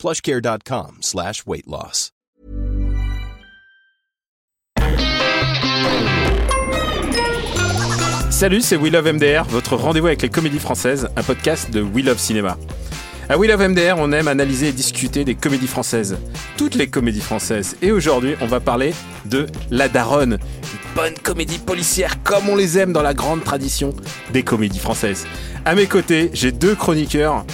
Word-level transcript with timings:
plushcare.com 0.00 0.98
slash 1.02 1.44
weight 1.46 1.66
loss. 1.66 2.10
Salut, 8.30 8.62
c'est 8.62 8.76
We 8.76 8.90
Love 8.90 9.12
MDR, 9.12 9.44
votre 9.44 9.76
rendez-vous 9.76 10.06
avec 10.06 10.22
les 10.22 10.30
comédies 10.30 10.58
françaises, 10.58 11.10
un 11.14 11.22
podcast 11.22 11.70
de 11.70 11.82
We 11.82 12.02
Love 12.02 12.18
Cinéma. 12.18 12.56
À 13.28 13.36
We 13.36 13.50
Love 13.50 13.68
MDR, 13.68 13.96
on 13.98 14.10
aime 14.12 14.28
analyser 14.28 14.68
et 14.68 14.72
discuter 14.72 15.26
des 15.26 15.34
comédies 15.34 15.66
françaises, 15.66 16.16
toutes 16.56 16.74
les 16.74 16.88
comédies 16.88 17.20
françaises. 17.20 17.76
Et 17.82 17.92
aujourd'hui, 17.92 18.36
on 18.40 18.46
va 18.46 18.60
parler 18.60 18.94
de 19.26 19.46
La 19.70 19.90
Daronne, 19.90 20.38
une 20.72 20.94
bonne 20.94 21.14
comédie 21.22 21.58
policière 21.58 22.22
comme 22.22 22.48
on 22.48 22.56
les 22.56 22.78
aime 22.78 22.94
dans 22.94 23.02
la 23.02 23.12
grande 23.12 23.44
tradition 23.44 23.92
des 24.32 24.42
comédies 24.42 24.78
françaises. 24.78 25.26
À 25.66 25.74
mes 25.74 25.86
côtés, 25.86 26.30
j'ai 26.32 26.50
deux 26.50 26.74
chroniqueurs 26.74 27.44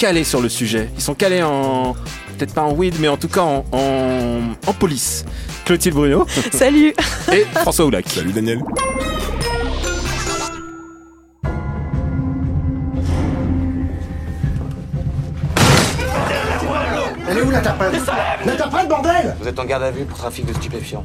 calés 0.00 0.24
sur 0.24 0.40
le 0.40 0.48
sujet. 0.48 0.88
Ils 0.96 1.02
sont 1.02 1.14
calés 1.14 1.42
en, 1.42 1.92
peut-être 2.38 2.54
pas 2.54 2.62
en 2.62 2.72
weed, 2.72 2.94
mais 3.00 3.08
en 3.08 3.18
tout 3.18 3.28
cas 3.28 3.42
en, 3.42 3.66
en, 3.70 4.40
en 4.66 4.72
police. 4.72 5.26
Clotilde 5.66 5.94
Bruno 5.94 6.26
Salut 6.52 6.94
et 7.32 7.44
François 7.58 7.84
Oulac. 7.84 8.08
Salut 8.08 8.32
Daniel. 8.32 8.60
Elle 17.28 17.38
est 17.38 17.42
où 17.42 17.50
la 17.50 17.60
tapette 17.60 17.92
La 18.46 18.56
tapette, 18.56 18.88
bordel 18.88 19.36
Vous 19.38 19.48
êtes 19.48 19.58
en 19.58 19.64
garde 19.66 19.82
à 19.82 19.90
vue 19.90 20.04
pour 20.04 20.16
trafic 20.16 20.46
de 20.46 20.54
stupéfiants. 20.54 21.04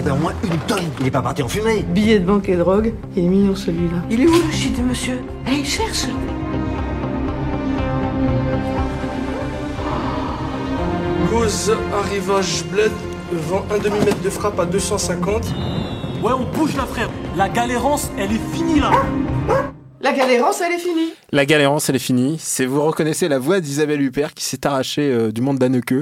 Au 0.00 0.16
moins 0.16 0.32
une 0.42 0.58
tonne. 0.66 0.84
Il 1.00 1.06
est 1.06 1.10
pas 1.10 1.20
parti 1.20 1.42
en 1.42 1.48
fumée. 1.48 1.82
Billet 1.82 2.18
de 2.18 2.24
banque 2.24 2.48
et 2.48 2.56
drogue, 2.56 2.94
il 3.14 3.24
est 3.24 3.28
mignon 3.28 3.54
celui-là. 3.54 3.98
Il 4.10 4.22
est 4.22 4.26
où 4.26 4.32
le 4.32 4.50
shit 4.50 4.74
de 4.76 4.82
monsieur? 4.82 5.20
Eh, 5.46 5.56
il 5.56 5.66
cherche 5.66 6.06
Cause 11.30 11.72
arrivage 11.92 12.64
bled, 12.72 12.90
vend 13.32 13.64
un 13.70 13.78
demi-mètre 13.78 14.20
de 14.22 14.30
frappe 14.30 14.58
à 14.58 14.64
250. 14.64 15.54
Ouais, 16.22 16.32
on 16.32 16.44
bouge 16.56 16.74
là, 16.74 16.86
frère. 16.86 17.10
La 17.36 17.50
galérance, 17.50 18.10
elle 18.16 18.32
est 18.32 18.54
finie 18.54 18.80
là. 18.80 18.92
La 20.02 20.12
galérance, 20.12 20.60
elle 20.60 20.72
est 20.72 20.78
finie 20.78 21.12
La 21.30 21.46
galérance, 21.46 21.88
elle 21.88 21.94
est 21.94 22.00
finie. 22.00 22.36
Vous 22.66 22.82
reconnaissez 22.82 23.28
la 23.28 23.38
voix 23.38 23.60
d'Isabelle 23.60 24.02
Huppert 24.02 24.34
qui 24.34 24.44
s'est 24.44 24.66
arrachée 24.66 25.08
euh, 25.08 25.30
du 25.30 25.42
monde 25.42 25.60
d'Anneke 25.60 25.94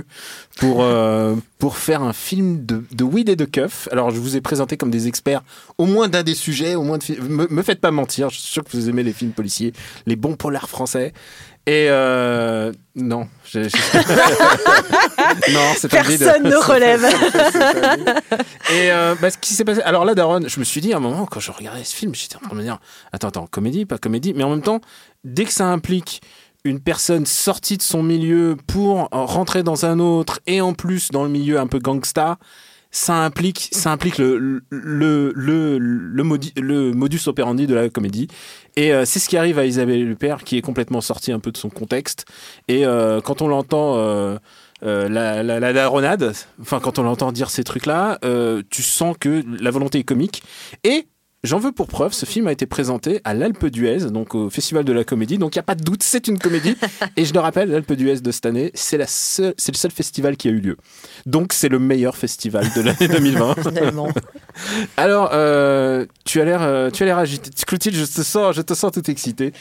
pour 0.56 0.82
euh, 0.82 1.36
pour 1.58 1.76
faire 1.76 2.02
un 2.02 2.14
film 2.14 2.64
de, 2.64 2.82
de 2.92 3.04
weed 3.04 3.28
et 3.28 3.36
de 3.36 3.44
keuf. 3.44 3.88
Alors 3.92 4.10
je 4.10 4.18
vous 4.18 4.38
ai 4.38 4.40
présenté 4.40 4.78
comme 4.78 4.90
des 4.90 5.06
experts 5.06 5.42
au 5.76 5.84
moins 5.84 6.08
d'un 6.08 6.22
des 6.22 6.34
sujets, 6.34 6.76
au 6.76 6.82
moins 6.82 6.96
de 6.96 7.04
me 7.20 7.62
faites 7.62 7.82
pas 7.82 7.90
mentir. 7.90 8.30
Je 8.30 8.38
suis 8.38 8.50
sûr 8.50 8.64
que 8.64 8.70
vous 8.72 8.88
aimez 8.88 9.02
les 9.02 9.12
films 9.12 9.32
policiers, 9.32 9.74
les 10.06 10.16
bons 10.16 10.34
polars 10.34 10.70
français. 10.70 11.12
Et 11.66 11.86
euh, 11.90 12.72
non, 12.96 13.28
j'ai- 13.44 13.68
j'ai- 13.68 13.78
non, 15.52 15.60
c'est 15.76 15.94
un 15.94 16.02
vide. 16.02 16.18
Personne 16.18 16.42
ne 16.44 16.56
relève. 16.56 17.04
Et 18.70 18.90
euh, 18.90 19.14
bah, 19.20 19.30
ce 19.30 19.38
qui 19.38 19.54
s'est 19.54 19.64
passé. 19.64 19.80
Alors 19.82 20.04
là, 20.04 20.14
Daron, 20.14 20.40
je 20.46 20.58
me 20.58 20.64
suis 20.64 20.80
dit 20.80 20.92
à 20.92 20.96
un 20.96 21.00
moment 21.00 21.26
quand 21.26 21.40
je 21.40 21.50
regardais 21.52 21.84
ce 21.84 21.94
film, 21.94 22.14
j'étais 22.14 22.36
en 22.36 22.40
train 22.40 22.50
de 22.50 22.56
me 22.56 22.62
dire, 22.62 22.78
attends, 23.12 23.28
attends, 23.28 23.46
comédie, 23.46 23.84
pas 23.84 23.98
comédie, 23.98 24.32
mais 24.34 24.42
en 24.44 24.50
même 24.50 24.62
temps, 24.62 24.80
dès 25.24 25.44
que 25.44 25.52
ça 25.52 25.66
implique 25.66 26.22
une 26.64 26.80
personne 26.80 27.24
sortie 27.26 27.76
de 27.76 27.82
son 27.82 28.02
milieu 28.02 28.56
pour 28.66 29.08
rentrer 29.12 29.62
dans 29.62 29.86
un 29.86 29.98
autre 29.98 30.40
et 30.46 30.60
en 30.60 30.72
plus 30.74 31.10
dans 31.10 31.22
le 31.24 31.30
milieu 31.30 31.58
un 31.58 31.66
peu 31.66 31.78
gangsta, 31.78 32.38
ça 32.90 33.24
implique, 33.24 33.68
ça 33.72 33.92
implique 33.92 34.18
le, 34.18 34.62
le, 34.70 35.32
le, 35.34 35.78
le, 35.78 36.22
modi- 36.24 36.52
le 36.60 36.92
modus 36.92 37.20
operandi 37.26 37.66
de 37.66 37.74
la 37.74 37.88
comédie. 37.88 38.28
Et 38.76 38.92
euh, 38.92 39.04
c'est 39.04 39.18
ce 39.18 39.28
qui 39.28 39.36
arrive 39.36 39.58
à 39.58 39.66
Isabelle 39.66 40.08
Huppert, 40.08 40.44
qui 40.44 40.56
est 40.56 40.62
complètement 40.62 41.00
sortie 41.00 41.32
un 41.32 41.38
peu 41.38 41.52
de 41.52 41.56
son 41.56 41.70
contexte. 41.70 42.26
Et 42.68 42.84
euh, 42.84 43.20
quand 43.20 43.42
on 43.42 43.48
l'entend, 43.48 43.96
euh, 43.96 44.38
euh, 44.82 45.08
la, 45.08 45.42
la, 45.42 45.60
la 45.60 45.72
daronade, 45.72 46.32
enfin, 46.60 46.80
quand 46.80 46.98
on 46.98 47.02
l'entend 47.02 47.32
dire 47.32 47.50
ces 47.50 47.64
trucs-là, 47.64 48.18
euh, 48.24 48.62
tu 48.70 48.82
sens 48.82 49.16
que 49.18 49.44
la 49.60 49.70
volonté 49.70 49.98
est 49.98 50.04
comique. 50.04 50.42
Et 50.82 51.06
J'en 51.42 51.58
veux 51.58 51.72
pour 51.72 51.88
preuve, 51.88 52.12
ce 52.12 52.26
film 52.26 52.48
a 52.48 52.52
été 52.52 52.66
présenté 52.66 53.22
à 53.24 53.32
l'Alpe 53.32 53.64
d'Huez, 53.64 54.10
donc 54.10 54.34
au 54.34 54.50
Festival 54.50 54.84
de 54.84 54.92
la 54.92 55.04
Comédie. 55.04 55.38
Donc 55.38 55.54
il 55.54 55.58
n'y 55.58 55.60
a 55.60 55.64
pas 55.64 55.74
de 55.74 55.82
doute, 55.82 56.02
c'est 56.02 56.28
une 56.28 56.38
comédie. 56.38 56.76
Et 57.16 57.24
je 57.24 57.32
le 57.32 57.40
rappelle, 57.40 57.70
l'Alpe 57.70 57.94
d'Huez 57.94 58.20
de 58.20 58.30
cette 58.30 58.44
année, 58.44 58.70
c'est 58.74 58.98
le 58.98 59.06
seul 59.06 59.90
festival 59.90 60.36
qui 60.36 60.48
a 60.48 60.50
eu 60.50 60.60
lieu. 60.60 60.76
Donc 61.24 61.54
c'est 61.54 61.70
le 61.70 61.78
meilleur 61.78 62.14
festival 62.14 62.66
de 62.76 62.82
l'année 62.82 63.08
2020. 63.08 63.54
Finalement. 63.62 64.08
Alors, 64.98 65.30
euh, 65.32 66.04
tu 66.26 66.42
as 66.42 66.44
l'air, 66.44 66.60
euh, 66.60 66.90
tu 66.90 67.04
as 67.04 67.06
l'air 67.06 67.16
agité. 67.16 67.50
Clotilde, 67.66 67.96
je 67.96 68.04
te 68.04 68.20
sens, 68.20 68.54
je 68.54 68.60
te 68.60 68.74
sens 68.74 68.92
tout 68.92 69.10
excité. 69.10 69.54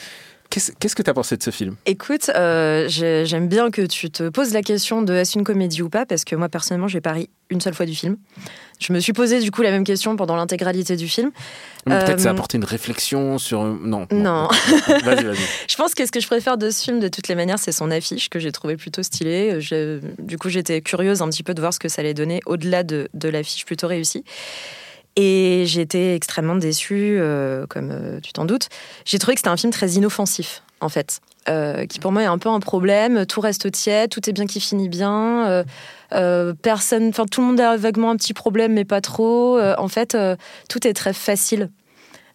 Qu'est-ce 0.50 0.96
que 0.96 1.04
tu 1.04 1.10
as 1.10 1.14
pensé 1.14 1.38
de 1.38 1.44
ce 1.44 1.52
film? 1.52 1.76
Écoute, 1.86 2.32
euh, 2.36 2.86
j'ai- 2.88 3.24
j'aime 3.28 3.48
bien 3.48 3.70
que 3.70 3.84
tu 3.84 4.10
te 4.10 4.30
poses 4.30 4.52
la 4.52 4.64
question 4.64 5.04
de 5.04 5.14
est-ce 5.14 5.38
une 5.38 5.44
comédie 5.44 5.84
ou 5.84 5.90
pas, 5.90 6.08
parce 6.08 6.24
que 6.26 6.36
moi 6.36 6.50
personnellement, 6.50 6.88
j'ai 6.88 7.02
pas 7.02 7.12
ri 7.12 7.30
une 7.52 7.62
seule 7.62 7.76
fois 7.76 7.86
du 7.86 7.94
film. 7.94 8.18
Je 8.80 8.92
me 8.92 9.00
suis 9.00 9.14
posé 9.14 9.42
du 9.42 9.52
coup 9.52 9.62
la 9.62 9.70
même 9.70 9.84
question 9.84 10.16
pendant 10.16 10.36
l'intégralité 10.36 10.96
du 10.96 11.08
film. 11.08 11.30
Peut-être 11.86 12.10
Euh, 12.10 12.18
ça 12.18 12.30
a 12.30 12.32
apporté 12.32 12.58
une 12.58 12.64
réflexion 12.66 13.38
sur. 13.38 13.64
Non. 13.64 14.08
Non. 14.12 14.48
Vas-y, 15.04 15.24
vas-y. 15.26 15.38
Je 15.70 15.76
pense 15.76 15.94
que 15.94 16.04
ce 16.08 16.12
que 16.12 16.20
je 16.20 16.26
préfère 16.28 16.58
de 16.58 16.72
ce 16.72 16.84
film, 16.84 17.00
de 17.00 17.10
toutes 17.10 17.28
les 17.28 17.36
manières, 17.36 17.60
c'est 17.60 17.72
son 17.72 17.92
affiche 17.92 18.30
que 18.30 18.40
j'ai 18.40 18.52
trouvé 18.52 18.76
plutôt 18.76 19.04
stylée. 19.04 19.62
Je- 19.62 20.00
du 20.18 20.40
coup, 20.40 20.50
j'étais 20.50 20.82
curieuse 20.82 21.22
un 21.22 21.30
petit 21.30 21.44
peu 21.44 21.54
de 21.54 21.60
voir 21.62 21.74
ce 21.76 21.80
que 21.80 21.90
ça 21.90 22.02
allait 22.02 22.16
donner 22.16 22.40
au-delà 22.48 22.82
de, 22.84 23.08
de 23.14 23.30
l'affiche 23.30 23.66
plutôt 23.66 23.88
réussie. 23.88 24.24
Et 25.16 25.64
été 25.64 26.16
extrêmement 26.16 26.56
déçue, 26.56 27.18
euh, 27.20 27.66
comme 27.68 27.92
euh, 27.92 28.20
tu 28.22 28.32
t'en 28.32 28.46
doutes. 28.46 28.70
J'ai 29.06 29.20
trouvé 29.20 29.36
que 29.36 29.40
c'était 29.40 29.50
un 29.50 29.58
film 29.58 29.74
très 29.74 29.90
inoffensif, 29.92 30.64
en 30.80 30.90
fait. 30.90 31.20
euh, 31.50 31.86
qui 31.86 32.00
pour 32.00 32.12
moi 32.12 32.22
est 32.24 32.28
un 32.28 32.38
peu 32.38 32.50
un 32.50 32.60
problème. 32.60 33.26
Tout 33.26 33.42
reste 33.42 33.72
tiède, 33.72 34.10
tout 34.10 34.30
est 34.30 34.34
bien 34.34 34.46
qui 34.46 34.60
finit 34.60 34.90
bien. 34.90 35.66
personne, 36.62 37.10
enfin 37.10 37.26
tout 37.26 37.42
le 37.42 37.48
monde 37.48 37.60
a 37.60 37.76
vaguement 37.76 38.12
un 38.12 38.16
petit 38.16 38.34
problème, 38.34 38.74
mais 38.74 38.86
pas 38.86 39.02
trop. 39.02 39.60
En 39.60 39.88
fait, 39.88 40.18
tout 40.70 40.88
est 40.88 40.94
très 40.94 41.14
facile. 41.14 41.70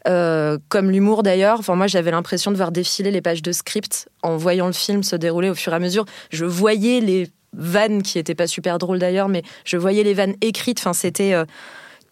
Comme 0.04 0.90
l'humour 0.90 1.22
d'ailleurs. 1.22 1.60
Enfin, 1.60 1.76
moi, 1.76 1.86
j'avais 1.86 2.10
l'impression 2.10 2.50
de 2.50 2.56
voir 2.56 2.72
défiler 2.72 3.10
les 3.10 3.22
pages 3.22 3.42
de 3.42 3.52
script 3.52 4.08
en 4.22 4.36
voyant 4.36 4.66
le 4.66 4.72
film 4.72 5.02
se 5.02 5.16
dérouler 5.16 5.48
au 5.48 5.54
fur 5.54 5.72
et 5.72 5.76
à 5.76 5.78
mesure. 5.78 6.04
Je 6.30 6.44
voyais 6.44 7.00
les 7.00 7.30
vannes 7.56 8.02
qui 8.02 8.18
étaient 8.18 8.34
pas 8.34 8.48
super 8.48 8.78
drôles 8.78 8.98
d'ailleurs, 8.98 9.28
mais 9.28 9.42
je 9.64 9.76
voyais 9.76 10.02
les 10.02 10.14
vannes 10.14 10.34
écrites. 10.40 10.81
Enfin, 10.81 10.93
c'était 10.93 11.34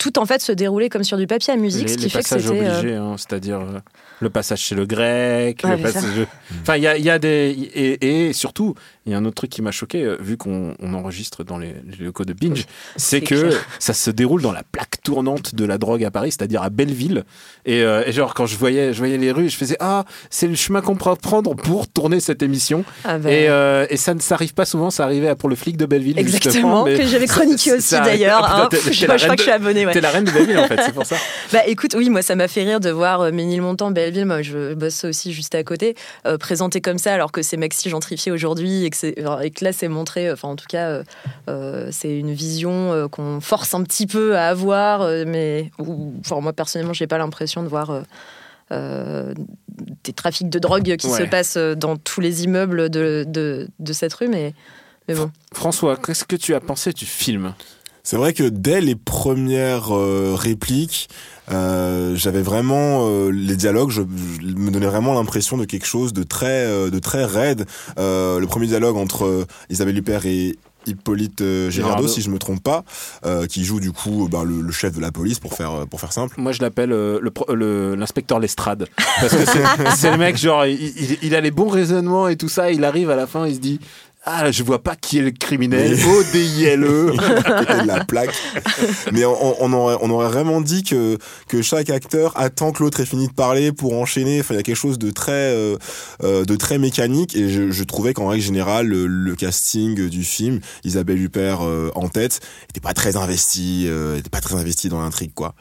tout 0.02 0.18
en 0.18 0.26
fait 0.26 0.42
se 0.42 0.52
dérouler 0.52 0.88
comme 0.88 1.04
sur 1.04 1.16
du 1.16 1.26
papier 1.26 1.54
à 1.54 1.56
musique, 1.56 1.82
les, 1.86 1.88
ce 1.92 1.96
qui 1.96 2.04
les 2.04 2.08
fait 2.10 2.22
que 2.22 2.28
c'était. 2.28 2.44
euh, 2.48 2.78
obligés, 2.80 2.94
hein, 2.96 3.14
c'est-à-dire 3.16 3.60
euh, 3.60 3.78
le 4.20 4.30
passage 4.30 4.60
chez 4.60 4.74
le 4.74 4.84
grec, 4.86 5.60
Ouais, 5.64 5.76
le 5.76 5.82
passage. 5.82 6.26
Enfin, 6.62 6.76
il 6.76 6.82
y 6.82 6.86
a, 6.88 6.98
y 6.98 7.08
a 7.10 7.18
des 7.18 7.56
et, 7.74 8.28
et 8.28 8.32
surtout, 8.32 8.74
il 9.06 9.12
y 9.12 9.14
a 9.14 9.18
un 9.18 9.24
autre 9.24 9.34
truc 9.36 9.50
qui 9.50 9.62
m'a 9.62 9.70
choqué, 9.70 10.02
euh, 10.02 10.16
vu 10.20 10.36
qu'on 10.36 10.74
on 10.80 10.94
enregistre 10.94 11.44
dans 11.44 11.58
les, 11.58 11.74
les 11.98 12.04
locaux 12.04 12.24
de 12.24 12.32
Binge, 12.32 12.66
c'est 12.96 13.20
que 13.20 13.34
clair. 13.48 13.66
ça 13.78 13.94
se 13.94 14.10
déroule 14.10 14.42
dans 14.42 14.52
la 14.52 14.62
plaque 14.62 15.02
tournante 15.02 15.54
de 15.54 15.64
la 15.64 15.78
drogue 15.78 16.04
à 16.04 16.10
Paris, 16.10 16.30
c'est-à-dire 16.32 16.62
à 16.62 16.70
Belleville. 16.70 17.24
Et, 17.64 17.82
euh, 17.82 18.02
et 18.06 18.12
genre 18.12 18.34
quand 18.34 18.46
je 18.46 18.56
voyais, 18.56 18.92
je 18.92 18.98
voyais 18.98 19.18
les 19.18 19.32
rues, 19.32 19.48
je 19.48 19.56
faisais 19.56 19.76
ah, 19.80 20.04
c'est 20.30 20.46
le 20.48 20.54
chemin 20.54 20.80
qu'on 20.80 20.94
pourra 20.96 21.16
prendre 21.16 21.54
pour 21.54 21.88
tourner 21.88 22.20
cette 22.20 22.42
émission. 22.42 22.84
ah 23.04 23.18
ben, 23.18 23.28
Et, 23.30 23.48
euh, 23.48 23.86
et 23.90 23.96
ça 23.96 24.14
ne 24.14 24.20
s'arrive 24.20 24.54
pas 24.54 24.64
souvent, 24.64 24.90
ça 24.90 25.04
arrivait 25.04 25.34
pour 25.36 25.48
le 25.48 25.56
flic 25.56 25.76
de 25.76 25.86
Belleville. 25.86 26.18
Exactement, 26.18 26.52
justement, 26.52 26.84
mais 26.84 26.96
que 26.98 27.06
j'avais 27.06 27.26
chroniqué 27.26 27.72
aussi 27.76 27.94
d'ailleurs. 27.94 28.44
Hein. 28.44 28.68
je, 28.72 28.92
je 28.92 29.04
crois 29.06 29.16
que 29.16 29.38
je 29.38 29.42
suis 29.42 29.50
abonné, 29.50 29.84
ouais, 29.86 29.91
ouais. 29.92 30.00
T'es 30.00 30.00
la 30.00 30.10
reine 30.10 30.24
de 30.24 30.30
Belleville 30.30 30.58
en 30.58 30.66
fait, 30.66 30.80
c'est 30.84 30.92
pour 30.92 31.06
ça. 31.06 31.16
Bah 31.52 31.60
écoute, 31.66 31.94
oui, 31.96 32.08
moi 32.10 32.22
ça 32.22 32.34
m'a 32.34 32.48
fait 32.48 32.62
rire 32.64 32.80
de 32.80 32.90
voir 32.90 33.20
euh, 33.20 33.30
Ménilmontant, 33.32 33.90
Belleville, 33.90 34.24
moi 34.26 34.42
je 34.42 34.74
bosse 34.74 35.04
aussi 35.04 35.32
juste 35.32 35.54
à 35.54 35.62
côté, 35.64 35.94
euh, 36.26 36.38
présenté 36.38 36.80
comme 36.80 36.98
ça 36.98 37.12
alors 37.14 37.30
que 37.32 37.42
c'est 37.42 37.56
maxi 37.58 37.90
gentrifié 37.90 38.32
aujourd'hui 38.32 38.84
et, 38.84 38.90
que 38.90 38.96
c'est- 38.96 39.14
et 39.42 39.50
que 39.50 39.64
là 39.64 39.72
c'est 39.72 39.88
montré, 39.88 40.32
enfin 40.32 40.48
en 40.48 40.56
tout 40.56 40.66
cas 40.68 40.88
euh, 40.88 41.02
euh, 41.48 41.88
c'est 41.92 42.16
une 42.18 42.32
vision 42.32 42.92
euh, 42.92 43.08
qu'on 43.08 43.40
force 43.40 43.74
un 43.74 43.82
petit 43.82 44.06
peu 44.06 44.36
à 44.36 44.48
avoir, 44.48 45.02
euh, 45.02 45.24
mais 45.26 45.70
enfin, 46.20 46.40
moi 46.40 46.52
personnellement 46.52 46.92
j'ai 46.94 47.06
pas 47.06 47.18
l'impression 47.18 47.62
de 47.62 47.68
voir 47.68 47.90
euh, 47.90 48.00
euh, 48.72 49.34
des 50.04 50.12
trafics 50.12 50.48
de 50.48 50.58
drogue 50.58 50.96
qui 50.96 51.06
Ouais. 51.08 51.18
se 51.18 51.22
passent 51.24 51.56
euh, 51.58 51.74
dans 51.74 51.96
tous 51.96 52.20
les 52.22 52.44
immeubles 52.44 52.88
de, 52.88 53.24
de, 53.28 53.68
de 53.78 53.92
cette 53.92 54.14
rue, 54.14 54.28
mais, 54.28 54.54
mais 55.08 55.14
bon. 55.14 55.30
François, 55.52 55.96
qu'est-ce 55.96 56.24
que 56.24 56.36
tu 56.36 56.54
as 56.54 56.60
pensé 56.60 56.92
du 56.92 57.04
film? 57.04 57.52
C'est 58.04 58.16
vrai 58.16 58.32
que 58.32 58.42
dès 58.44 58.80
les 58.80 58.96
premières 58.96 59.94
euh, 59.94 60.34
répliques, 60.36 61.08
euh, 61.52 62.16
j'avais 62.16 62.42
vraiment 62.42 63.06
euh, 63.08 63.30
les 63.30 63.54
dialogues, 63.56 63.90
je, 63.90 64.02
je- 64.40 64.46
me 64.46 64.70
donnait 64.70 64.86
vraiment 64.86 65.14
l'impression 65.14 65.56
de 65.56 65.64
quelque 65.64 65.86
chose 65.86 66.12
de 66.12 66.22
très, 66.24 66.66
euh, 66.66 66.90
de 66.90 66.98
très 66.98 67.24
raide. 67.24 67.64
Euh, 67.98 68.40
le 68.40 68.46
premier 68.48 68.66
dialogue 68.66 68.96
entre 68.96 69.24
euh, 69.24 69.44
Isabelle 69.70 69.96
Huppert 69.98 70.26
et 70.26 70.56
Hippolyte 70.86 71.38
Girardot, 71.38 71.70
Girardot. 71.70 72.08
si 72.08 72.22
je 72.22 72.28
me 72.30 72.38
trompe 72.38 72.60
pas, 72.60 72.82
euh, 73.24 73.46
qui 73.46 73.64
joue 73.64 73.78
du 73.78 73.92
coup 73.92 74.28
ben, 74.28 74.42
le, 74.42 74.62
le 74.62 74.72
chef 74.72 74.92
de 74.96 75.00
la 75.00 75.12
police 75.12 75.38
pour 75.38 75.54
faire 75.54 75.86
pour 75.88 76.00
faire 76.00 76.12
simple. 76.12 76.34
Moi, 76.40 76.50
je 76.50 76.60
l'appelle 76.60 76.90
euh, 76.92 77.20
le 77.22 77.30
pro- 77.30 77.54
le- 77.54 77.94
l'inspecteur 77.94 78.40
Lestrade. 78.40 78.88
Parce 79.20 79.32
que 79.32 79.44
c'est 79.46 79.62
c'est 79.96 80.10
le 80.10 80.16
mec, 80.18 80.36
genre, 80.36 80.66
il, 80.66 80.74
il- 80.82 81.18
il 81.22 81.34
a 81.36 81.40
les 81.40 81.52
bons 81.52 81.68
raisonnements 81.68 82.26
et 82.26 82.34
tout 82.36 82.48
ça. 82.48 82.72
Il 82.72 82.82
arrive 82.84 83.10
à 83.10 83.16
la 83.16 83.28
fin, 83.28 83.46
il 83.46 83.54
se 83.54 83.60
dit 83.60 83.78
Ah, 84.24 84.52
je 84.52 84.62
vois 84.62 84.80
pas 84.82 84.94
qui 84.94 85.18
est 85.18 85.22
le 85.22 85.32
criminel. 85.32 85.96
Mais- 85.96 86.04
O-D-I-L-E. 86.04 87.12
à 87.44 87.64
côté 87.64 87.82
de 87.82 87.86
la 87.88 88.04
plaque. 88.04 88.32
Mais 89.12 89.24
on, 89.24 89.60
on 89.62 89.72
aurait, 89.72 89.96
on 90.00 90.10
aurait 90.10 90.28
vraiment 90.28 90.60
dit 90.60 90.84
que, 90.84 91.18
que 91.48 91.60
chaque 91.60 91.90
acteur 91.90 92.38
attend 92.38 92.70
que 92.70 92.84
l'autre 92.84 93.00
ait 93.00 93.04
fini 93.06 93.26
de 93.26 93.32
parler 93.32 93.72
pour 93.72 93.94
enchaîner. 93.94 94.38
Enfin, 94.38 94.54
il 94.54 94.58
y 94.58 94.60
a 94.60 94.62
quelque 94.62 94.76
chose 94.76 94.98
de 94.98 95.10
très, 95.10 95.32
euh, 95.32 95.76
euh, 96.22 96.44
de 96.44 96.54
très 96.54 96.78
mécanique. 96.78 97.34
Et 97.34 97.48
je, 97.48 97.72
je 97.72 97.84
trouvais 97.84 98.14
qu'en 98.14 98.28
règle 98.28 98.44
générale, 98.44 98.86
le, 98.86 99.08
le 99.08 99.34
casting 99.34 100.08
du 100.08 100.22
film, 100.22 100.60
Isabelle 100.84 101.20
Huppert 101.20 101.62
euh, 101.66 101.90
en 101.96 102.08
tête, 102.08 102.38
était 102.70 102.80
pas 102.80 102.94
très 102.94 103.16
investi, 103.16 103.86
euh, 103.88 104.16
était 104.18 104.30
pas 104.30 104.40
très 104.40 104.54
investi 104.54 104.88
dans 104.88 105.00
l'intrigue, 105.00 105.34
quoi. 105.34 105.54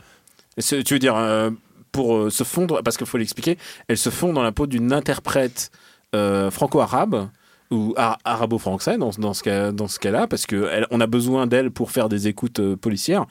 Tu 0.59 0.83
veux 0.93 0.99
dire, 0.99 1.15
euh, 1.15 1.49
pour 1.91 2.15
euh, 2.15 2.29
se 2.29 2.43
fondre, 2.43 2.83
parce 2.83 2.95
qu'il 2.97 3.07
faut 3.07 3.17
l'expliquer, 3.17 3.57
elle 3.87 3.97
se 3.97 4.11
fond 4.11 4.33
dans 4.33 4.43
la 4.43 4.51
peau 4.51 4.67
d'une 4.67 4.93
interprète 4.93 5.71
euh, 6.13 6.51
franco-arabe 6.51 7.29
ou 7.71 7.93
ar- 7.97 8.17
arabo-français 8.25 8.97
dans, 8.97 9.11
dans 9.17 9.33
ce 9.33 9.43
cas 9.43 9.71
dans 9.71 9.87
ce 9.87 9.99
cas-là 9.99 10.27
parce 10.27 10.45
que 10.45 10.55
a 10.99 11.07
besoin 11.07 11.47
d'elle 11.47 11.71
pour 11.71 11.91
faire 11.91 12.09
des 12.09 12.27
écoutes 12.27 12.59
euh, 12.59 12.75
policières. 12.75 13.25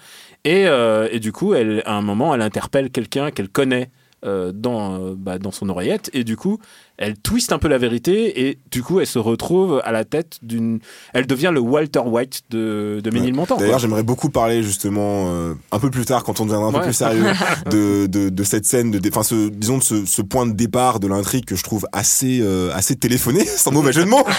Et, 0.45 0.67
euh, 0.67 1.09
et 1.13 1.21
du 1.21 1.33
coup 1.33 1.55
elle 1.55 1.83
à 1.87 1.95
un 1.95 2.03
moment 2.03 2.35
elle 2.35 2.43
interpelle 2.43 2.91
quelqu'un 2.91 3.31
qu'elle 3.31 3.49
connaît 3.51 3.91
euh, 4.25 4.53
dans 4.53 5.13
bah, 5.15 5.39
dans 5.39 5.51
son 5.51 5.69
oreillette. 5.69 6.11
Et 6.13 6.25
du 6.25 6.37
coup 6.37 6.59
elle 7.01 7.17
twiste 7.19 7.53
un 7.53 7.59
peu 7.59 7.67
la 7.67 7.79
vérité 7.79 8.47
et 8.49 8.59
du 8.71 8.83
coup 8.85 9.01
elle 9.01 9.07
se 9.09 9.19
retrouve 9.19 9.81
à 9.85 9.91
la 9.91 10.05
tête 10.05 10.39
d'une 10.43 10.79
elle 11.13 11.27
devient 11.27 11.51
le 11.53 11.59
Walter 11.61 11.99
White 12.05 12.43
de 12.51 13.01
de 13.03 13.11
Ménilmontant 13.11 13.57
quoi. 13.57 13.65
D'ailleurs, 13.65 13.79
j'aimerais 13.81 14.05
beaucoup 14.05 14.31
parler 14.31 14.63
justement 14.63 15.31
euh, 15.33 15.55
un 15.73 15.79
peu 15.81 15.91
plus 15.91 16.05
tard, 16.05 16.23
quand 16.23 16.39
on 16.41 16.45
deviendra 16.45 16.69
un 16.69 16.73
Ouais. 16.73 16.79
peu 16.79 16.85
plus 16.85 16.93
sérieux, 16.95 17.25
de, 17.71 18.07
de, 18.07 18.29
de 18.29 18.45
cette 18.45 18.65
scène, 18.65 18.91
de, 18.93 19.09
enfin, 19.09 19.23
ce, 19.25 19.49
disons 19.49 19.79
de 19.79 19.83
ce, 19.83 20.05
ce 20.07 20.23
point 20.23 20.47
de 20.47 20.53
départ 20.53 21.01
de 21.01 21.09
l'intrigue 21.09 21.45
que 21.47 21.57
je 21.57 21.65
trouve 21.65 21.87
assez, 21.93 22.41
euh, 22.43 22.71
assez 22.75 22.95
téléphoné, 22.97 23.45
sans 23.47 23.73
mauvais 23.73 23.93
jeu 23.93 24.05
de 24.05 24.09
mots. 24.11 24.25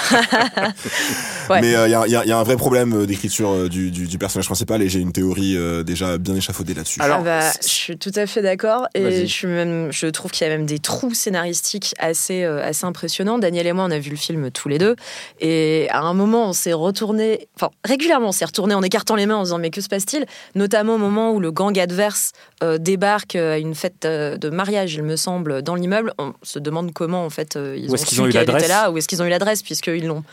Ouais. 1.49 1.59
Mais 1.61 1.69
il 1.71 1.91
y, 1.91 1.95
a, 1.95 2.07
y 2.07 2.15
a- 2.15 2.25
y 2.25 2.31
a 2.31 2.37
un 2.39 2.43
vrai 2.43 2.55
problème 2.55 2.93
euh, 2.93 3.05
d'écriture 3.05 3.49
euh, 3.49 3.67
du, 3.67 3.91
du, 3.91 4.07
du 4.07 4.17
personnage 4.17 4.45
principal 4.45 4.81
et 4.81 4.87
j'ai 4.87 4.99
une 4.99 5.11
théorie 5.11 5.57
euh, 5.57 5.83
déjà 5.83 6.17
bien 6.17 6.35
échafaudée 6.35 6.73
là-dessus. 6.73 7.01
Alors, 7.01 7.17
Ah 7.21 7.23
bah, 7.23 7.51
je 7.61 7.67
suis 7.67 7.97
tout 7.97 8.11
à 8.15 8.25
fait 8.25 8.41
d'accord 8.41 8.87
et 8.93 9.25
je, 9.27 9.33
suis 9.33 9.47
même, 9.47 9.91
je 9.91 10.07
trouve 10.07 10.31
qu'il 10.31 10.47
y 10.47 10.49
a 10.49 10.55
même 10.55 10.65
des 10.65 10.79
trous 10.79 11.13
scénaristiques 11.13 11.93
assez, 11.99 12.43
euh, 12.43 12.50
assez 12.59 12.85
impressionnants. 12.85 13.37
Daniel 13.39 13.67
et 13.67 13.73
moi, 13.73 13.85
on 13.87 13.91
a 13.91 13.99
vu 13.99 14.09
le 14.09 14.15
film 14.17 14.51
tous 14.51 14.67
les 14.69 14.77
deux 14.77 14.95
et 15.39 15.87
à 15.89 16.01
un 16.01 16.13
moment, 16.13 16.49
on 16.49 16.53
s'est 16.53 16.73
retourné, 16.73 17.47
enfin 17.55 17.69
régulièrement, 17.85 18.29
on 18.29 18.31
s'est 18.31 18.45
retourné 18.45 18.73
en 18.73 18.81
écartant 18.83 19.15
les 19.15 19.25
mains 19.25 19.37
en 19.37 19.43
disant 19.43 19.57
mais 19.59 19.69
que 19.69 19.81
se 19.81 19.87
passe-t-il? 19.87 20.25
Notamment 20.55 20.95
au 20.95 20.97
moment 20.97 21.31
où 21.31 21.39
le 21.39 21.51
gang 21.51 21.77
adverse 21.79 22.31
euh, 22.63 22.77
débarque 22.77 23.35
à 23.35 23.57
une 23.57 23.75
fête 23.75 24.05
euh, 24.05 24.37
de 24.37 24.49
mariage, 24.49 24.93
il 24.95 25.03
me 25.03 25.15
semble, 25.15 25.61
dans 25.61 25.75
l'immeuble. 25.75 26.13
On 26.19 26.33
se 26.43 26.59
demande 26.59 26.91
comment 26.93 27.25
en 27.25 27.29
fait 27.29 27.55
euh, 27.55 27.75
ils 27.77 27.89
Où 27.89 27.93
ont 27.93 27.97
su 27.97 28.19
ont 28.19 28.25
eu 28.27 28.31
l'adresse? 28.31 28.67
là, 28.67 28.91
où 28.91 28.97
est-ce 28.97 29.07
qu'ils 29.07 29.21
ont 29.21 29.25
eu 29.25 29.29
l'adresse 29.29 29.63
puisqu'ils 29.63 30.01
ils 30.03 30.07
n'ont 30.07 30.23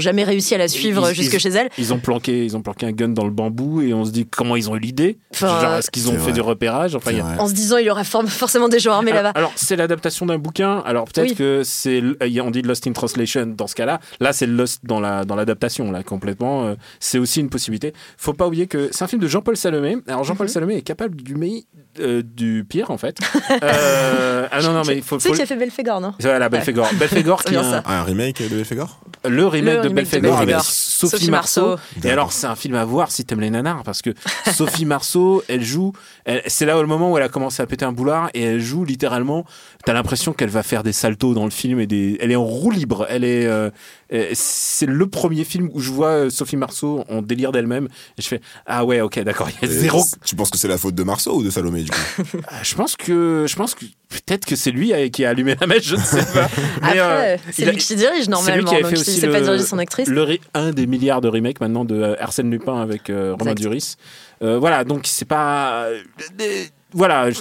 jamais 0.00 0.24
réussi 0.24 0.54
à 0.54 0.58
la 0.58 0.68
suivre 0.68 1.08
Ils- 1.10 1.14
jusque 1.14 1.34
ils- 1.34 1.40
chez 1.40 1.48
elle. 1.50 1.68
Ils 1.78 1.92
ont 1.92 1.98
planqué, 1.98 2.44
ils 2.44 2.56
ont 2.56 2.62
planqué 2.62 2.86
un 2.86 2.92
gun 2.92 3.08
dans 3.08 3.24
le 3.24 3.30
bambou 3.30 3.80
et 3.82 3.92
on 3.94 4.04
se 4.04 4.10
dit 4.10 4.26
comment 4.26 4.56
ils 4.56 4.68
ont 4.70 4.76
eu 4.76 4.80
l'idée? 4.80 5.18
Enfin, 5.32 5.60
Genre 5.60 5.74
est-ce 5.76 5.90
qu'ils 5.90 6.08
ont 6.08 6.12
fait 6.12 6.18
vrai. 6.18 6.32
du 6.32 6.40
repérage? 6.40 6.94
Enfin, 6.94 7.12
a-. 7.18 7.40
En 7.42 7.48
se 7.48 7.52
disant 7.54 7.76
il 7.78 7.86
y 7.86 7.90
aura 7.90 8.04
for- 8.04 8.24
forcément 8.28 8.68
des 8.68 8.78
gens 8.78 8.92
armés 8.92 9.10
alors, 9.12 9.22
là-bas. 9.24 9.38
alors, 9.38 9.52
c'est 9.56 9.76
l'adaptation 9.76 10.26
d'un 10.26 10.38
bouquin. 10.38 10.78
Alors 10.86 11.04
peut-être 11.06 11.30
Oui. 11.30 11.34
que 11.36 11.62
c'est, 11.68 12.02
on 12.40 12.50
dit 12.50 12.62
Lost 12.62 12.86
in 12.86 12.92
Translation 12.92 13.46
dans 13.46 13.66
ce 13.66 13.74
cas-là. 13.74 14.00
Là, 14.20 14.32
c'est 14.32 14.46
Lost 14.46 14.84
dans 14.84 15.00
la 15.00 15.24
dans 15.24 15.36
l'adaptation 15.36 15.90
là 15.92 16.02
complètement. 16.02 16.66
Euh, 16.66 16.74
c'est 17.00 17.18
aussi 17.18 17.40
une 17.40 17.50
possibilité. 17.50 17.92
Faut 18.16 18.32
pas 18.32 18.46
oublier 18.46 18.66
que 18.66 18.88
c'est 18.92 19.04
un 19.04 19.08
film 19.08 19.22
de 19.22 19.28
Jean-Paul 19.28 19.56
Salomé. 19.56 19.96
Alors 20.06 20.24
Jean-Paul 20.24 20.46
Mhm. 20.46 20.52
Salomé 20.52 20.76
est 20.76 20.82
capable 20.82 21.16
du 21.16 21.34
meilleur, 21.34 21.62
euh, 22.00 22.22
du 22.22 22.64
pire 22.68 22.90
en 22.90 22.98
fait. 22.98 23.18
Euh, 23.62 24.46
ah 24.50 24.62
non 24.62 24.72
non 24.72 24.82
mais 24.86 24.96
il 24.98 25.02
faut. 25.02 25.16
Tu 25.16 25.22
sais 25.22 25.28
faut 25.30 25.34
qui 25.34 25.42
a 25.42 25.46
fait 25.46 25.56
Belphégor, 25.56 26.00
non? 26.00 26.14
Voilà, 26.20 26.48
Belphégor. 26.48 26.88
Belphégor 26.94 27.40
C'est 27.42 27.48
qui 27.48 27.54
est 27.54 27.58
un- 27.58 27.70
ça. 27.70 27.82
Ah, 27.84 28.00
un 28.00 28.04
remake 28.04 28.42
de 28.42 28.54
Belphégor? 28.54 29.00
Le 29.28 29.46
remake 29.46 29.74
Le 29.76 29.82
de 29.82 29.88
remake 29.88 29.90
de 29.90 29.94
Belphégor 29.94 30.36
avec 30.36 30.48
Belphégor. 30.48 30.64
Sophie, 30.64 31.10
Sophie 31.16 31.30
Marceau. 31.30 31.68
Marceau. 31.70 31.82
Et 32.04 32.10
alors, 32.10 32.32
c'est 32.32 32.46
un 32.46 32.54
film 32.56 32.74
à 32.74 32.84
voir 32.84 33.10
si 33.10 33.24
t'aimes 33.24 33.40
les 33.40 33.50
nanars, 33.50 33.82
parce 33.82 34.02
que 34.02 34.10
Sophie 34.54 34.84
Marceau, 34.84 35.42
elle 35.48 35.62
joue, 35.64 35.92
elle- 36.24 36.42
c'est 36.46 36.66
là 36.66 36.78
au 36.78 36.86
moment 36.86 37.10
où 37.12 37.16
elle 37.16 37.24
a 37.24 37.28
commencé 37.28 37.62
à 37.62 37.66
péter 37.66 37.84
un 37.84 37.92
boulard, 37.92 38.30
et 38.34 38.42
elle 38.42 38.60
joue 38.60 38.84
littéralement, 38.84 39.44
t'as 39.84 39.92
l'impression 39.92 40.32
qu'elle 40.32 40.50
va 40.50 40.62
faire 40.62 40.82
des 40.82 40.92
saltos 40.92 41.34
dans 41.34 41.44
le 41.44 41.50
film, 41.50 41.80
et 41.80 41.86
des, 41.86 42.16
elle 42.20 42.30
est 42.32 42.36
en 42.36 42.44
roue 42.44 42.70
libre, 42.70 43.06
elle 43.10 43.24
est, 43.24 43.46
euh, 43.46 43.70
c'est 44.34 44.86
le 44.86 45.06
premier 45.08 45.44
film 45.44 45.68
où 45.72 45.80
je 45.80 45.90
vois 45.90 46.30
Sophie 46.30 46.56
Marceau 46.56 47.04
en 47.08 47.22
délire 47.22 47.52
d'elle-même, 47.52 47.88
et 48.18 48.22
je 48.22 48.28
fais, 48.28 48.40
ah 48.66 48.84
ouais, 48.84 49.00
ok, 49.00 49.18
d'accord, 49.20 49.48
il 49.62 49.68
y 49.68 49.70
a 49.70 49.74
zéro, 49.74 50.02
Tu 50.24 50.34
penses 50.36 50.50
que 50.50 50.58
c'est 50.58 50.68
la 50.68 50.78
faute 50.78 50.94
de 50.94 51.02
Marceau 51.02 51.36
ou 51.36 51.42
de 51.42 51.50
Salomé 51.50 51.82
du 51.90 52.24
coup 52.24 52.38
Ah, 52.48 52.62
je 52.62 52.74
pense 52.74 52.96
que, 52.96 53.46
je 53.48 53.56
pense 53.56 53.74
que, 53.74 53.84
peut-être 54.08 54.44
que 54.46 54.56
c'est 54.56 54.70
lui 54.70 54.92
euh, 54.92 55.08
qui 55.08 55.24
a 55.24 55.30
allumé 55.30 55.56
la 55.60 55.66
mèche, 55.66 55.84
je 55.88 55.96
ne 55.96 56.00
sais 56.00 56.24
pas. 56.32 56.48
Mais, 56.82 56.98
euh, 57.00 57.34
Après, 57.34 57.40
c'est 57.52 57.62
il 57.62 57.68
a- 57.68 57.72
lui 57.72 57.78
qui 57.78 57.96
dirige 57.96 58.12
c'est 58.20 58.24
lui 58.26 58.30
normalement, 58.30 58.68
qui 58.68 58.74
avait 58.74 58.82
donc 58.82 58.92
il 58.92 58.98
aussi 59.00 59.12
sait 59.20 59.28
pas 59.28 59.40
diriger 59.40 59.64
son 59.64 59.78
actrice. 59.78 60.08
le 60.08 60.38
un 60.54 60.70
des 60.70 60.86
milliards 60.86 61.20
de 61.20 61.28
remakes 61.28 61.60
maintenant 61.60 61.84
de 61.84 61.94
euh, 61.94 62.16
Arsène 62.22 62.50
Lupin 62.50 62.80
avec 62.80 63.10
euh, 63.10 63.34
Romain. 63.38 63.54
Duris. 63.54 63.96
Euh, 64.42 64.58
voilà, 64.58 64.84
donc 64.84 65.02
c'est 65.06 65.24
pas. 65.24 65.84
euh, 65.84 66.00
euh, 66.40 66.64
voilà, 66.92 67.30
je- 67.30 67.40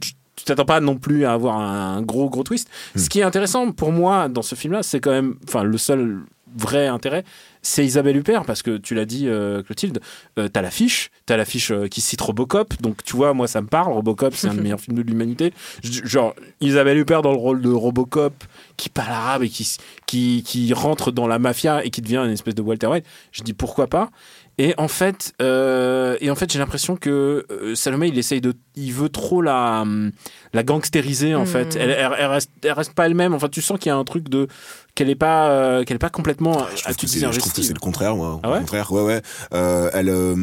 tu- 0.00 0.44
t'attends 0.44 0.64
pas 0.64 0.78
non 0.80 0.96
plus 0.96 1.24
à 1.24 1.32
avoir 1.32 1.58
un 1.58 2.02
gros 2.02 2.30
gros 2.30 2.44
twist. 2.44 2.68
Ce 2.94 3.08
qui 3.08 3.18
est 3.20 3.24
intéressant 3.24 3.72
pour 3.72 3.90
moi 3.90 4.28
dans 4.28 4.42
ce 4.42 4.54
film-là, 4.54 4.82
c'est 4.84 5.00
quand 5.00 5.10
même, 5.10 5.34
enfin, 5.48 5.64
le 5.64 5.76
seul 5.76 6.20
vrai 6.56 6.86
intérêt, 6.86 7.24
c'est 7.66 7.84
Isabelle 7.84 8.16
Huppert 8.16 8.44
parce 8.44 8.62
que 8.62 8.76
tu 8.76 8.94
l'as 8.94 9.04
dit, 9.04 9.26
euh, 9.26 9.62
Clotilde, 9.62 10.00
euh, 10.38 10.48
t'as 10.48 10.62
l'affiche, 10.62 11.10
t'as 11.26 11.36
l'affiche 11.36 11.72
euh, 11.72 11.88
qui 11.88 12.00
cite 12.00 12.20
Robocop, 12.20 12.80
donc 12.80 13.02
tu 13.04 13.16
vois, 13.16 13.34
moi 13.34 13.48
ça 13.48 13.60
me 13.60 13.66
parle. 13.66 13.92
Robocop, 13.92 14.34
c'est 14.34 14.48
un 14.48 14.54
des 14.54 14.60
meilleurs 14.60 14.80
films 14.80 14.96
de 14.96 15.02
l'humanité. 15.02 15.52
Genre 15.82 16.34
Isabelle 16.60 16.98
Huppert 16.98 17.22
dans 17.22 17.32
le 17.32 17.38
rôle 17.38 17.60
de 17.60 17.70
Robocop 17.70 18.44
qui 18.76 18.88
parle 18.88 19.12
arabe 19.12 19.42
et 19.42 19.48
qui 19.48 19.76
qui 20.06 20.44
qui 20.46 20.72
rentre 20.72 21.10
dans 21.10 21.26
la 21.26 21.38
mafia 21.38 21.84
et 21.84 21.90
qui 21.90 22.02
devient 22.02 22.22
une 22.24 22.30
espèce 22.30 22.54
de 22.54 22.62
Walter 22.62 22.86
White. 22.86 23.04
Je 23.32 23.42
dis 23.42 23.52
pourquoi 23.52 23.88
pas. 23.88 24.10
Et 24.58 24.74
en 24.78 24.88
fait, 24.88 25.34
euh, 25.42 26.16
et 26.22 26.30
en 26.30 26.34
fait, 26.34 26.50
j'ai 26.50 26.58
l'impression 26.58 26.96
que 26.96 27.44
euh, 27.50 27.74
Salomé, 27.74 28.08
il 28.08 28.18
essaye 28.18 28.40
de, 28.40 28.54
il 28.74 28.90
veut 28.90 29.10
trop 29.10 29.42
la, 29.42 29.82
hum, 29.82 30.12
la 30.54 30.62
gangstériser 30.62 31.34
en 31.34 31.44
fait. 31.44 31.76
Elle, 31.76 31.90
elle, 31.90 32.10
elle 32.18 32.26
reste, 32.26 32.50
elle 32.62 32.72
reste 32.72 32.94
pas 32.94 33.04
elle-même. 33.04 33.34
Enfin, 33.34 33.50
tu 33.50 33.60
sens 33.60 33.78
qu'il 33.78 33.90
y 33.90 33.92
a 33.92 33.96
un 33.96 34.04
truc 34.04 34.30
de 34.30 34.48
qu'elle 34.94 35.10
est 35.10 35.14
pas, 35.14 35.50
euh, 35.50 35.84
qu'elle 35.84 35.96
est 35.96 35.98
pas 35.98 36.08
complètement. 36.08 36.54
Je 36.74 36.82
ah, 36.86 36.94
trouve, 36.94 37.10
que 37.10 37.32
je 37.32 37.38
trouve 37.38 37.52
que 37.60 37.66
c'est 37.66 37.74
le 37.74 37.80
contraire, 37.80 38.16
moi. 38.16 38.40
Ah 38.42 38.48
au 38.48 38.52
ouais 38.52 38.60
contraire, 38.60 38.92
ouais, 38.92 39.02
ouais. 39.02 39.22
Euh, 39.54 39.90
elle, 39.92 40.08
euh, 40.08 40.34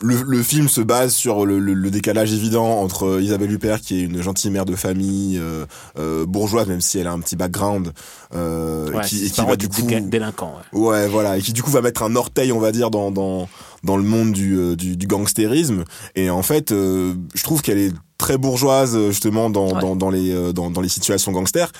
le, 0.00 0.22
le 0.26 0.42
film 0.42 0.68
se 0.68 0.82
base 0.82 1.14
sur 1.14 1.46
le, 1.46 1.58
le- 1.58 1.72
le 1.72 1.90
décalage 1.90 2.30
évident 2.34 2.80
entre 2.80 3.18
Isabelle 3.22 3.50
Huppert, 3.50 3.80
qui 3.80 3.98
est 3.98 4.02
une 4.02 4.20
gentille 4.20 4.50
mère 4.50 4.66
de 4.66 4.76
famille 4.76 5.38
euh, 5.38 5.64
euh, 5.98 6.26
bourgeoise, 6.26 6.66
même 6.68 6.82
si 6.82 6.98
elle 6.98 7.06
a 7.06 7.12
un 7.12 7.20
petit 7.20 7.34
background, 7.36 7.92
euh, 8.34 8.90
Ouais, 8.92 9.02
qui, 9.06 9.24
et 9.24 9.30
qui 9.30 9.40
va 9.40 9.56
du 9.56 9.68
coup, 9.70 9.80
délinquants. 9.82 10.54
ouais. 10.74 10.80
ouais, 10.80 11.08
voilà, 11.08 11.38
et 11.38 11.40
qui 11.40 11.54
du 11.54 11.62
coup 11.62 11.70
va 11.70 11.80
mettre 11.80 12.02
un 12.02 12.14
orteil, 12.14 12.52
on 12.52 12.58
va 12.60 12.72
dire, 12.72 12.90
dans 12.90 13.10
dans 13.10 13.48
dans 13.84 13.96
le 13.96 14.02
monde 14.02 14.32
du 14.32 14.58
euh, 14.58 14.76
du, 14.76 14.98
du 14.98 15.06
gangstérisme. 15.06 15.84
Et 16.14 16.28
en 16.28 16.42
fait, 16.42 16.72
euh, 16.72 17.14
je 17.34 17.42
trouve 17.42 17.62
qu'elle 17.62 17.78
est 17.78 17.92
très 18.18 18.36
bourgeoise 18.36 18.98
justement 19.08 19.48
dans 19.48 19.72
Ouais. 19.74 19.80
dans, 19.80 19.96
dans 19.96 20.10
les 20.10 20.30
euh, 20.30 20.52
dans, 20.52 20.70
dans 20.70 20.82
les 20.82 20.90
situations 20.90 21.32
gangsters. 21.32 21.72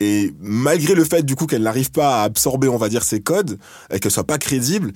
Et 0.00 0.32
malgré 0.40 0.94
le 0.94 1.04
fait 1.04 1.22
du 1.22 1.34
coup 1.34 1.46
qu'elle 1.46 1.62
n'arrive 1.62 1.90
pas 1.90 2.20
à 2.20 2.24
absorber, 2.24 2.68
on 2.68 2.76
va 2.76 2.88
dire, 2.88 3.02
ces 3.02 3.20
codes 3.20 3.58
et 3.92 3.98
qu'elle 3.98 4.12
soit 4.12 4.26
pas 4.26 4.38
crédible, 4.38 4.92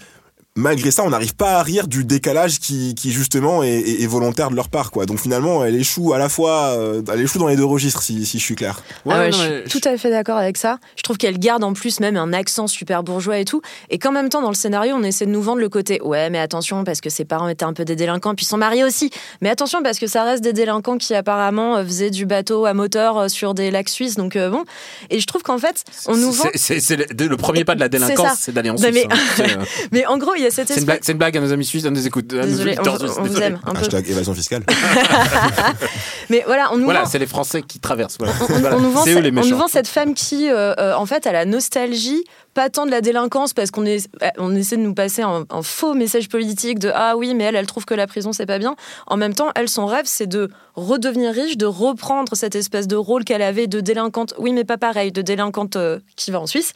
malgré 0.55 0.91
ça, 0.91 1.03
on 1.05 1.11
n'arrive 1.11 1.35
pas 1.35 1.59
à 1.59 1.63
rire 1.63 1.87
du 1.89 2.05
décalage 2.05 2.59
qui, 2.59 2.95
qui 2.95 3.11
justement 3.11 3.63
est, 3.63 3.71
est- 3.71 4.03
est 4.03 4.07
volontaire 4.07 4.51
de 4.51 4.57
leur 4.57 4.69
part, 4.69 4.91
quoi. 4.91 5.07
Donc 5.07 5.19
finalement, 5.19 5.65
elle 5.65 5.75
échoue 5.77 6.13
à 6.13 6.19
la 6.19 6.29
fois, 6.29 6.75
euh, 6.77 7.03
elle 7.13 7.21
échoue 7.23 7.39
dans 7.39 7.47
les 7.49 7.57
deux 7.57 7.65
registres, 7.65 8.03
si, 8.03 8.27
si 8.27 8.39
je 8.39 8.45
suis 8.45 8.55
clair. 8.55 8.83
Ouais, 9.07 9.15
Ah 9.17 9.19
ouais, 9.21 9.31
non, 9.31 9.37
je 9.39 9.69
suis 9.71 9.81
tout 9.81 9.89
à 9.89 9.97
fait 9.97 10.11
d'accord 10.11 10.37
avec 10.37 10.57
ça. 10.59 10.79
Je 10.97 11.03
trouve 11.03 11.17
qu'elle 11.17 11.39
garde 11.39 11.65
en 11.65 11.73
plus 11.73 12.01
même 12.01 12.17
un 12.17 12.33
accent 12.35 12.67
super 12.67 13.03
bourgeois 13.03 13.39
et 13.39 13.45
tout. 13.45 13.63
Et 13.91 13.99
qu'en 13.99 14.13
même 14.13 14.29
temps, 14.29 14.43
dans 14.43 14.51
le 14.51 14.55
scénario, 14.55 14.95
on 14.95 15.03
essaie 15.03 15.25
de 15.27 15.31
nous 15.31 15.41
vendre 15.43 15.61
le 15.61 15.69
côté 15.71 16.01
ouais, 16.03 16.29
mais 16.31 16.39
attention, 16.39 16.85
parce 16.85 17.01
que 17.01 17.09
ses 17.11 17.25
parents 17.25 17.49
étaient 17.49 17.65
un 17.65 17.73
peu 17.73 17.85
des 17.85 17.97
délinquants, 17.97 18.35
puis 18.35 18.45
son 18.45 18.59
mari 18.59 18.85
aussi. 18.85 19.11
Mais 19.41 19.49
attention, 19.49 19.83
parce 19.83 19.99
que 19.99 20.07
ça 20.07 20.25
reste 20.25 20.43
des 20.45 20.53
délinquants 20.53 20.99
qui 20.99 21.15
apparemment 21.15 21.77
euh, 21.79 21.85
faisaient 21.85 22.11
du 22.11 22.27
bateau 22.27 22.67
à 22.67 22.75
moteur 22.75 23.17
euh, 23.17 23.29
sur 23.29 23.55
des 23.55 23.71
lacs 23.71 23.89
suisses. 23.89 24.17
Donc 24.17 24.37
euh, 24.37 24.51
bon. 24.51 24.65
Et 25.09 25.19
je 25.19 25.27
trouve 25.27 25.43
qu'en 25.43 25.59
fait, 25.59 25.83
on 26.07 26.17
nous 26.17 26.31
vend. 26.33 26.45
C'est- 26.55 26.83
le, 26.97 27.27
le 27.29 27.37
premier 27.39 27.65
pas 27.65 27.75
de 27.75 27.81
la 27.81 27.89
délinquance, 27.89 28.39
c'est 28.41 28.53
d'aller 28.53 28.69
en 28.71 28.75
Non, 28.75 28.83
Suisse. 28.83 29.07
mais- 29.39 29.47
hein. 29.55 29.65
Mais 29.93 30.07
en 30.07 30.19
gros, 30.19 30.35
il 30.43 30.45
y 30.45 30.49
a 30.49 30.51
cette 30.51 30.69
C'est 30.69 30.75
une, 30.75 30.79
espèce. 30.81 30.85
blague, 30.87 31.01
c'est 31.03 31.13
une 31.13 31.19
blague 31.19 31.37
à 31.37 31.41
nos 31.41 31.53
amis 31.53 31.65
suisses, 31.65 31.85
à 31.87 31.91
nos 31.91 32.01
écoutes. 32.01 32.27
Désolé, 32.27 32.77
on, 32.79 32.85
suisses, 32.99 33.13
on 33.17 33.23
vous 33.23 33.29
désolé. 33.29 33.47
aime 33.47 33.61
un 33.67 33.73
peu. 33.73 33.79
Hashtag 33.81 34.11
évasion 34.11 34.35
fiscale. 34.35 34.65
Mais 36.31 36.43
voilà, 36.47 36.71
on 36.73 36.77
nous 36.79 36.85
Voilà, 36.85 37.01
vend. 37.03 37.07
c'est 37.07 37.19
les 37.19 37.27
Français 37.27 37.63
qui 37.63 37.79
traversent. 37.81 38.17
Voilà. 38.19 38.35
on, 38.41 38.47
Voilà. 38.59 38.77
on 38.77 38.81
nous 38.81 38.91
vend 38.93 39.05
C'est 39.05 39.11
eux 39.13 39.15
cette, 39.17 39.25
les 39.25 39.31
on 39.31 39.35
nous 39.35 39.41
méchants. 39.43 39.57
vend 39.57 39.69
cette 39.69 39.89
femme 39.89 40.15
qui, 40.15 40.49
euh, 40.51 40.75
euh, 40.79 40.95
en 40.95 41.07
fait, 41.07 41.27
a 41.27 41.33
la 41.33 41.45
nostalgie, 41.45 42.25
pas 42.55 42.71
tant 42.71 42.87
de 42.87 42.91
la 42.91 43.01
délinquance, 43.01 43.55
parce 43.55 43.71
qu'on 43.71 43.87
euh, 43.87 43.99
on 44.39 44.55
essaie 44.55 44.77
de 44.77 44.83
nous 44.83 44.95
passer 44.95 45.23
un, 45.23 45.45
faux 45.63 45.95
message 45.95 46.29
politique 46.29 46.79
de 46.79 46.91
ah 46.95 47.17
oui, 47.17 47.35
mais 47.35 47.45
elle, 47.45 47.57
elle 47.57 47.67
trouve 47.67 47.85
que 47.85 47.95
la 47.95 48.07
prison 48.07 48.33
c'est 48.33 48.47
pas 48.47 48.59
bien. 48.59 48.77
En 49.07 49.17
même 49.17 49.35
temps, 49.35 49.51
elle, 49.55 49.69
son 49.69 49.87
rêve, 49.87 50.05
c'est 50.07 50.27
de 50.27 50.51
redevenir 50.75 51.33
riche, 51.33 51.57
de 51.57 51.67
reprendre 51.67 52.35
cette 52.35 52.55
espèce 52.55 52.89
de 52.89 52.97
rôle 52.97 53.25
qu'elle 53.25 53.43
avait 53.43 53.67
de 53.67 53.81
délinquante. 53.81 54.35
Oui, 54.39 54.53
mais 54.53 54.65
pas 54.65 54.79
pareil, 54.79 55.13
de 55.13 55.23
délinquante 55.23 55.77
euh, 55.77 55.99
qui 56.17 56.31
va 56.31 56.41
en 56.41 56.47
Suisse. 56.47 56.73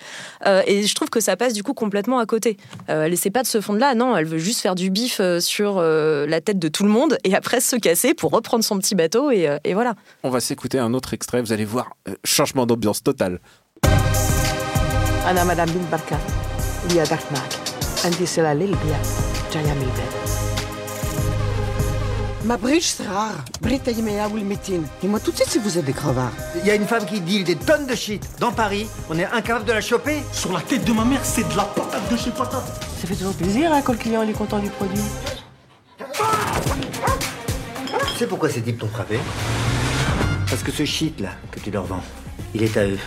Euh, 0.47 0.63
et 0.67 0.83
je 0.83 0.95
trouve 0.95 1.11
que 1.11 1.21
ça 1.21 1.37
passe 1.37 1.53
du 1.53 1.63
coup 1.63 1.75
complètement 1.75 2.19
à 2.19 2.27
côté. 2.27 2.57
Euh, 2.89 3.05
elle 3.05 3.13
essaie 3.13 3.31
pas 3.31 3.43
de 3.43 3.47
ce 3.47 3.61
fond-là, 3.61 3.95
non, 3.95 4.17
elle 4.17 4.27
veut 4.27 4.39
juste 4.39 4.61
faire 4.61 4.75
du 4.75 4.91
bif 4.91 5.19
euh, 5.21 5.41
sur 5.41 5.81
la 5.81 6.41
tête 6.41 6.59
de 6.59 6.69
tout 6.69 6.85
le 6.85 6.91
monde 6.91 7.19
et 7.25 7.35
après 7.35 7.61
se 7.61 7.77
casser 7.77 8.15
pour 8.15 8.31
reprendre 8.31 8.65
son 8.65 8.79
petit 8.79 8.95
bateau 8.95 9.31
et, 9.31 9.49
voilà. 9.75 9.95
On 10.23 10.31
va 10.31 10.41
s'écouter 10.41 10.79
un 10.79 10.95
autre 10.95 11.15
extrait, 11.15 11.41
vous 11.41 11.53
allez 11.53 11.65
voir, 11.65 11.91
changement 12.25 12.67
d'ambiance 12.67 13.03
total. 13.03 13.41
أنا 15.30 15.44
مدام 15.44 15.66
بنت 15.66 15.92
بركة 15.92 16.18
اللي 16.90 17.02
قدرت 17.02 17.32
معك 17.32 17.54
أنت 18.06 18.24
سلا 18.24 18.54
للبيع 18.54 18.98
جاية 19.54 19.74
من 19.74 19.82
البيت 19.82 20.22
ما 22.46 22.56
بغيتش 22.56 22.86
صغار 22.88 23.36
بغيت 23.62 23.88
يميا 23.88 24.26
والميتين 24.26 24.86
Dis-moi 25.04 25.20
tout 25.20 25.32
de 25.32 25.36
suite 25.38 25.50
si 25.50 25.60
vous 25.60 25.78
êtes 25.78 25.86
des 25.86 25.94
crevards 25.94 26.32
Il 26.56 26.66
y 26.68 26.72
a 26.72 26.76
une 26.76 26.88
femme 26.88 27.06
qui 27.06 27.22
deal 27.22 27.44
des 27.44 27.56
tonnes 27.56 27.86
de 27.86 27.96
shit 27.96 28.24
dans 28.40 28.52
Paris. 28.52 28.88
On 29.12 29.18
est 29.20 29.26
incapable 29.26 29.66
de 29.66 29.74
la 29.74 29.82
choper. 29.82 30.18
Sur 30.34 30.52
la 30.52 30.62
tête 30.62 30.84
de 30.84 30.92
ma 30.92 31.06
mère, 31.06 31.24
c'est 31.24 31.48
de 31.48 31.56
la 31.56 31.66
patate 31.66 32.12
de 32.12 32.18
chez 32.18 32.32
patate. 32.32 32.66
Ça 33.00 33.08
fait 33.08 33.16
toujours 33.16 33.34
plaisir 33.36 33.72
hein, 33.72 33.82
quand 33.86 33.94
le 33.94 34.00
client 34.00 34.24
il 34.24 34.32
est 34.32 34.34
content 34.44 34.58
du 34.60 34.70
produit. 34.70 35.04
Tu 38.08 38.14
sais 38.18 38.26
pourquoi 38.28 38.50
ces 38.50 38.62
types 38.62 38.80
t'ont 38.80 38.88
frappé 38.88 39.20
Parce 40.50 40.64
que 40.64 40.72
ce 40.72 40.84
shit 40.86 41.20
là 41.20 41.30
que 41.52 41.60
tu 41.60 41.70
leur 41.70 41.86
vends, 41.86 42.04
il 42.56 42.64
est 42.64 42.76
à 42.78 42.86
eux. 42.86 43.00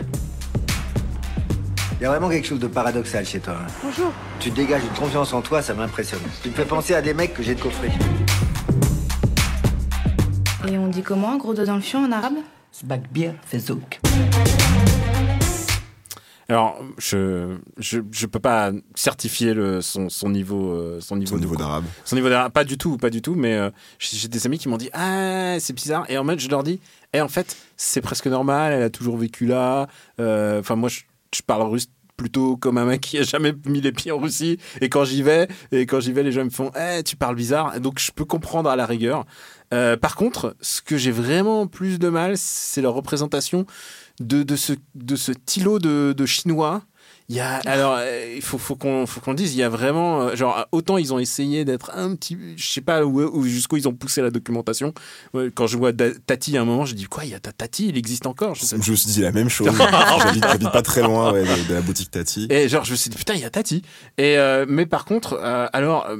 Il 1.99 2.03
y 2.03 2.05
a 2.05 2.09
vraiment 2.09 2.29
quelque 2.29 2.47
chose 2.47 2.59
de 2.59 2.67
paradoxal 2.67 3.25
chez 3.25 3.39
toi. 3.39 3.55
hein. 3.61 3.67
Bonjour. 3.83 4.11
Tu 4.39 4.51
dégages 4.51 4.83
une 4.83 4.97
confiance 4.97 5.33
en 5.33 5.41
toi, 5.41 5.61
ça 5.61 5.73
m'impressionne. 5.73 6.21
Tu 6.41 6.49
me 6.49 6.53
fais 6.53 6.63
penser 6.65 6.93
à 6.93 7.01
des 7.01 7.13
mecs 7.13 7.33
que 7.33 7.43
j'ai 7.43 7.55
de 7.55 7.61
coffrer. 7.61 7.89
Et 10.67 10.77
on 10.77 10.87
dit 10.87 11.01
comment, 11.01 11.35
gros 11.37 11.53
dos 11.53 11.65
dans 11.65 11.75
le 11.75 11.81
fion 11.81 12.05
en 12.05 12.11
arabe? 12.11 12.35
Sbakbir 12.71 13.33
fezouk. 13.45 13.99
Alors, 16.47 16.81
je, 16.97 17.57
je, 17.77 17.99
je 18.11 18.25
peux 18.25 18.39
pas 18.39 18.71
certifier 18.95 19.53
le, 19.53 19.81
son, 19.81 20.09
son 20.09 20.29
niveau, 20.29 20.71
euh, 20.71 20.99
son 21.01 21.15
niveau, 21.17 21.35
Son 21.35 21.39
niveau 21.39 21.55
d'arabe. 21.55 21.83
Son 22.05 22.15
niveau 22.15 22.29
d'arabe, 22.29 22.51
pas 22.51 22.63
du 22.63 22.77
tout, 22.77 22.97
pas 22.97 23.11
du 23.11 23.21
tout, 23.21 23.35
mais 23.35 23.55
euh, 23.55 23.69
j'ai 23.99 24.27
des 24.29 24.45
amis 24.47 24.57
qui 24.57 24.67
m'ont 24.67 24.77
dit 24.77 24.89
ah 24.93 25.57
c'est 25.59 25.73
bizarre 25.73 26.05
et 26.09 26.17
en 26.17 26.25
fait 26.25 26.39
je 26.39 26.49
leur 26.49 26.63
dis 26.63 26.79
et 27.13 27.21
en 27.21 27.27
fait 27.27 27.55
c'est 27.77 28.01
presque 28.01 28.25
normal, 28.25 28.73
elle 28.73 28.81
a 28.81 28.89
toujours 28.89 29.17
vécu 29.17 29.45
là. 29.45 29.85
Euh, 30.19 30.59
Enfin 30.59 30.75
moi 30.75 30.89
je, 30.89 31.01
je 31.35 31.41
parle 31.41 31.63
russe 31.63 31.87
plutôt 32.17 32.57
comme 32.57 32.77
un 32.77 32.85
mec 32.85 33.01
qui 33.01 33.17
a 33.17 33.23
jamais 33.23 33.53
mis 33.65 33.79
les 33.79 33.93
pieds 33.93 34.11
en 34.11 34.19
Russie 34.19 34.59
et 34.81 34.89
quand 34.89 35.05
j'y 35.05 35.23
vais 35.23 35.47
et 35.71 35.85
quand 35.85 36.01
j'y 36.01 36.11
vais 36.11 36.21
les 36.21 36.33
gens 36.33 36.43
me 36.43 36.49
font 36.49 36.69
eh 36.75 37.01
tu 37.01 37.15
parles 37.15 37.35
bizarre 37.35 37.79
donc 37.79 37.99
je 37.99 38.11
peux 38.11 38.25
comprendre 38.25 38.69
à 38.69 38.75
la 38.75 38.85
rigueur. 38.85 39.25
Euh, 39.73 39.95
par 39.97 40.15
contre, 40.15 40.55
ce 40.61 40.81
que 40.81 40.97
j'ai 40.97 41.11
vraiment 41.11 41.67
plus 41.67 41.99
de 41.99 42.09
mal, 42.09 42.37
c'est 42.37 42.81
leur 42.81 42.93
représentation 42.93 43.65
de, 44.19 44.43
de 44.43 44.55
ce 44.55 44.73
de 44.95 45.15
ce 45.15 45.31
tilo 45.31 45.79
de, 45.79 46.13
de 46.15 46.25
chinois. 46.25 46.81
Il 47.29 47.35
y 47.35 47.39
a 47.39 47.57
alors 47.65 47.95
euh, 47.99 48.33
il 48.35 48.41
faut 48.41 48.57
faut 48.57 48.75
qu'on 48.75 49.05
faut 49.05 49.19
qu'on 49.21 49.31
le 49.31 49.37
dise 49.37 49.53
il 49.53 49.59
y 49.59 49.63
a 49.63 49.69
vraiment 49.69 50.21
euh, 50.23 50.35
genre 50.35 50.65
autant 50.71 50.97
ils 50.97 51.13
ont 51.13 51.19
essayé 51.19 51.63
d'être 51.63 51.91
un 51.95 52.15
petit 52.15 52.35
je 52.57 52.67
sais 52.67 52.81
pas 52.81 53.05
où, 53.05 53.21
où- 53.21 53.45
jusqu'où 53.45 53.77
ils 53.77 53.87
ont 53.87 53.93
poussé 53.93 54.21
la 54.23 54.31
documentation 54.31 54.93
quand 55.53 55.67
je 55.67 55.77
vois 55.77 55.91
Tati 55.93 56.57
à 56.57 56.61
un 56.61 56.65
moment 56.65 56.85
je 56.85 56.95
dis 56.95 57.05
quoi 57.05 57.25
il 57.25 57.31
y 57.31 57.35
a 57.35 57.39
ta 57.39 57.51
Tati 57.51 57.89
il 57.89 57.97
existe 57.97 58.25
encore 58.25 58.55
je 58.55 58.65
sais 58.65 58.77
Je 58.81 58.91
me 58.91 58.95
suis 58.95 59.09
dit 59.11 59.21
la 59.21 59.31
même 59.31 59.47
chose. 59.49 59.69
J'habite 60.41 60.71
pas 60.71 60.81
très 60.81 61.01
loin 61.03 61.31
ouais, 61.31 61.43
de, 61.43 61.69
de 61.69 61.73
la 61.75 61.81
boutique 61.81 62.09
Tati. 62.11 62.47
et 62.49 62.67
genre, 62.67 62.83
je 62.83 62.91
me 62.91 62.95
suis 62.95 63.09
dit, 63.09 63.17
putain, 63.17 63.33
il 63.35 63.41
y 63.41 63.45
a 63.45 63.49
Tati. 63.49 63.83
Et, 64.17 64.37
euh, 64.37 64.65
mais 64.67 64.85
par 64.85 65.05
contre, 65.05 65.33
euh, 65.41 65.67
alors, 65.73 66.07
euh, 66.07 66.17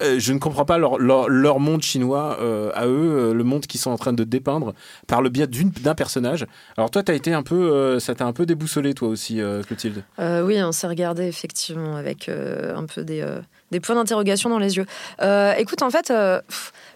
je 0.00 0.32
ne 0.32 0.38
comprends 0.38 0.64
pas 0.64 0.78
leur, 0.78 1.60
monde 1.60 1.82
chinois 1.82 2.38
euh, 2.40 2.70
à 2.74 2.86
eux, 2.86 3.30
euh, 3.30 3.34
le 3.34 3.44
monde 3.44 3.66
qu'ils 3.66 3.80
sont 3.80 3.90
en 3.90 3.98
train 3.98 4.12
de 4.12 4.24
dépeindre 4.24 4.74
par 5.06 5.22
le 5.22 5.28
biais 5.28 5.46
d'un 5.46 5.94
personnage. 5.94 6.46
Alors, 6.76 6.90
toi, 6.90 7.02
t'as 7.02 7.14
été 7.14 7.32
un 7.32 7.42
peu, 7.42 7.54
euh, 7.54 8.00
ça 8.00 8.14
t'a 8.14 8.26
un 8.26 8.32
peu 8.32 8.46
déboussolé, 8.46 8.94
toi 8.94 9.08
aussi, 9.08 9.40
euh, 9.40 9.62
Clotilde? 9.62 10.02
Euh, 10.18 10.42
oui, 10.42 10.62
on 10.62 10.72
s'est 10.72 10.86
regardé 10.86 11.24
effectivement 11.24 11.96
avec 11.96 12.28
euh, 12.28 12.74
un 12.76 12.86
peu 12.86 13.04
des, 13.04 13.20
euh, 13.20 13.40
points 13.80 13.94
d'interrogation 13.94 14.50
dans 14.50 14.58
les 14.58 14.76
yeux. 14.76 14.86
Euh, 15.20 15.54
écoute, 15.58 15.82
en 15.82 15.90
fait, 15.90 16.10
euh, 16.10 16.40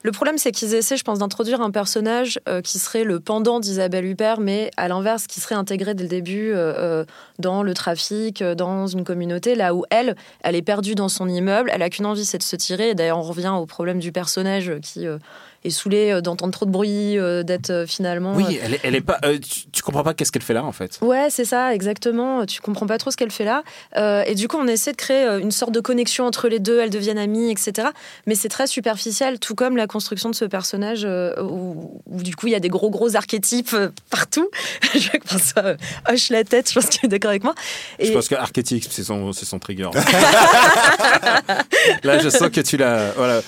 le 0.07 0.13
problème 0.13 0.39
c'est 0.39 0.53
qu'ils 0.53 0.73
essaient, 0.75 0.97
je 0.97 1.03
pense, 1.03 1.19
d'introduire 1.19 1.61
un 1.61 1.73
personnage 1.73 2.39
euh, 2.49 2.61
qui 2.61 2.79
serait 2.79 3.03
le 3.03 3.19
pendant 3.19 3.59
d'Isabelle 3.59 4.05
Huppert, 4.05 4.39
mais 4.39 4.71
à 4.77 4.87
l'inverse, 4.87 5.27
qui 5.27 5.41
serait 5.41 5.57
intégré 5.57 5.95
dès 5.95 6.05
le 6.05 6.09
début 6.09 6.53
euh, 6.53 6.75
euh, 6.79 7.05
dans 7.41 7.65
le 7.65 7.75
trafic, 7.75 8.41
dans 8.41 8.87
une 8.87 9.03
communauté, 9.03 9.57
là 9.57 9.75
où 9.75 9.85
elle, 9.91 10.15
elle 10.45 10.55
est 10.55 10.63
perdue 10.63 10.95
dans 10.95 11.09
son 11.09 11.29
immeuble, 11.29 11.71
elle 11.75 11.83
a 11.83 11.91
qu'une 11.91 12.07
envie, 12.07 12.25
c'est 12.25 12.39
de 12.39 12.45
se 12.45 12.55
tirer. 12.55 12.91
Et 12.91 12.95
d'ailleurs, 12.95 13.19
on 13.19 13.23
revient 13.23 13.53
au 13.59 13.67
problème 13.67 13.99
du 13.99 14.13
personnage 14.13 14.73
qui 14.81 15.09
euh, 15.09 15.19
est 15.65 15.71
saoulé 15.71 16.21
d'entendre 16.23 16.53
trop 16.53 16.67
de 16.67 16.71
bruit, 16.71 17.17
d'être 17.45 17.87
finalement. 17.89 18.35
Oui, 18.37 18.61
elle 18.63 18.75
est, 18.75 18.81
elle 18.85 18.95
est 18.95 19.01
pas. 19.01 19.19
tu, 19.23 19.69
tu 19.73 19.83
comprends 19.83 20.05
pas 20.05 20.15
qu'est-ce 20.15 20.31
qu'elle 20.31 20.43
fait 20.43 20.55
là, 20.55 20.65
en 20.65 20.71
fait. 20.71 21.01
Ouais, 21.03 21.27
c'est 21.31 21.45
ça, 21.45 21.75
exactement. 21.75 22.47
Tu 22.47 22.61
comprends 22.61 22.87
pas 22.87 22.99
trop 22.99 23.11
ce 23.11 23.17
qu'elle 23.17 23.33
fait 23.33 23.45
là. 23.45 23.65
Et 24.27 24.37
du 24.37 24.47
coup, 24.47 24.59
on 24.59 24.69
essaie 24.69 24.93
de 24.93 24.97
créer 24.97 25.27
une 25.41 25.51
sorte 25.51 25.73
de 25.73 25.81
connexion 25.81 26.25
entre 26.25 26.47
les 26.47 26.61
deux, 26.61 26.79
elles 26.79 26.91
deviennent 26.91 27.19
amies, 27.19 27.51
etc. 27.51 27.89
Mais 28.27 28.37
c'est 28.37 28.49
très 28.49 28.69
superficiel, 28.69 29.41
tout 29.41 29.57
comme 29.57 29.77
la 29.77 29.89
construction 29.97 30.29
de 30.29 30.35
ce 30.35 30.45
personnage 30.45 31.05
euh, 31.05 31.43
où, 31.43 32.03
où, 32.07 32.23
du 32.23 32.37
coup, 32.37 32.49
il 32.49 32.53
y 32.53 32.55
a 32.55 32.61
des 32.61 32.69
gros, 32.69 32.91
gros 32.91 33.17
archétypes 33.17 33.73
euh, 33.73 33.89
partout. 34.11 34.51
je 34.95 35.09
euh, 35.59 35.75
hoche 36.11 36.29
la 36.29 36.45
tête, 36.45 36.69
je 36.69 36.79
pense 36.79 36.91
qu'il 36.91 37.07
est 37.07 37.09
d'accord 37.09 37.31
avec 37.31 37.45
moi. 37.45 37.55
Je 37.99 38.13
pense 38.13 38.29
que 38.29 38.35
Archetype, 38.35 38.85
c'est 38.91 39.05
son, 39.05 39.33
c'est 39.33 39.47
son 39.47 39.59
trigger. 39.59 39.89
là, 42.03 42.19
je 42.19 42.29
sens 42.29 42.51
que 42.51 42.61
tu 42.61 42.77
l'as. 42.77 43.13
Voilà. 43.13 43.41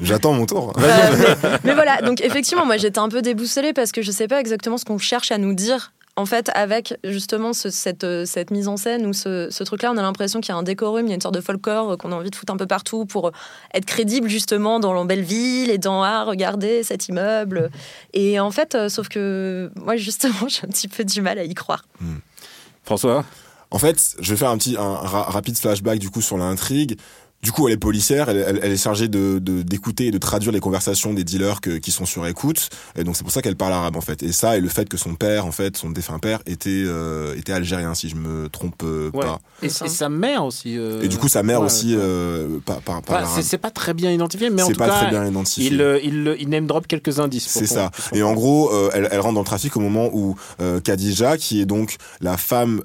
J'attends 0.00 0.32
mon 0.32 0.46
tour. 0.46 0.72
Euh, 0.78 1.34
mais, 1.42 1.48
mais 1.64 1.74
voilà, 1.74 2.00
donc 2.00 2.20
effectivement, 2.22 2.64
moi 2.64 2.76
j'étais 2.76 2.98
un 2.98 3.08
peu 3.08 3.22
déboussolée 3.22 3.72
parce 3.72 3.92
que 3.92 4.02
je 4.02 4.10
sais 4.10 4.28
pas 4.28 4.40
exactement 4.40 4.78
ce 4.78 4.84
qu'on 4.84 4.98
cherche 4.98 5.30
à 5.30 5.38
nous 5.38 5.54
dire. 5.54 5.92
En 6.16 6.26
fait, 6.26 6.48
avec 6.54 6.96
justement 7.02 7.52
ce- 7.52 7.70
cette, 7.70 8.04
euh, 8.04 8.24
cette 8.24 8.52
mise 8.52 8.68
en 8.68 8.76
scène 8.76 9.04
ou 9.04 9.12
ce, 9.12 9.48
ce 9.50 9.64
truc-là, 9.64 9.90
on 9.92 9.96
a 9.96 10.02
l'impression 10.02 10.40
qu'il 10.40 10.50
y 10.52 10.54
a 10.54 10.56
un 10.58 10.62
décorum, 10.62 11.06
il 11.06 11.08
y 11.08 11.12
a 11.12 11.16
une 11.16 11.20
sorte 11.20 11.34
de 11.34 11.40
folklore 11.40 11.90
euh, 11.92 11.96
qu'on 11.96 12.12
a 12.12 12.14
envie 12.14 12.30
de 12.30 12.36
foutre 12.36 12.52
un 12.52 12.56
peu 12.56 12.68
partout 12.68 13.04
pour 13.04 13.28
euh, 13.28 13.32
être 13.74 13.84
crédible 13.84 14.28
justement 14.28 14.78
dans 14.78 14.92
la 14.92 15.04
belle 15.04 15.22
ville 15.22 15.70
et 15.70 15.78
dans 15.78 16.04
ah 16.04 16.22
regardez 16.24 16.84
cet 16.84 17.08
immeuble. 17.08 17.68
Et 18.12 18.38
en 18.38 18.52
fait, 18.52 18.76
euh, 18.76 18.88
sauf 18.88 19.08
que 19.08 19.72
moi 19.74 19.96
justement 19.96 20.34
j'ai 20.48 20.64
un 20.64 20.68
petit 20.68 20.86
peu 20.86 21.04
du 21.04 21.20
mal 21.20 21.36
à 21.38 21.42
y 21.44 21.54
croire. 21.54 21.84
François? 22.84 23.24
En 23.70 23.78
fait, 23.78 23.98
je 24.20 24.30
vais 24.30 24.36
faire 24.36 24.50
un 24.50 24.58
petit 24.58 24.76
un 24.78 24.94
ra- 24.94 25.24
rapide 25.24 25.58
flashback 25.58 25.98
du 25.98 26.10
coup 26.10 26.20
sur 26.22 26.36
l'intrigue. 26.38 26.96
Du 27.44 27.52
coup, 27.52 27.68
elle 27.68 27.74
est 27.74 27.76
policière, 27.76 28.28
elle, 28.30 28.38
elle- 28.48 28.60
elle 28.62 28.72
est 28.72 28.82
chargée 28.82 29.06
de 29.08 29.38
d'écouter 29.38 30.06
et 30.06 30.10
de 30.10 30.18
traduire 30.18 30.50
les 30.50 30.60
conversations 30.60 31.12
des 31.12 31.24
dealers 31.24 31.60
que- 31.60 31.76
qui 31.78 31.90
sont 31.90 32.06
sur 32.06 32.26
écoute. 32.26 32.70
Et 32.96 33.04
donc 33.04 33.16
c'est 33.16 33.22
pour 33.22 33.32
ça 33.32 33.42
qu'elle 33.42 33.54
parle 33.56 33.74
arabe 33.74 33.96
en 33.96 34.00
fait. 34.00 34.22
Et 34.22 34.32
ça 34.32 34.56
et 34.56 34.60
le 34.60 34.68
fait 34.68 34.88
que 34.88 34.96
son 34.96 35.14
père, 35.14 35.44
en 35.44 35.52
fait, 35.52 35.76
son 35.76 35.90
défunt 35.90 36.18
père, 36.18 36.40
était 36.46 36.70
euh, 36.86 37.36
était 37.36 37.52
algérien 37.52 37.94
si 37.94 38.08
je 38.08 38.16
me 38.16 38.48
trompe 38.48 38.82
euh, 38.82 39.10
Ouais. 39.12 39.26
pas. 39.26 39.40
Et, 39.62 39.66
et 39.66 39.68
sa 39.68 40.08
mère 40.08 40.42
aussi. 40.44 40.78
euh, 40.78 41.02
Et 41.02 41.08
du 41.08 41.18
coup, 41.18 41.28
sa 41.28 41.42
mère 41.42 41.60
ouais, 41.60 41.66
aussi 41.66 41.94
par 42.64 42.78
Enfin, 42.86 43.02
l'arabe. 43.20 43.42
c'est 43.42 43.58
pas 43.58 43.70
très 43.70 43.92
bien 43.92 44.10
identifié, 44.10 44.48
mais 44.48 44.62
en 44.62 44.68
tout 44.68 44.74
pas 44.78 44.88
cas, 44.88 44.98
très 45.00 45.10
bien 45.10 45.26
identifié. 45.26 45.66
il, 45.70 46.00
il, 46.02 46.36
il 46.40 46.48
name 46.48 46.66
drop 46.66 46.86
quelques 46.86 47.20
indices. 47.20 47.46
C'est 47.48 47.66
ça. 47.66 47.90
Et 48.14 48.22
en 48.22 48.32
gros, 48.32 48.70
elle, 48.94 49.06
elle 49.10 49.20
rentre 49.20 49.34
dans 49.34 49.40
le 49.40 49.46
trafic 49.46 49.76
au 49.76 49.80
moment 49.80 50.08
où 50.14 50.34
Khadija, 50.82 51.36
qui 51.36 51.60
est 51.60 51.66
donc 51.66 51.96
la 52.22 52.36
femme, 52.38 52.80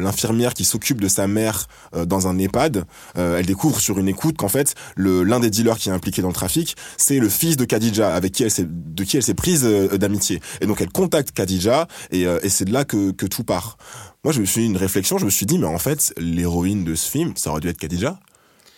l'infirmière 0.00 0.54
qui 0.54 0.64
s'occupe 0.64 1.00
de 1.00 1.08
sa 1.08 1.26
mère 1.28 1.66
dans 2.06 2.26
un 2.26 2.36
EHPAD, 2.38 2.84
elle 3.14 3.46
découvre 3.46 3.78
sur 3.80 3.99
une 4.00 4.08
écoute 4.08 4.36
qu'en 4.36 4.48
fait, 4.48 4.74
l'un 4.96 5.40
des 5.40 5.50
dealers 5.50 5.78
qui 5.78 5.88
est 5.88 5.92
impliqué 5.92 6.22
dans 6.22 6.28
le 6.28 6.34
trafic, 6.34 6.76
c'est 6.96 7.18
le 7.18 7.28
fils 7.28 7.56
de 7.56 7.64
Khadija, 7.64 8.14
avec 8.14 8.32
qui 8.32 8.42
elle 8.42 8.50
s'est, 8.50 8.66
de 8.68 9.04
qui 9.04 9.16
elle 9.16 9.22
s'est 9.22 9.34
prise 9.34 9.64
euh, 9.64 9.96
d'amitié. 9.98 10.40
Et 10.60 10.66
donc 10.66 10.80
elle 10.80 10.90
contacte 10.90 11.30
Khadija, 11.32 11.86
et, 12.10 12.26
euh, 12.26 12.38
et 12.42 12.48
c'est 12.48 12.64
de 12.64 12.72
là 12.72 12.84
que, 12.84 13.12
que 13.12 13.26
tout 13.26 13.44
part. 13.44 13.76
Moi, 14.24 14.32
je 14.34 14.40
me 14.40 14.44
suis 14.46 14.66
une 14.66 14.76
réflexion, 14.76 15.16
je 15.18 15.24
me 15.24 15.30
suis 15.30 15.46
dit, 15.46 15.58
mais 15.58 15.66
en 15.66 15.78
fait, 15.78 16.12
l'héroïne 16.18 16.84
de 16.84 16.94
ce 16.94 17.10
film, 17.10 17.32
ça 17.36 17.50
aurait 17.50 17.60
dû 17.60 17.68
être 17.68 17.78
Khadija. 17.78 18.18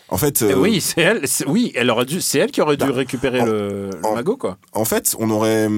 En 0.08 0.18
fait, 0.18 0.42
Eh 0.42 0.52
euh, 0.52 0.56
oui, 0.56 0.80
c'est 0.80 1.00
elle. 1.00 1.22
Oui, 1.46 1.72
elle 1.74 1.88
aurait 1.90 2.04
dû. 2.04 2.20
C'est 2.20 2.38
elle 2.38 2.50
qui 2.50 2.60
aurait 2.60 2.76
dû 2.76 2.84
Bah, 2.84 2.92
récupérer 2.92 3.40
en- 3.40 3.46
le, 3.46 3.90
le 3.90 4.06
en- 4.06 4.14
magot, 4.14 4.36
quoi. 4.36 4.58
en 4.72 4.84
fait, 4.84 5.16
on 5.18 5.30
aurait. 5.30 5.68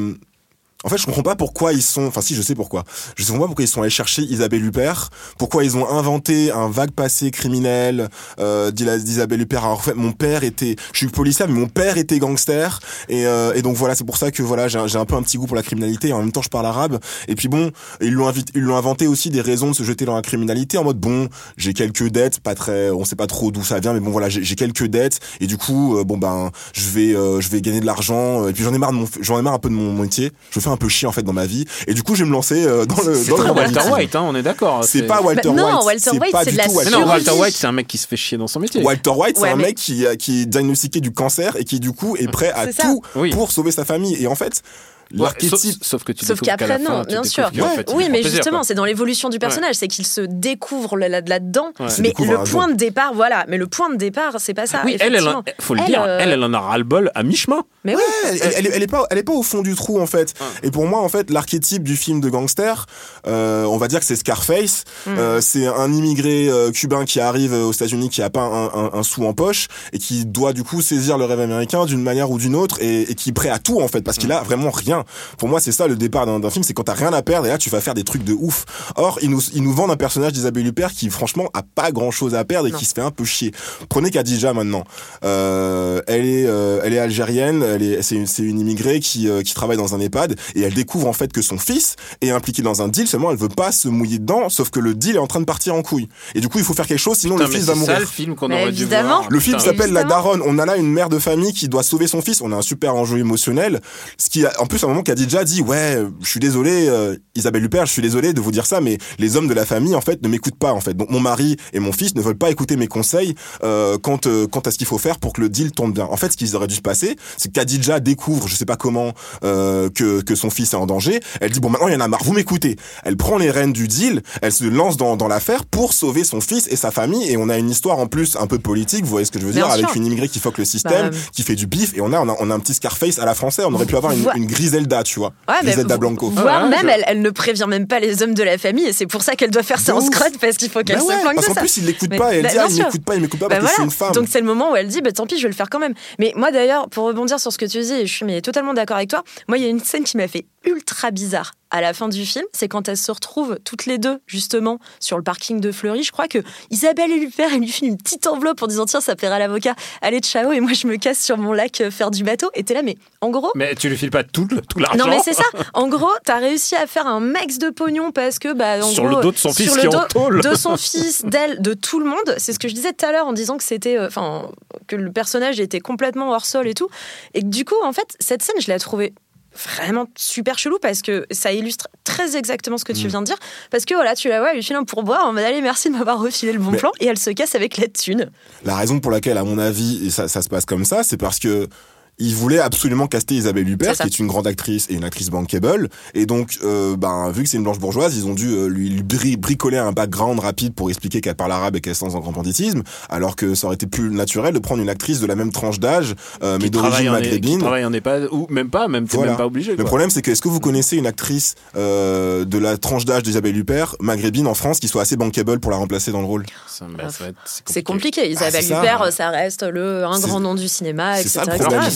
En 0.84 0.88
fait, 0.90 0.98
je 0.98 1.06
comprends 1.06 1.22
pas 1.22 1.34
pourquoi 1.34 1.72
ils 1.72 1.82
sont. 1.82 2.06
Enfin, 2.06 2.20
si, 2.20 2.34
je 2.34 2.42
sais 2.42 2.54
pourquoi. 2.54 2.84
Je 3.16 3.24
comprends 3.24 3.40
pas 3.40 3.46
pourquoi 3.46 3.64
ils 3.64 3.68
sont 3.68 3.80
allés 3.80 3.90
chercher 3.90 4.22
Isabelle 4.22 4.64
Huppert. 4.64 5.10
Pourquoi 5.38 5.64
ils 5.64 5.76
ont 5.76 5.88
inventé 5.90 6.50
un 6.50 6.68
vague 6.68 6.90
passé 6.90 7.30
criminel 7.30 8.08
euh, 8.38 8.70
d'Isabelle 8.70 9.40
Huppert. 9.40 9.64
Alors, 9.64 9.78
en 9.78 9.82
fait, 9.82 9.94
mon 9.94 10.12
père 10.12 10.44
était. 10.44 10.76
Je 10.92 10.98
suis 10.98 11.08
policier, 11.08 11.46
mais 11.48 11.54
mon 11.54 11.68
père 11.68 11.96
était 11.96 12.18
gangster. 12.18 12.80
Et, 13.08 13.26
euh, 13.26 13.54
et 13.54 13.62
donc 13.62 13.76
voilà, 13.76 13.94
c'est 13.94 14.04
pour 14.04 14.18
ça 14.18 14.30
que 14.30 14.42
voilà, 14.42 14.68
j'ai 14.68 14.78
un- 14.78 15.04
peu 15.04 15.14
un 15.14 15.22
petit 15.22 15.38
goût 15.38 15.46
pour 15.46 15.56
la 15.56 15.62
criminalité. 15.62 16.08
Et 16.08 16.12
en 16.12 16.18
même 16.20 16.32
temps, 16.32 16.42
je 16.42 16.48
parle 16.50 16.66
arabe. 16.66 16.98
Et 17.28 17.34
puis 17.34 17.48
bon, 17.48 17.70
ils 18.00 18.12
l'ont 18.12 18.30
ils 18.54 18.62
l'ont 18.62 18.76
inventé 18.76 19.06
aussi 19.06 19.30
des 19.30 19.40
raisons 19.40 19.70
de 19.70 19.74
se 19.74 19.82
jeter 19.84 20.04
dans 20.04 20.14
la 20.14 20.22
criminalité 20.22 20.76
en 20.78 20.84
mode 20.84 20.98
bon, 20.98 21.28
j'ai 21.56 21.72
quelques 21.72 22.08
dettes, 22.08 22.40
pas 22.40 22.54
très, 22.54 22.90
on 22.90 23.04
sait 23.04 23.16
pas 23.16 23.26
trop 23.26 23.50
d'où 23.50 23.62
ça 23.64 23.80
vient, 23.80 23.92
mais 23.92 24.00
bon 24.00 24.10
voilà, 24.10 24.28
j'ai 24.28 24.54
quelques 24.54 24.86
dettes. 24.86 25.20
Et 25.40 25.46
du 25.46 25.56
coup, 25.56 25.96
euh, 25.98 26.04
bon 26.04 26.18
ben, 26.18 26.50
je 26.72 26.88
vais, 26.90 27.14
euh, 27.14 27.40
je 27.40 27.48
vais 27.48 27.60
gagner 27.60 27.80
de 27.80 27.86
l'argent. 27.86 28.48
Et 28.48 28.52
puis 28.52 28.62
j'en 28.64 28.74
ai 28.74 28.78
marre 28.78 28.92
de 28.92 28.96
mon, 28.96 29.06
j'en 29.20 29.38
ai 29.38 29.42
marre 29.42 29.54
un 29.54 29.58
peu 29.58 29.68
de 29.68 29.74
mon 29.74 29.92
métier. 29.94 30.32
Je 30.50 30.60
fais 30.60 30.68
peu 30.76 30.88
chier 30.88 31.06
en 31.08 31.12
fait 31.12 31.22
dans 31.22 31.32
ma 31.32 31.46
vie. 31.46 31.64
Et 31.86 31.94
du 31.94 32.02
coup, 32.02 32.14
je 32.14 32.24
vais 32.24 32.28
me 32.28 32.32
lancer 32.34 32.64
euh, 32.66 32.84
dans 32.86 32.96
le 33.02 33.14
C'est 33.14 33.32
Walter. 33.32 33.80
White, 33.90 34.16
hein, 34.16 34.24
on 34.26 34.34
est 34.34 34.42
d'accord. 34.42 34.84
C'est 34.84 35.02
pas 35.02 35.20
Walter 35.22 35.48
Bah, 35.50 35.54
non, 35.54 35.84
White. 35.84 36.04
Walter 36.04 36.18
White, 36.20 36.32
pas 36.32 36.44
c'est 36.44 36.50
du 36.50 36.56
de 36.56 36.58
la 36.58 36.64
tout 36.64 36.70
Mais 36.70 36.76
Walter 36.76 36.90
non. 37.00 37.06
Walter 37.06 37.30
White, 37.32 37.54
c'est 37.56 37.66
un 37.66 37.72
mec 37.72 37.86
qui 37.86 37.98
se 37.98 38.06
fait 38.06 38.16
chier 38.16 38.38
dans 38.38 38.46
son 38.46 38.60
métier. 38.60 38.82
Walter 38.82 39.10
White, 39.10 39.36
c'est 39.36 39.42
Ouais, 39.42 39.50
un 39.50 39.56
mais- 39.56 39.64
mec 39.66 39.76
qui, 39.76 40.06
a- 40.06 40.16
qui 40.16 40.42
est 40.42 40.46
diagnostiqué 40.46 41.00
du 41.00 41.12
cancer 41.12 41.56
et 41.56 41.64
qui 41.64 41.80
du 41.80 41.92
coup 41.92 42.16
est 42.16 42.28
prêt 42.28 42.50
à 42.52 42.66
C'est 42.66 42.72
ça. 42.72 42.82
tout 42.84 43.02
Oui. 43.16 43.30
pour 43.30 43.50
sauver 43.52 43.70
sa 43.70 43.84
famille. 43.84 44.16
Et 44.22 44.26
en 44.26 44.34
fait, 44.34 44.62
Sauf, 45.10 45.20
l'archétype. 45.20 45.84
sauf 45.84 46.04
que 46.04 46.12
tu 46.12 46.24
Sauf 46.24 46.40
qu'après, 46.40 46.66
fin, 46.66 46.78
non, 46.78 47.02
tu 47.02 47.08
bien 47.08 47.22
sûr. 47.24 47.50
fait, 47.50 47.90
oui, 47.94 48.04
mais 48.10 48.20
plaisir, 48.20 48.30
justement, 48.32 48.62
c'est 48.62 48.74
dans 48.74 48.84
l'évolution 48.84 49.28
du 49.28 49.38
personnage, 49.38 49.74
c'est 49.76 49.88
qu'il 49.88 50.06
se 50.06 50.20
découvre 50.20 50.96
là- 50.96 51.08
là-dedans. 51.08 51.72
Ouais. 51.80 51.86
Mais 52.00 52.12
le 52.18 52.44
point 52.50 52.68
de 52.68 52.74
départ, 52.74 53.12
voilà. 53.14 53.44
Mais 53.48 53.56
le 53.58 53.66
point 53.66 53.90
de 53.90 53.96
départ, 53.96 54.34
c'est 54.38 54.54
pas 54.54 54.66
ça. 54.66 54.82
Oui, 54.84 54.96
elle, 55.00 55.14
elle, 55.14 55.28
faut 55.60 55.74
le 55.74 55.80
Elle, 55.80 55.86
dire, 55.86 56.02
euh, 56.02 56.18
elle, 56.20 56.30
elle 56.32 56.42
en 56.44 56.52
a 56.54 56.58
ras-le-bol 56.60 57.10
à 57.14 57.22
mi-chemin. 57.22 57.62
Mais 57.84 57.94
oui. 57.96 58.02
elle, 58.24 58.34
elle, 58.42 58.52
elle 58.56 58.66
est- 58.66 58.70
elle 58.76 58.82
est 58.82 58.86
pas, 58.86 59.06
elle 59.10 59.18
est 59.18 59.22
pas 59.22 59.32
au 59.32 59.42
fond 59.42 59.60
du 59.62 59.74
trou 59.74 60.00
en 60.00 60.06
fait. 60.06 60.34
Et 60.62 60.70
pour 60.70 60.86
moi, 60.86 61.00
en 61.00 61.08
fait, 61.08 61.30
l'archétype 61.30 61.82
du 61.82 61.96
film 61.96 62.20
de 62.20 62.28
gangster, 62.30 62.86
euh, 63.26 63.64
on 63.64 63.76
va 63.76 63.88
dire 63.88 64.00
que 64.00 64.06
c'est 64.06 64.16
Scarface. 64.16 64.84
Mm. 65.06 65.10
Euh, 65.18 65.40
c'est 65.40 65.66
un 65.66 65.92
immigré 65.92 66.48
euh, 66.48 66.70
cubain 66.70 67.04
qui 67.04 67.20
arrive 67.20 67.52
aux 67.52 67.72
États-Unis, 67.72 68.08
qui 68.08 68.22
a 68.22 68.30
pas 68.30 68.40
un, 68.42 68.66
un- 68.66 68.90
un 68.94 69.02
sou 69.02 69.24
en 69.26 69.32
poche 69.34 69.68
et 69.92 69.98
qui 69.98 70.24
doit 70.24 70.52
du 70.52 70.64
coup 70.64 70.80
saisir 70.82 71.18
le 71.18 71.24
rêve 71.24 71.40
américain 71.40 71.84
d'une 71.84 72.02
manière 72.02 72.30
ou 72.30 72.38
d'une 72.38 72.54
autre 72.56 72.78
et, 72.80 73.02
et 73.10 73.14
qui 73.14 73.30
est 73.30 73.32
prêt 73.32 73.50
à 73.50 73.58
tout 73.58 73.80
en 73.80 73.88
fait 73.88 74.00
parce 74.02 74.16
qu'il 74.18 74.32
a 74.32 74.42
vraiment 74.42 74.70
rien. 74.70 74.93
Pour 75.38 75.48
moi, 75.48 75.60
c'est 75.60 75.72
ça 75.72 75.86
le 75.88 75.96
départ 75.96 76.26
d'un 76.26 76.50
film, 76.50 76.62
c'est 76.64 76.72
quand 76.74 76.84
t'as 76.84 76.94
rien 76.94 77.12
à 77.12 77.22
perdre 77.22 77.46
et 77.46 77.50
là 77.50 77.58
tu 77.58 77.70
vas 77.70 77.80
faire 77.80 77.94
des 77.94 78.04
trucs 78.04 78.24
de 78.24 78.32
ouf. 78.32 78.64
Or, 78.96 79.18
ils 79.22 79.30
nous, 79.30 79.40
ils 79.54 79.62
nous 79.62 79.72
vendent 79.72 79.90
un 79.90 79.96
personnage 79.96 80.32
d'Isabelle 80.32 80.66
Huppert 80.66 80.92
qui 80.92 81.10
franchement 81.10 81.48
a 81.54 81.62
pas 81.62 81.90
grand 81.92 82.10
chose 82.10 82.34
à 82.34 82.44
perdre 82.44 82.68
et 82.68 82.72
Non. 82.72 82.78
qui 82.78 82.84
se 82.84 82.94
fait 82.94 83.00
un 83.00 83.10
peu 83.10 83.24
chier. 83.24 83.52
Prenez 83.88 84.10
Khadija 84.10 84.52
maintenant. 84.52 84.84
Euh, 85.24 86.00
elle 86.06 86.26
est, 86.26 86.46
euh, 86.46 86.80
elle 86.84 86.92
est 86.94 86.98
algérienne. 86.98 87.62
Elle 87.62 87.82
est, 87.82 88.02
c'est 88.02 88.14
une, 88.16 88.26
c'est 88.26 88.42
une 88.42 88.60
immigrée 88.60 89.00
qui, 89.00 89.28
euh, 89.28 89.42
qui 89.42 89.54
travaille 89.54 89.76
dans 89.76 89.94
un 89.94 90.00
EHPAD 90.00 90.36
et 90.54 90.62
elle 90.62 90.74
découvre 90.74 91.08
en 91.08 91.12
fait 91.12 91.32
que 91.32 91.42
son 91.42 91.58
fils 91.58 91.96
est 92.20 92.30
impliqué 92.30 92.62
dans 92.62 92.82
un 92.82 92.88
deal. 92.88 93.06
Seulement, 93.08 93.30
elle 93.30 93.36
veut 93.36 93.48
pas 93.48 93.72
se 93.72 93.88
mouiller 93.88 94.18
dedans. 94.18 94.48
Sauf 94.48 94.70
que 94.70 94.80
le 94.80 94.94
deal 94.94 95.16
est 95.16 95.20
en 95.20 95.26
train 95.26 95.40
de 95.40 95.44
partir 95.44 95.74
en 95.74 95.82
couille. 95.82 96.08
Et 96.34 96.40
du 96.40 96.48
coup, 96.48 96.58
il 96.58 96.64
faut 96.64 96.74
faire 96.74 96.86
quelque 96.86 96.98
chose, 96.98 97.18
sinon 97.18 97.36
Putain, 97.36 97.48
le 97.48 97.54
fils 97.54 97.64
va 97.64 97.72
c'est 97.74 97.78
mourir. 97.78 97.94
ça 97.94 98.00
le 98.00 98.06
film 98.06 98.34
qu'on 98.34 98.50
aurait 98.50 98.72
dû 98.72 98.84
voir. 98.84 99.26
Le 99.28 99.40
film 99.40 99.58
s'appelle 99.58 99.92
La. 99.92 100.04
Daronne. 100.04 100.42
On 100.44 100.58
a 100.58 100.66
là 100.66 100.76
une 100.76 100.90
mère 100.92 101.08
de 101.08 101.18
famille 101.18 101.54
qui 101.54 101.66
doit 101.68 101.82
sauver 101.82 102.06
son 102.06 102.20
fils. 102.20 102.42
On 102.42 102.52
a 102.52 102.56
un 102.56 102.62
super 102.62 102.94
enjeu 102.94 103.18
émotionnel. 103.18 103.80
Ce 104.18 104.28
qui, 104.28 104.44
a, 104.44 104.52
en 104.60 104.66
plus, 104.66 104.83
à 104.84 104.86
un 104.86 104.90
moment, 104.90 105.02
Khadija 105.02 105.44
dit, 105.44 105.62
ouais, 105.62 105.98
je 106.20 106.28
suis 106.28 106.40
désolé, 106.40 106.86
euh, 106.88 107.16
Isabelle 107.34 107.64
Huppert, 107.64 107.86
je 107.86 107.92
suis 107.92 108.02
désolé 108.02 108.32
de 108.32 108.40
vous 108.40 108.50
dire 108.52 108.66
ça, 108.66 108.80
mais 108.80 108.98
les 109.18 109.36
hommes 109.36 109.48
de 109.48 109.54
la 109.54 109.64
famille, 109.64 109.94
en 109.94 110.00
fait, 110.00 110.22
ne 110.22 110.28
m'écoutent 110.28 110.58
pas, 110.58 110.72
en 110.72 110.80
fait. 110.80 110.94
Donc, 110.96 111.10
mon 111.10 111.20
mari 111.20 111.56
et 111.72 111.80
mon 111.80 111.92
fils 111.92 112.14
ne 112.14 112.20
veulent 112.20 112.36
pas 112.38 112.50
écouter 112.50 112.76
mes 112.76 112.86
conseils, 112.86 113.34
euh, 113.62 113.98
quant, 113.98 114.18
euh, 114.26 114.46
quant 114.46 114.60
à 114.60 114.70
ce 114.70 114.78
qu'il 114.78 114.86
faut 114.86 114.98
faire 114.98 115.18
pour 115.18 115.32
que 115.32 115.40
le 115.40 115.48
deal 115.48 115.72
tourne 115.72 115.92
bien. 115.92 116.06
En 116.10 116.16
fait, 116.16 116.32
ce 116.32 116.36
qui 116.36 116.54
aurait 116.54 116.66
dû 116.66 116.74
se 116.74 116.80
passer, 116.82 117.16
c'est 117.36 117.48
que 117.48 117.54
Khadija 117.58 118.00
découvre, 118.00 118.46
je 118.48 118.54
sais 118.54 118.64
pas 118.66 118.76
comment, 118.76 119.12
euh, 119.44 119.88
que, 119.90 120.20
que 120.20 120.34
son 120.34 120.50
fils 120.50 120.72
est 120.74 120.76
en 120.76 120.86
danger. 120.86 121.20
Elle 121.40 121.50
dit, 121.50 121.60
bon, 121.60 121.70
maintenant, 121.70 121.88
il 121.88 121.94
y 121.94 121.96
en 121.96 122.00
a 122.00 122.08
marre, 122.08 122.22
vous 122.24 122.32
m'écoutez. 122.32 122.76
Elle 123.04 123.16
prend 123.16 123.38
les 123.38 123.50
rênes 123.50 123.72
du 123.72 123.88
deal, 123.88 124.22
elle 124.42 124.52
se 124.52 124.64
lance 124.64 124.96
dans, 124.96 125.16
dans 125.16 125.28
l'affaire 125.28 125.64
pour 125.64 125.92
sauver 125.92 126.24
son 126.24 126.40
fils 126.40 126.68
et 126.70 126.76
sa 126.76 126.90
famille. 126.90 127.28
Et 127.30 127.36
on 127.36 127.48
a 127.48 127.58
une 127.58 127.70
histoire, 127.70 127.98
en 127.98 128.06
plus, 128.06 128.36
un 128.36 128.46
peu 128.46 128.58
politique, 128.58 129.04
vous 129.04 129.10
voyez 129.10 129.24
ce 129.24 129.30
que 129.30 129.40
je 129.40 129.46
veux 129.46 129.52
Bien 129.52 129.64
dire, 129.64 129.72
avec 129.72 129.86
sûr. 129.88 129.96
une 129.96 130.06
immigrée 130.06 130.28
qui 130.28 130.38
foque 130.40 130.58
le 130.58 130.64
système, 130.64 131.10
Bah, 131.10 131.16
qui 131.32 131.42
fait 131.42 131.54
du 131.56 131.66
bif, 131.66 131.96
et 131.96 132.00
on 132.00 132.12
a, 132.12 132.20
on 132.20 132.28
a, 132.28 132.36
on 132.40 132.50
a 132.50 132.54
un 132.54 132.60
petit 132.60 132.74
Scarface 132.74 133.18
à 133.18 133.24
la 133.24 133.34
française. 133.34 133.64
On 133.68 133.74
aurait 133.74 133.86
pu 133.86 133.96
avoir 133.96 134.12
une, 134.12 134.26
une 134.34 134.46
Griselda, 134.74 135.02
tu 135.02 135.18
vois. 135.18 135.28
Ouais, 135.48 135.54
mais 135.62 135.70
Griselda 135.72 135.96
Blanco. 135.96 136.30
Voire 136.30 136.64
Ouais, 136.64 136.68
même, 136.70 136.80
je- 136.82 136.88
elle, 136.88 137.04
elle 137.06 137.22
ne 137.22 137.30
prévient 137.30 137.66
même 137.68 137.86
pas 137.86 138.00
les 138.00 138.22
hommes 138.22 138.34
de 138.34 138.42
la 138.42 138.58
famille 138.58 138.86
et 138.86 138.92
c'est 138.92 139.06
pour 139.06 139.22
ça 139.22 139.34
qu'elle 139.36 139.50
doit 139.50 139.62
faire 139.62 139.78
ça 139.80 139.94
en 139.94 140.00
scrot 140.00 140.24
parce 140.40 140.56
qu'il 140.56 140.70
faut 140.70 140.82
qu'elle 140.82 140.96
Bah 140.96 141.02
se 141.02 141.06
ouais, 141.08 141.20
flanque 141.20 141.34
parce 141.36 141.46
de 141.46 141.48
qu'en 141.50 141.54
ça. 141.54 141.60
plus, 141.60 141.76
il 141.78 141.86
l'écoute 141.86 142.16
pas, 142.16 142.34
et 142.34 142.38
elle 142.38 142.42
bah, 142.42 142.48
dit, 142.50 142.58
ah, 142.60 142.66
il 142.68 142.76
m'écoute 142.82 143.04
pas, 143.04 143.14
il 143.14 143.20
m'écoute 143.22 143.40
pas 143.40 143.48
Bah 143.48 143.56
parce 143.60 143.62
que 143.64 143.68
je 143.68 143.72
suis 143.72 143.76
voilà. 143.76 143.84
une 143.84 144.14
femme. 144.14 144.22
Donc 144.22 144.28
c'est 144.30 144.40
le 144.40 144.46
moment 144.46 144.72
où 144.72 144.76
elle 144.76 144.88
dit 144.88 145.00
bah 145.00 145.12
tant 145.12 145.26
pis 145.26 145.36
je 145.38 145.42
vais 145.42 145.48
le 145.48 145.54
faire 145.54 145.70
quand 145.70 145.78
même. 145.78 145.94
Mais 146.18 146.32
moi 146.36 146.50
d'ailleurs 146.50 146.88
pour 146.88 147.04
rebondir 147.06 147.38
sur 147.40 147.52
ce 147.52 147.58
que 147.58 147.64
tu 147.66 147.80
dis 147.80 147.92
et 147.92 148.06
je 148.06 148.12
suis 148.12 148.24
mais 148.24 148.40
totalement 148.42 148.74
d'accord 148.74 148.96
avec 148.96 149.10
toi. 149.10 149.22
Moi 149.48 149.58
il 149.58 149.64
y 149.64 149.66
a 149.66 149.70
une 149.70 149.80
scène 149.80 150.04
qui 150.04 150.16
m'a 150.16 150.28
fait 150.28 150.46
ultra 150.64 151.10
bizarre 151.10 151.52
à 151.76 151.80
la 151.80 151.92
fin 151.92 152.08
du 152.08 152.24
film, 152.24 152.44
c'est 152.52 152.68
quand 152.68 152.88
elles 152.88 152.96
se 152.96 153.10
retrouvent 153.10 153.58
toutes 153.64 153.86
les 153.86 153.98
deux 153.98 154.20
justement 154.28 154.78
sur 155.00 155.16
le 155.16 155.24
parking 155.24 155.60
de 155.60 155.72
Fleury. 155.72 156.04
Je 156.04 156.12
crois 156.12 156.28
que 156.28 156.38
Isabelle 156.70 157.10
et 157.10 157.18
Lupère 157.18 157.50
elle 157.52 157.60
lui 157.60 157.68
file 157.68 157.88
une 157.88 157.96
petite 157.96 158.28
enveloppe 158.28 158.62
en 158.62 158.68
disant 158.68 158.86
tiens 158.86 159.00
ça 159.00 159.16
plaira 159.16 159.34
à 159.34 159.38
l'avocat. 159.40 159.74
Allez 160.00 160.20
ciao 160.20 160.52
et 160.52 160.60
moi 160.60 160.72
je 160.72 160.86
me 160.86 160.96
casse 160.96 161.18
sur 161.20 161.36
mon 161.36 161.52
lac 161.52 161.80
euh, 161.80 161.90
faire 161.90 162.12
du 162.12 162.22
bateau. 162.22 162.48
Et 162.54 162.62
t'es 162.62 162.74
là 162.74 162.82
mais 162.82 162.96
en 163.20 163.30
gros 163.30 163.50
Mais 163.56 163.74
tu 163.74 163.88
lui 163.88 163.96
files 163.96 164.12
pas 164.12 164.22
tout, 164.22 164.46
le- 164.52 164.60
tout 164.60 164.78
l'argent. 164.78 164.98
non 165.04 165.08
mais 165.10 165.18
c'est 165.24 165.32
ça. 165.34 165.42
En 165.72 165.88
gros, 165.88 166.12
t'as 166.24 166.38
réussi 166.38 166.76
à 166.76 166.86
faire 166.86 167.08
un 167.08 167.18
max 167.18 167.58
de 167.58 167.70
pognon 167.70 168.12
parce 168.12 168.38
que 168.38 168.52
bah 168.52 168.78
en 168.80 168.88
Sur 168.88 169.06
gros, 169.06 169.16
le 169.16 169.22
dos 169.22 169.32
de 169.32 169.36
son 169.36 169.52
fils 169.52 169.64
sur 169.72 169.74
qui 169.80 169.86
le 169.86 169.92
est 169.92 169.96
en 169.96 170.28
dos 170.30 170.40
de 170.50 170.54
son 170.54 170.76
fils, 170.76 171.24
d'elle, 171.24 171.60
de 171.60 171.74
tout 171.74 171.98
le 171.98 172.06
monde. 172.06 172.34
C'est 172.38 172.52
ce 172.52 172.58
que 172.60 172.68
je 172.68 172.74
disais 172.74 172.92
tout 172.92 173.04
à 173.04 173.10
l'heure 173.10 173.26
en 173.26 173.32
disant 173.32 173.56
que 173.56 173.64
c'était, 173.64 173.98
euh, 173.98 174.06
enfin, 174.06 174.48
que 174.86 174.94
le 174.94 175.10
personnage 175.10 175.58
était 175.58 175.80
complètement 175.80 176.30
hors 176.30 176.46
sol 176.46 176.68
et 176.68 176.74
tout. 176.74 176.88
Et 177.34 177.42
du 177.42 177.64
coup, 177.64 177.74
en 177.82 177.92
fait, 177.92 178.14
cette 178.20 178.42
scène, 178.42 178.54
je 178.60 178.70
l'ai 178.70 178.78
trouvée 178.78 179.12
vraiment 179.56 180.06
super 180.16 180.58
chelou 180.58 180.78
parce 180.80 181.02
que 181.02 181.26
ça 181.30 181.52
illustre 181.52 181.88
très 182.04 182.36
exactement 182.36 182.76
ce 182.78 182.84
que 182.84 182.92
Mm. 182.92 182.96
tu 182.96 183.08
viens 183.08 183.20
de 183.20 183.26
dire. 183.26 183.38
Parce 183.70 183.84
que 183.84 183.94
voilà, 183.94 184.14
tu 184.14 184.28
la 184.28 184.40
vois, 184.40 184.50
elle 184.50 184.56
lui 184.56 184.62
file 184.64 184.76
un 184.76 184.84
pourboire 184.84 185.26
en 185.26 185.32
mode 185.32 185.44
allez, 185.44 185.60
merci 185.62 185.88
de 185.90 185.96
m'avoir 185.96 186.18
refilé 186.20 186.52
le 186.52 186.58
bon 186.58 186.72
Mais- 186.72 186.78
plan 186.78 186.90
et 187.00 187.06
elle 187.06 187.18
se 187.18 187.30
casse 187.30 187.54
avec 187.54 187.76
la 187.78 187.88
thune. 187.88 188.30
La 188.64 188.76
raison 188.76 189.00
pour 189.00 189.10
laquelle, 189.10 189.38
à 189.38 189.44
mon 189.44 189.58
avis, 189.58 190.06
et 190.06 190.10
ça, 190.10 190.28
ça 190.28 190.42
se 190.42 190.48
passe 190.48 190.64
comme 190.64 190.84
ça, 190.84 191.02
c'est 191.02 191.16
parce 191.16 191.38
que 191.38 191.68
il 192.18 192.34
voulait 192.34 192.60
absolument 192.60 193.06
caster 193.06 193.34
Isabelle 193.34 193.68
Huppert, 193.68 193.94
qui 193.94 194.02
est 194.06 194.18
une 194.18 194.26
grande 194.28 194.46
actrice 194.46 194.86
et 194.90 194.94
une 194.94 195.04
actrice 195.04 195.30
bankable. 195.30 195.88
Et 196.14 196.26
donc, 196.26 196.58
euh, 196.64 196.96
ben, 196.96 197.30
vu 197.30 197.42
que 197.42 197.48
c'est 197.48 197.56
une 197.56 197.64
blanche 197.64 197.78
bourgeoise, 197.78 198.16
ils 198.16 198.26
ont 198.26 198.34
dû 198.34 198.48
euh, 198.50 198.66
lui, 198.68 198.88
lui 198.88 199.02
bri- 199.02 199.36
bricoler 199.36 199.78
un 199.78 199.92
background 199.92 200.38
rapide 200.40 200.74
pour 200.74 200.90
expliquer 200.90 201.20
qu'elle 201.20 201.34
parle 201.34 201.52
arabe 201.52 201.76
et 201.76 201.80
qu'elle 201.80 201.92
est 201.92 202.00
dans 202.00 202.16
un 202.16 202.20
grand 202.20 202.32
banditisme, 202.32 202.82
alors 203.08 203.34
que 203.36 203.54
ça 203.54 203.66
aurait 203.66 203.74
été 203.74 203.86
plus 203.86 204.10
naturel 204.10 204.54
de 204.54 204.58
prendre 204.58 204.80
une 204.82 204.88
actrice 204.88 205.20
de 205.20 205.26
la 205.26 205.34
même 205.34 205.50
tranche 205.52 205.80
d'âge, 205.80 206.14
euh, 206.42 206.58
mais 206.58 206.64
Qui 206.66 206.70
d'origine 206.70 206.92
travaille 206.92 207.08
en- 207.08 207.14
Qui 207.16 207.20
maghrébine. 207.22 207.58
travaille 207.58 207.84
en 207.84 207.92
EHPAD, 207.92 208.28
ou 208.30 208.46
même 208.50 208.70
pas, 208.70 208.86
même, 208.88 209.06
Voilà. 209.10 209.32
même 209.32 209.38
pas 209.38 209.46
obligé. 209.46 209.74
Le 209.76 209.84
problème, 209.84 210.10
c'est 210.10 210.22
que 210.22 210.30
est-ce 210.30 210.42
que 210.42 210.48
vous 210.48 210.60
connaissez 210.60 210.96
une 210.96 211.06
actrice 211.06 211.54
euh, 211.76 212.44
de 212.44 212.58
la 212.58 212.76
tranche 212.78 213.04
d'âge 213.04 213.22
d'Isabelle 213.22 213.56
Huppert, 213.56 213.96
maghrébine 214.00 214.46
en 214.46 214.54
France, 214.54 214.78
qui 214.80 214.88
soit 214.88 215.02
assez 215.02 215.16
bankable 215.16 215.58
pour 215.60 215.70
la 215.70 215.76
remplacer 215.78 216.12
dans 216.12 216.20
le 216.20 216.26
rôle? 216.26 216.44
Ça, 216.68 216.86
bah, 216.96 217.08
ça 217.10 217.24
C'est 217.66 217.82
compliqué. 217.82 218.30
Isabelle 218.30 218.52
Ah, 218.56 218.62
c'est 218.62 218.68
ça. 218.68 218.78
Huppert, 218.80 219.12
ça 219.12 219.30
reste 219.30 219.62
le, 219.62 220.04
un 220.04 220.18
grand 220.20 220.40
nom 220.40 220.54
du 220.54 220.68
cinéma, 220.68 221.20
etc. 221.20 221.40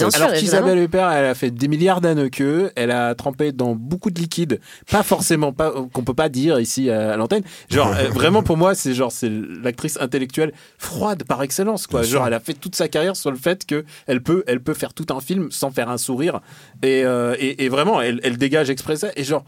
Bien 0.09 0.18
sûr, 0.18 0.27
Alors 0.27 0.38
qu'Isabelle 0.38 0.79
Huppert, 0.79 1.11
elle 1.11 1.25
a 1.27 1.35
fait 1.35 1.51
des 1.51 1.68
milliards 1.68 2.01
d'années 2.01 2.31
que, 2.31 2.73
elle 2.77 2.90
a 2.90 3.14
trempé 3.14 3.53
dans 3.53 3.75
beaucoup 3.75 4.11
de 4.11 4.21
liquides, 4.21 4.61
pas 4.90 5.03
forcément, 5.03 5.53
pas 5.53 5.73
qu'on 5.92 6.03
peut 6.05 6.14
pas 6.14 6.29
dire 6.29 6.59
ici 6.61 6.90
à, 6.90 7.12
à 7.12 7.16
l'antenne. 7.16 7.42
Genre 7.71 7.88
euh, 7.88 8.09
vraiment 8.09 8.42
pour 8.42 8.57
moi, 8.57 8.75
c'est 8.75 8.94
genre 8.94 9.12
c'est 9.12 9.31
l'actrice 9.31 9.99
intellectuelle 10.01 10.53
froide 10.79 11.25
par 11.25 11.42
excellence 11.42 11.87
quoi. 11.87 12.01
Bien 12.01 12.11
genre 12.11 12.23
sûr. 12.23 12.27
elle 12.29 12.35
a 12.35 12.40
fait 12.40 12.55
toute 12.55 12.75
sa 12.75 12.88
carrière 12.88 13.16
sur 13.16 13.31
le 13.31 13.37
fait 13.37 13.66
que 13.66 13.85
elle 14.07 14.23
peut, 14.23 14.44
elle 14.47 14.61
peut 14.61 14.75
faire 14.75 14.94
tout 14.94 15.07
un 15.11 15.21
film 15.21 15.51
sans 15.51 15.71
faire 15.71 15.88
un 15.88 15.99
sourire 15.99 16.40
et 16.83 17.05
euh, 17.05 17.35
et, 17.38 17.64
et 17.64 17.68
vraiment 17.68 18.01
elle, 18.01 18.21
elle 18.23 18.37
dégage 18.37 18.71
exprès 18.71 18.97
ça 18.97 19.09
et 19.16 19.25
genre 19.25 19.44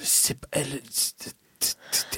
c'est 0.00 0.38
elle. 0.52 0.66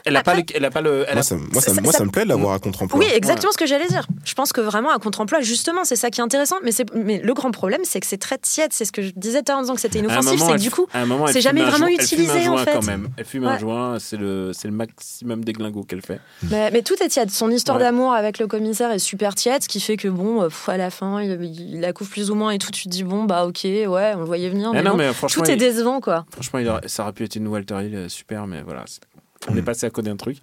Elle 0.04 0.16
a 0.16 0.22
pas, 0.22 0.34
le, 0.34 0.42
elle 0.54 0.64
a 0.64 0.70
pas 0.70 0.80
le. 0.80 1.04
Elle 1.06 1.14
Moi, 1.14 1.20
a- 1.20 1.22
ça, 1.22 1.36
moi, 1.36 1.60
ça, 1.62 1.74
ça- 1.74 1.80
moi, 1.80 1.92
ça- 1.92 1.98
ça 1.98 2.04
me 2.04 2.10
plaît 2.10 2.24
de 2.24 2.28
l'avoir 2.28 2.54
à 2.54 2.58
contre-emploi. 2.58 2.98
Oui, 2.98 3.06
exactement 3.14 3.52
ce 3.52 3.56
que 3.58 3.66
j'allais 3.66 3.86
dire. 3.86 4.06
Je 4.24 4.34
pense 4.34 4.52
que 4.52 4.60
vraiment 4.60 4.90
à 4.90 4.98
contre-emploi, 4.98 5.40
justement, 5.42 5.84
c'est 5.84 5.94
ça 5.96 6.10
qui 6.10 6.20
est 6.20 6.24
intéressant. 6.24 6.56
Mais, 6.64 6.72
c'est- 6.72 6.92
mais 6.94 7.20
le 7.22 7.34
grand 7.34 7.50
problème, 7.50 7.80
c'est 7.84 8.00
que 8.00 8.06
c'est 8.06 8.18
très 8.18 8.36
tiède. 8.38 8.72
C'est 8.72 8.84
ce 8.84 8.92
que 8.92 9.02
je 9.02 9.10
disais 9.14 9.42
tout 9.42 9.52
à 9.52 9.54
l'heure 9.54 9.58
en 9.60 9.62
disant 9.62 9.74
que 9.74 9.80
c'était 9.80 10.00
inoffensif. 10.00 10.40
C'est 10.40 10.52
que 10.54 10.58
du 10.60 10.70
coup, 10.70 10.86
c'est 11.28 11.40
jamais 11.40 11.62
vraiment 11.62 11.86
joint- 11.86 11.88
elle 11.98 12.06
fume 12.06 12.18
un 12.20 12.22
utilisé, 12.24 12.48
en 12.48 12.56
joint 12.56 12.64
fait. 12.64 12.72
quand 12.72 12.86
même. 12.86 13.08
Elle 13.16 13.24
fume 13.24 13.44
un 13.44 13.58
joint, 13.58 13.98
c'est 14.00 14.16
le, 14.16 14.52
c'est 14.52 14.68
le 14.68 14.74
maximum 14.74 15.44
des 15.44 15.52
glingos 15.52 15.84
qu'elle 15.84 16.02
fait. 16.02 16.20
mais, 16.50 16.70
mais 16.72 16.82
tout 16.82 16.94
est 17.02 17.08
tiède. 17.08 17.30
Son 17.30 17.50
histoire 17.50 17.76
Ouais. 17.78 17.84
d'amour 17.84 18.12
avec 18.14 18.38
le 18.38 18.46
commissaire 18.46 18.90
est 18.90 18.98
super 18.98 19.34
tiède, 19.34 19.62
ce 19.62 19.68
qui 19.68 19.80
fait 19.80 19.96
que, 19.96 20.08
bon, 20.08 20.42
euh, 20.42 20.48
pff, 20.48 20.68
à 20.68 20.76
la 20.78 20.90
fin, 20.90 21.22
il, 21.22 21.42
il 21.44 21.80
la 21.80 21.92
couvre 21.92 22.10
plus 22.10 22.30
ou 22.30 22.34
moins 22.34 22.50
et 22.50 22.58
tout. 22.58 22.70
Tu 22.72 22.84
te 22.84 22.88
dis, 22.88 23.04
bon, 23.04 23.24
bah, 23.24 23.46
ok, 23.46 23.60
ouais, 23.64 23.86
on 24.16 24.20
le 24.20 24.24
voyait 24.24 24.48
venir. 24.48 24.68
Ah 24.70 24.74
Mais 24.74 24.82
non, 24.82 24.90
non, 24.92 24.96
mais 24.96 25.12
franchement, 25.12 25.44
tout 25.44 25.50
est 25.50 25.56
décevant, 25.56 26.00
quoi. 26.00 26.24
Franchement, 26.32 26.58
ça 26.86 27.04
aurait 27.04 27.12
pu 27.12 27.24
être 27.24 27.36
une 27.36 27.46
Walter 27.48 27.76
Hill 27.84 27.94
euh, 27.94 28.08
super, 28.08 28.46
mais 28.46 28.62
voilà. 28.62 28.84
c'est- 28.86 29.00
On 29.48 29.56
est 29.56 29.62
passé 29.62 29.86
à 29.86 29.90
côté 29.90 30.10
d'un 30.10 30.16
truc. 30.16 30.38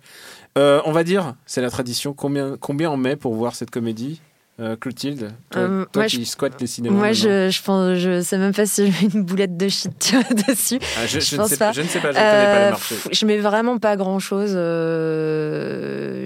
Euh, 0.58 0.82
on 0.86 0.92
va 0.92 1.04
dire, 1.04 1.36
c'est 1.46 1.62
la 1.62 1.70
tradition, 1.70 2.14
combien, 2.14 2.58
combien 2.58 2.90
on 2.90 2.98
met 2.98 3.16
pour 3.16 3.36
voir 3.36 3.56
cette 3.56 3.70
comédie? 3.70 4.22
Euh, 4.60 4.76
Clotilde 4.76 5.32
Toi, 5.52 5.62
Euh, 5.62 5.86
toi 5.92 6.02
moi, 6.04 6.06
qui 6.08 6.24
je- 6.24 6.30
squattes 6.30 6.60
les 6.60 6.68
cinémas. 6.68 6.96
Moi, 6.96 7.12
je, 7.12 7.50
je 7.50 7.62
pense, 7.62 7.96
je 7.98 8.22
sais 8.22 8.38
même 8.38 8.54
pas 8.54 8.66
si 8.66 8.92
j'ai 8.92 9.08
une 9.14 9.24
boulette 9.24 9.56
de 9.58 9.68
shit 9.68 9.92
dessus. 10.48 10.80
Ah, 10.98 11.06
je, 11.06 11.20
je 11.20 11.36
ne 11.36 11.42
pense 11.42 11.50
sais 11.50 11.58
pas. 11.58 11.72
Je 11.72 11.82
ne 11.82 11.88
sais 11.88 12.00
pas. 12.00 12.12
Je 12.12 12.18
ne 12.18 12.24
connais 12.24 12.24
pas 12.24 12.56
Euh, 12.56 12.66
le 12.66 12.70
marché. 12.72 12.96
pff, 12.96 13.08
je 13.12 13.26
mets 13.26 13.38
vraiment 13.38 13.78
pas 13.78 13.96
grand 13.96 14.20
chose. 14.20 14.52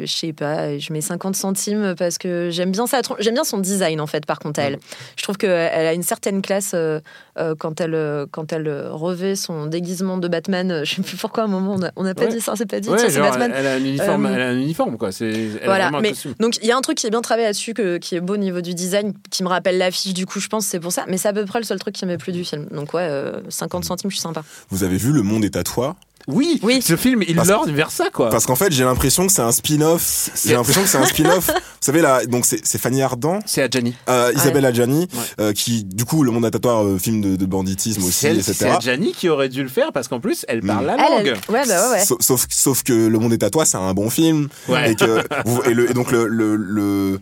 je 0.01 0.05
sais 0.07 0.33
pas. 0.33 0.77
Je 0.77 0.93
mets 0.93 1.01
50 1.01 1.35
centimes 1.35 1.95
parce 1.97 2.17
que 2.17 2.49
j'aime 2.51 2.71
bien 2.71 2.87
ça. 2.87 3.01
J'aime 3.19 3.33
bien 3.35 3.43
son 3.43 3.57
design 3.59 3.99
en 4.01 4.07
fait. 4.07 4.25
Par 4.25 4.39
contre, 4.39 4.59
à 4.59 4.63
elle, 4.63 4.79
je 5.17 5.23
trouve 5.23 5.37
qu'elle 5.37 5.49
a 5.85 5.93
une 5.93 6.03
certaine 6.03 6.41
classe 6.41 6.71
euh, 6.73 6.99
euh, 7.37 7.55
quand 7.57 7.79
elle 7.81 7.95
euh, 7.95 8.25
quand 8.31 8.53
elle 8.53 8.67
euh, 8.67 8.91
revêt 8.91 9.35
son 9.35 9.65
déguisement 9.65 10.17
de 10.17 10.27
Batman. 10.27 10.81
Je 10.83 10.95
sais 10.95 11.01
plus 11.01 11.17
pourquoi 11.17 11.43
à 11.43 11.45
un 11.47 11.49
moment 11.49 11.75
on 11.77 11.83
a, 11.83 11.91
on 11.95 12.05
a 12.05 12.13
pas 12.13 12.23
Ouais. 12.25 12.29
dit 12.29 12.41
ça. 12.41 12.53
C'est 12.55 12.69
pas 12.69 12.79
dit. 12.79 12.89
Ouais, 12.89 12.97
tiens, 12.97 13.09
c'est 13.09 13.15
genre, 13.17 13.29
Batman. 13.29 13.51
elle 13.55 13.67
a 13.67 13.73
un 13.73 13.79
uniforme. 13.79 14.25
Euh, 14.25 14.35
elle 14.35 14.41
a 14.41 14.47
un 14.49 14.57
uniforme 14.57 14.97
quoi. 14.97 15.11
C'est. 15.11 15.49
Voilà, 15.65 15.91
mais 16.01 16.13
donc 16.39 16.57
il 16.61 16.67
y 16.67 16.71
a 16.71 16.77
un 16.77 16.81
truc 16.81 16.97
qui 16.97 17.07
est 17.07 17.09
bien 17.09 17.21
travaillé 17.21 17.47
là-dessus, 17.47 17.73
que- 17.73 17.97
qui 17.97 18.15
est 18.15 18.20
beau 18.21 18.33
au 18.35 18.37
niveau 18.37 18.61
du 18.61 18.73
design, 18.73 19.13
qui 19.29 19.43
me 19.43 19.47
rappelle 19.49 19.77
l'affiche 19.77 20.13
du 20.13 20.25
coup, 20.25 20.39
je 20.39 20.47
pense, 20.47 20.65
c'est 20.65 20.79
pour 20.79 20.91
ça. 20.91 21.05
Mais 21.07 21.17
c'est 21.17 21.27
à 21.27 21.33
peu 21.33 21.45
près 21.45 21.59
le 21.59 21.65
seul 21.65 21.79
truc 21.79 21.95
qui 21.95 22.05
m'a 22.05 22.17
plu 22.17 22.31
du 22.31 22.43
film. 22.45 22.67
Donc 22.71 22.93
ouais, 22.93 23.07
euh, 23.09 23.41
50 23.49 23.85
centimes, 23.85 24.09
je 24.09 24.15
suis 24.15 24.21
sympa. 24.21 24.43
Vous 24.69 24.83
avez 24.83 24.97
vu 24.97 25.11
Le 25.11 25.23
Monde 25.23 25.43
est 25.45 25.55
à 25.55 25.63
toi? 25.63 25.95
Oui. 26.27 26.59
Oui. 26.61 26.83
Ce 26.83 26.95
film, 26.95 27.23
il 27.27 27.35
lorgne 27.35 27.71
vers 27.71 27.89
ça 27.89 28.11
quoi. 28.13 28.29
Parce 28.29 28.45
qu'en 28.45 28.55
fait, 28.55 28.71
j'ai 28.71 28.83
l'impression 28.83 29.25
que 29.25 29.33
c'est 29.33 29.41
un 29.41 29.51
spin-off. 29.51 30.29
J'ai 30.45 30.53
l'impression 30.53 30.83
que 30.83 30.87
c'est 30.87 30.99
un 30.99 31.05
spin-off. 31.07 31.47
Vous 31.81 31.85
savez 31.87 32.01
là, 32.01 32.23
donc 32.27 32.45
c'est 32.45 32.61
c'est 32.63 32.77
Fanny 32.77 33.01
Ardant, 33.01 33.39
C'est 33.47 33.63
Adjani. 33.63 33.95
euh, 34.07 34.31
Isabelle 34.35 34.65
Adjani, 34.67 34.99
Ouais. 34.99 35.07
euh, 35.39 35.51
qui 35.51 35.83
du 35.83 36.05
coup 36.05 36.21
Le 36.21 36.29
Monde 36.29 36.45
attentatoire, 36.45 36.85
euh, 36.85 36.99
film 36.99 37.21
de, 37.21 37.35
de 37.35 37.45
banditisme 37.47 38.03
aussi, 38.03 38.11
C'est 38.11 38.39
c'est 38.43 38.51
etc. 38.51 38.69
Adjani 38.75 39.13
qui 39.13 39.29
aurait 39.29 39.49
dû 39.49 39.63
le 39.63 39.67
faire 39.69 39.91
parce 39.91 40.07
qu'en 40.07 40.19
plus, 40.19 40.45
elle 40.47 40.61
parle 40.61 40.85
la 40.85 40.93
Elle, 40.93 40.99
langue. 41.25 41.25
elle- 41.47 41.53
ouais, 41.55 41.63
bah 41.67 41.87
ouais, 41.87 41.91
ouais. 41.97 42.05
Sauf, 42.05 42.21
sauf, 42.21 42.45
sauf 42.51 42.83
que 42.83 42.93
Le 42.93 43.17
Monde 43.17 43.33
est 43.33 43.41
à 43.41 43.49
toi, 43.49 43.65
c'est 43.65 43.77
un 43.77 43.93
bon 43.95 44.11
film. 44.11 44.47
Ouais. 44.69 44.91
Et, 44.91 44.95
que, 44.95 45.23
vous- 45.45 45.63
et, 45.63 45.73
le- 45.73 45.89
et 45.89 45.93
donc 45.95 46.11
le, 46.11 46.27
le, 46.27 46.55
le- 46.55 47.19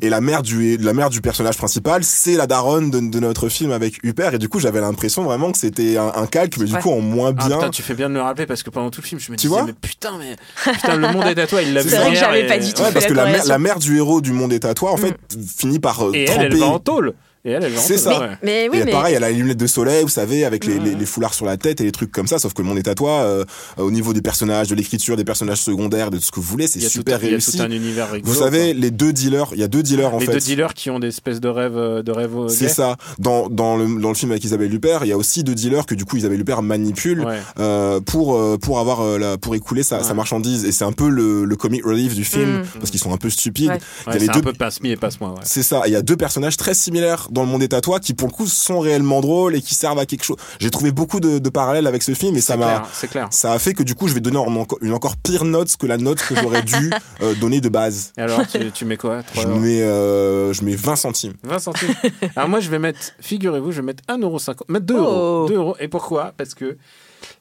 et 0.00 0.08
la 0.08 0.20
mère 0.20 0.42
du 0.42 0.76
la 0.78 0.92
mère 0.92 1.10
du 1.10 1.20
personnage 1.20 1.56
principal, 1.56 2.02
c'est 2.04 2.34
la 2.36 2.46
daronne 2.46 2.90
de, 2.90 3.00
de 3.00 3.20
notre 3.20 3.48
film 3.48 3.72
avec 3.72 4.02
Huppert. 4.02 4.34
Et 4.34 4.38
du 4.38 4.48
coup, 4.48 4.58
j'avais 4.60 4.80
l'impression 4.80 5.22
vraiment 5.24 5.52
que 5.52 5.58
c'était 5.58 5.96
un, 5.96 6.12
un 6.14 6.26
calque, 6.26 6.56
mais 6.58 6.66
du 6.66 6.74
Ouais. 6.74 6.80
coup 6.80 6.90
en 6.90 7.00
moins 7.00 7.34
Ah, 7.38 7.46
bien. 7.48 7.56
putain, 7.58 7.70
tu 7.70 7.82
fais 7.82 7.94
bien 7.94 8.08
de 8.08 8.14
me 8.14 8.18
le 8.18 8.24
rappeler 8.24 8.46
parce 8.46 8.62
que 8.62 8.70
pendant 8.70 8.90
tout 8.90 9.00
le 9.00 9.06
film, 9.06 9.20
je 9.20 9.30
me 9.32 9.36
Tu 9.36 9.46
disais, 9.46 9.48
vois 9.48 9.64
mais 9.64 9.72
putain, 9.72 10.12
mais 10.18 10.36
putain, 10.72 10.96
le 10.96 11.08
monde 11.12 11.24
est 11.26 11.38
à 11.38 11.46
toi. 11.46 11.62
Il 11.62 11.72
l'a 11.74 11.82
vu 11.82 11.88
C'est 11.90 11.96
vrai 11.98 12.10
que 12.10 12.16
j'avais 12.16 12.44
et- 12.44 12.46
pas 12.46 12.58
du 12.58 12.72
tout 12.72 12.80
Ouais, 12.82 12.88
fait 12.88 12.92
parce 12.94 13.04
la 13.04 13.10
que 13.10 13.14
la 13.14 13.22
mère, 13.24 13.24
corrélation. 13.32 13.48
la 13.52 13.58
mère 13.58 13.78
du 13.78 13.96
héros 13.96 14.20
du 14.20 14.32
Monde 14.32 14.52
est 14.52 14.64
à 14.64 14.74
toi, 14.74 14.92
en 14.92 14.96
fait, 14.96 15.16
finit 15.56 15.78
par 15.78 16.04
euh, 16.06 16.10
Et 16.14 16.22
elle, 16.24 16.26
tremper. 16.28 16.44
elle 16.46 16.56
va 16.58 16.66
en 16.66 16.78
tôle. 16.78 17.14
Et 17.46 17.50
elle, 17.50 17.62
elle 17.64 17.76
en 17.76 17.80
C'est 17.80 17.98
ça. 17.98 18.20
ouais. 18.20 18.28
Mais 18.42 18.68
oui, 18.72 18.78
et 18.78 18.84
mais 18.84 18.90
pareil, 18.90 19.14
elle 19.16 19.24
a 19.24 19.30
les 19.30 19.36
lunettes 19.36 19.58
de 19.58 19.66
soleil, 19.66 20.02
vous 20.02 20.08
savez, 20.08 20.44
avec 20.46 20.64
les, 20.64 20.78
les, 20.78 20.94
les 20.94 21.06
foulards 21.06 21.34
sur 21.34 21.44
la 21.44 21.58
tête 21.58 21.80
et 21.80 21.84
les 21.84 21.92
trucs 21.92 22.10
comme 22.10 22.26
ça. 22.26 22.38
Sauf 22.38 22.54
que 22.54 22.62
le 22.62 22.68
monde 22.68 22.78
est 22.78 22.88
à 22.88 22.94
toi, 22.94 23.20
euh, 23.22 23.44
au 23.76 23.90
niveau 23.90 24.14
des 24.14 24.22
personnages, 24.22 24.68
de 24.68 24.74
l'écriture, 24.74 25.16
des 25.16 25.24
personnages 25.24 25.60
secondaires, 25.60 26.10
de 26.10 26.16
tout 26.16 26.24
ce 26.24 26.30
que 26.30 26.40
vous 26.40 26.46
voulez, 26.46 26.66
c'est 26.66 26.78
a 26.80 26.82
tout- 26.84 26.88
super 26.88 27.18
il 27.20 27.24
y 27.24 27.28
a 27.28 27.30
réussi. 27.32 27.58
tout 27.58 27.62
un 27.62 27.70
univers 27.70 28.10
rigolo. 28.10 28.32
Vous 28.32 28.38
savez, 28.40 28.72
quoi. 28.72 28.80
les 28.80 28.90
deux 28.90 29.12
dealers, 29.12 29.48
il 29.52 29.58
y 29.60 29.62
a 29.62 29.68
deux 29.68 29.82
dealers 29.82 30.14
en 30.14 30.18
les 30.18 30.26
fait. 30.26 30.32
deux 30.32 30.38
dealers 30.40 30.72
qui 30.72 30.88
ont 30.88 30.98
des 30.98 31.08
espèces 31.08 31.40
de 31.40 31.48
rêves, 31.48 31.76
euh, 31.76 32.02
de 32.02 32.12
rêves. 32.12 32.34
euh, 32.34 32.48
C'est 32.48 32.68
ça. 32.68 32.96
Dans, 33.18 33.48
dans, 33.50 33.76
le, 33.76 34.00
dans 34.00 34.08
le 34.08 34.14
film 34.14 34.30
avec 34.30 34.42
Isabelle 34.44 34.72
Huppert, 34.72 35.04
il 35.04 35.08
y 35.08 35.12
a 35.12 35.16
aussi 35.18 35.44
deux 35.44 35.54
dealers 35.54 35.84
que 35.84 35.94
du 35.94 36.06
coup 36.06 36.16
Isabelle 36.16 36.40
Huppert 36.40 36.62
manipule 36.62 37.20
Ouais. 37.26 37.38
euh, 37.58 38.00
pour 38.00 38.36
euh, 38.36 38.56
pour 38.56 38.78
avoir 38.80 39.02
euh, 39.02 39.18
la, 39.18 39.36
pour 39.38 39.54
écouler 39.54 39.82
sa, 39.82 40.02
sa 40.02 40.14
marchandise. 40.14 40.64
Et 40.64 40.72
c'est 40.72 40.84
un 40.84 40.92
peu 40.92 41.08
le, 41.10 41.44
le 41.44 41.56
comic 41.56 41.84
relief 41.84 42.14
du 42.14 42.24
film 42.24 42.60
Mm. 42.60 42.62
parce 42.78 42.90
qu'ils 42.90 43.00
sont 43.00 43.12
un 43.12 43.16
peu 43.18 43.28
stupides. 43.28 43.70
Ouais. 43.70 43.78
Il 43.78 44.06
y 44.06 44.08
a 44.08 44.12
Ouais, 44.14 44.18
les 44.20 44.26
c'est 44.26 44.32
deux 44.32 44.38
un 44.38 44.42
peu 44.42 44.52
passe-mi 44.54 44.90
et 44.90 44.96
passe-moi. 44.96 45.30
Ouais. 45.30 45.40
C'est 45.44 45.62
ça. 45.62 45.82
Il 45.86 45.92
y 45.92 45.96
a 45.96 46.02
deux 46.02 46.16
personnages 46.16 46.56
très 46.56 46.72
similaires 46.74 47.28
dans 47.34 47.42
le 47.42 47.48
monde 47.48 47.62
est 47.62 47.74
à 47.74 47.82
toi 47.82 48.00
qui 48.00 48.14
pour 48.14 48.28
le 48.28 48.32
coup 48.32 48.46
sont 48.46 48.80
réellement 48.80 49.20
drôles 49.20 49.54
et 49.56 49.60
qui 49.60 49.74
servent 49.74 49.98
à 49.98 50.06
quelque 50.06 50.24
chose. 50.24 50.36
J'ai 50.58 50.70
trouvé 50.70 50.90
beaucoup 50.92 51.20
de, 51.20 51.38
de 51.38 51.48
parallèles 51.50 51.86
avec 51.86 52.02
ce 52.02 52.14
film 52.14 52.34
et 52.36 52.40
ça 52.40 52.56
m'a 52.56 52.84
ça 53.30 53.52
a 53.52 53.58
fait 53.58 53.74
que 53.74 53.82
du 53.82 53.94
coup 53.94 54.08
je 54.08 54.14
vais 54.14 54.20
donner 54.20 54.38
une 54.80 54.92
encore 54.92 55.16
pire 55.18 55.44
note 55.44 55.76
que 55.76 55.86
la 55.86 55.98
note 55.98 56.22
que 56.22 56.34
j'aurais 56.34 56.62
dû 56.62 56.90
euh, 57.22 57.34
donner 57.34 57.60
de 57.60 57.68
base. 57.68 58.12
Et 58.16 58.22
alors, 58.22 58.46
tu, 58.46 58.70
tu 58.72 58.84
mets 58.86 58.96
quoi? 58.96 59.20
Je 59.34 59.40
3 59.40 59.44
euros 59.50 59.60
mets 59.60 59.82
euh, 59.82 60.52
je 60.52 60.64
mets 60.64 60.76
20 60.76 60.96
centimes. 60.96 61.32
20 61.42 61.58
centimes. 61.58 61.94
Alors 62.36 62.48
moi, 62.48 62.60
je 62.60 62.70
vais 62.70 62.78
mettre, 62.78 63.00
figurez-vous, 63.20 63.72
je 63.72 63.80
vais 63.80 63.86
mettre 63.86 64.02
1,50€, 64.08 64.56
mettre 64.68 64.86
2 64.86 64.94
Oh. 64.94 64.98
euros. 64.98 65.48
2 65.48 65.54
euros. 65.56 65.76
Et 65.80 65.88
pourquoi? 65.88 66.32
Parce 66.36 66.54
que 66.54 66.76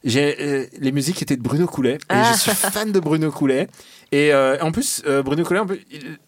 j'ai 0.04 0.36
euh, 0.42 0.66
les 0.80 0.92
musiques 0.92 1.22
étaient 1.22 1.36
de 1.38 1.42
Bruno 1.42 1.68
Coulet 1.68 1.96
et 1.96 1.98
Ah. 2.10 2.34
je 2.34 2.40
suis 2.40 2.52
fan 2.52 2.92
de 2.92 3.00
Bruno 3.00 3.32
Coulet. 3.32 3.68
Et 4.14 4.32
euh, 4.32 4.60
en 4.62 4.72
plus, 4.72 5.02
euh, 5.08 5.24
Bruno 5.24 5.44
Coulet, 5.44 5.62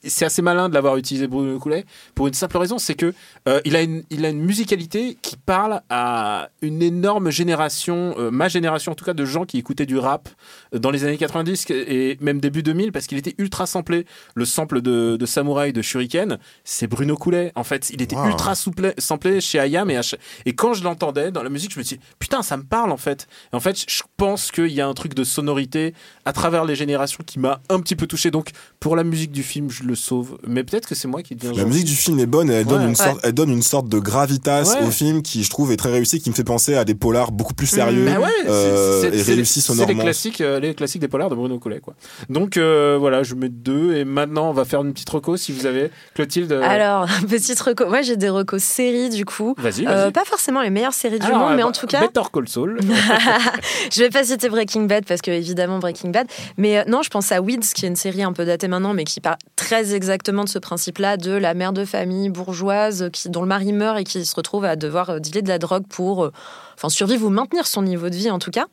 c'est 0.03 0.25
assez 0.25 0.41
malin 0.41 0.69
de 0.69 0.73
l'avoir 0.73 0.97
utilisé 0.97 1.27
Bruno 1.27 1.59
Coulet 1.59 1.85
pour 2.15 2.25
une 2.25 2.33
simple 2.33 2.57
raison, 2.57 2.79
c'est 2.79 2.95
que 2.95 3.13
euh, 3.47 3.61
il 3.63 3.75
a 3.75 3.83
une 3.83 4.01
il 4.09 4.25
a 4.25 4.29
une 4.29 4.39
musicalité 4.41 5.15
qui 5.21 5.37
parle 5.37 5.81
à 5.91 6.49
une 6.63 6.81
énorme 6.81 7.29
génération, 7.29 8.15
ma 8.31 8.47
génération 8.47 8.93
en 8.93 8.95
tout 8.95 9.05
cas, 9.05 9.13
de 9.13 9.23
gens 9.23 9.45
qui 9.45 9.59
écoutaient 9.59 9.85
du 9.85 9.99
rap 9.99 10.29
dans 10.73 10.89
les 10.89 11.03
années 11.03 11.17
90 11.17 11.67
et 11.69 12.17
même 12.21 12.39
début 12.39 12.63
2000 12.63 12.91
parce 12.91 13.05
qu'il 13.05 13.19
était 13.19 13.35
ultra 13.37 13.67
samplé. 13.67 14.07
Le 14.33 14.45
sample 14.45 14.81
de, 14.81 15.15
de 15.15 15.25
Samouraï 15.27 15.71
de 15.71 15.83
Shuriken, 15.83 16.39
c'est 16.63 16.87
Bruno 16.87 17.15
Coulet. 17.17 17.51
En 17.53 17.63
fait, 17.63 17.91
il 17.91 18.01
était 18.01 18.15
Wow. 18.15 18.29
ultra 18.29 18.55
souple, 18.55 18.93
samplé 18.97 19.41
chez 19.41 19.59
Ayam 19.59 19.91
et, 19.91 19.99
et 20.45 20.55
quand 20.55 20.73
je 20.73 20.83
l'entendais 20.83 21.31
dans 21.31 21.43
la 21.43 21.49
musique, 21.49 21.73
je 21.73 21.79
me 21.79 21.83
dis 21.83 21.99
putain, 22.17 22.41
ça 22.41 22.57
me 22.57 22.63
parle 22.63 22.91
en 22.91 22.97
fait. 22.97 23.27
Et 23.53 23.55
en 23.55 23.59
fait, 23.59 23.77
je 23.87 24.01
pense 24.17 24.51
qu'il 24.51 24.71
y 24.71 24.81
a 24.81 24.87
un 24.87 24.93
truc 24.95 25.13
de 25.13 25.23
sonorité 25.23 25.93
à 26.23 26.33
travers 26.33 26.65
les 26.65 26.75
générations 26.75 27.23
qui 27.25 27.37
m'a 27.39 27.59
un 27.75 27.79
petit 27.81 27.95
peu 27.95 28.07
touché. 28.07 28.31
Donc 28.31 28.49
pour 28.79 28.95
la 28.95 29.03
musique 29.03 29.31
du 29.31 29.43
film, 29.43 29.69
je 29.69 29.83
le 29.83 29.95
sauve. 29.95 30.37
Mais 30.47 30.63
peut-être 30.63 30.87
que 30.87 30.95
c'est 30.95 31.07
moi 31.07 31.21
qui 31.21 31.35
deviens. 31.35 31.53
La 31.61 31.65
musique 31.65 31.85
du 31.85 31.95
film 31.95 32.19
est 32.19 32.25
bonne 32.25 32.49
et 32.49 32.53
elle 32.55 32.65
donne 32.65 32.81
Ouais. 32.83 32.87
une 32.89 32.95
sorte 32.95 33.19
elle 33.23 33.33
donne 33.33 33.49
une 33.51 33.61
sorte 33.61 33.87
de 33.89 33.99
gravitas 33.99 34.75
Ouais. 34.79 34.87
au 34.87 34.91
film 34.91 35.21
qui 35.21 35.43
je 35.43 35.49
trouve 35.49 35.71
est 35.71 35.77
très 35.77 35.91
réussi 35.91 36.19
qui 36.19 36.29
me 36.29 36.35
fait 36.35 36.43
penser 36.43 36.75
à 36.75 36.85
des 36.85 36.95
polars 36.95 37.31
beaucoup 37.31 37.53
plus 37.53 37.67
sérieux 37.67 38.05
Bah 38.05 38.19
ouais, 38.19 38.27
c'est- 38.43 38.49
euh, 38.49 39.03
et 39.11 39.21
réussis 39.21 39.61
C'est 39.61 39.73
les 39.73 39.77
sonorement. 39.79 40.01
classiques, 40.03 40.41
euh, 40.41 40.59
les 40.59 40.73
classiques 40.73 41.01
des 41.01 41.07
polars 41.07 41.29
de 41.29 41.35
Bruno 41.35 41.59
Coulet, 41.59 41.79
quoi. 41.79 41.95
Donc 42.29 42.57
euh, 42.57 42.97
voilà, 42.99 43.23
je 43.23 43.35
mets 43.35 43.49
deux 43.49 43.95
et 43.95 44.05
maintenant 44.05 44.49
on 44.49 44.53
va 44.53 44.65
faire 44.65 44.81
une 44.81 44.93
petite 44.93 45.09
reco 45.09 45.37
si 45.37 45.51
vous 45.51 45.65
avez 45.65 45.89
Clotilde. 46.13 46.51
euh, 46.51 46.61
alors 46.63 47.05
petite 47.29 47.59
reco. 47.59 47.85
Moi, 47.87 48.01
j'ai 48.01 48.17
des 48.17 48.29
recos 48.29 48.63
séries 48.63 49.09
du 49.09 49.25
coup. 49.25 49.53
vas-y. 49.57 49.85
Euh, 49.87 50.11
pas 50.11 50.25
forcément 50.25 50.61
les 50.61 50.69
meilleures 50.69 50.93
séries 50.93 51.19
du 51.19 51.25
Alors, 51.25 51.39
monde, 51.39 51.55
mais 51.55 51.63
en 51.63 51.71
tout 51.71 51.87
cas, 51.87 52.01
Better 52.01 52.21
Call 52.33 52.47
Saul. 52.47 52.79
je 53.91 53.99
vais 54.01 54.09
pas 54.09 54.23
citer 54.23 54.49
Breaking 54.49 54.83
Bad 54.83 55.05
parce 55.05 55.21
que 55.21 55.31
évidemment 55.31 55.79
Breaking 55.79 56.09
Bad, 56.09 56.27
mais 56.57 56.79
euh, 56.79 56.83
non, 56.87 57.01
je 57.03 57.09
pense 57.09 57.31
à 57.31 57.41
Weeds 57.41 57.64
qui 57.73 57.85
est 57.85 57.87
une 57.87 57.95
série 57.95 58.23
un 58.23 58.33
peu 58.33 58.45
datée 58.45 58.67
maintenant, 58.67 58.93
mais 58.93 59.03
qui 59.03 59.21
parle 59.21 59.37
très 59.55 59.95
exactement 59.95 60.43
de 60.43 60.49
ce 60.49 60.59
principe-là 60.59 61.17
de 61.17 61.31
la 61.31 61.53
mère 61.53 61.73
de 61.73 61.85
famille 61.85 62.29
bourgeoise 62.29 63.09
qui 63.11 63.29
dont 63.29 63.41
le 63.41 63.47
mari 63.47 63.73
meurt 63.73 63.99
et 63.99 64.03
qui 64.03 64.25
se 64.25 64.35
retrouve 64.35 64.65
à 64.65 64.75
devoir 64.75 65.09
euh, 65.09 65.19
dealer 65.19 65.41
de 65.41 65.49
la 65.49 65.57
drogue 65.57 65.85
pour, 65.87 66.25
euh, 66.25 66.31
enfin 66.75 66.89
survivre 66.89 67.25
ou 67.25 67.29
maintenir 67.29 67.67
son 67.67 67.81
niveau 67.81 68.09
de 68.09 68.15
vie 68.15 68.31
en 68.31 68.39
tout 68.39 68.51
cas. 68.51 68.65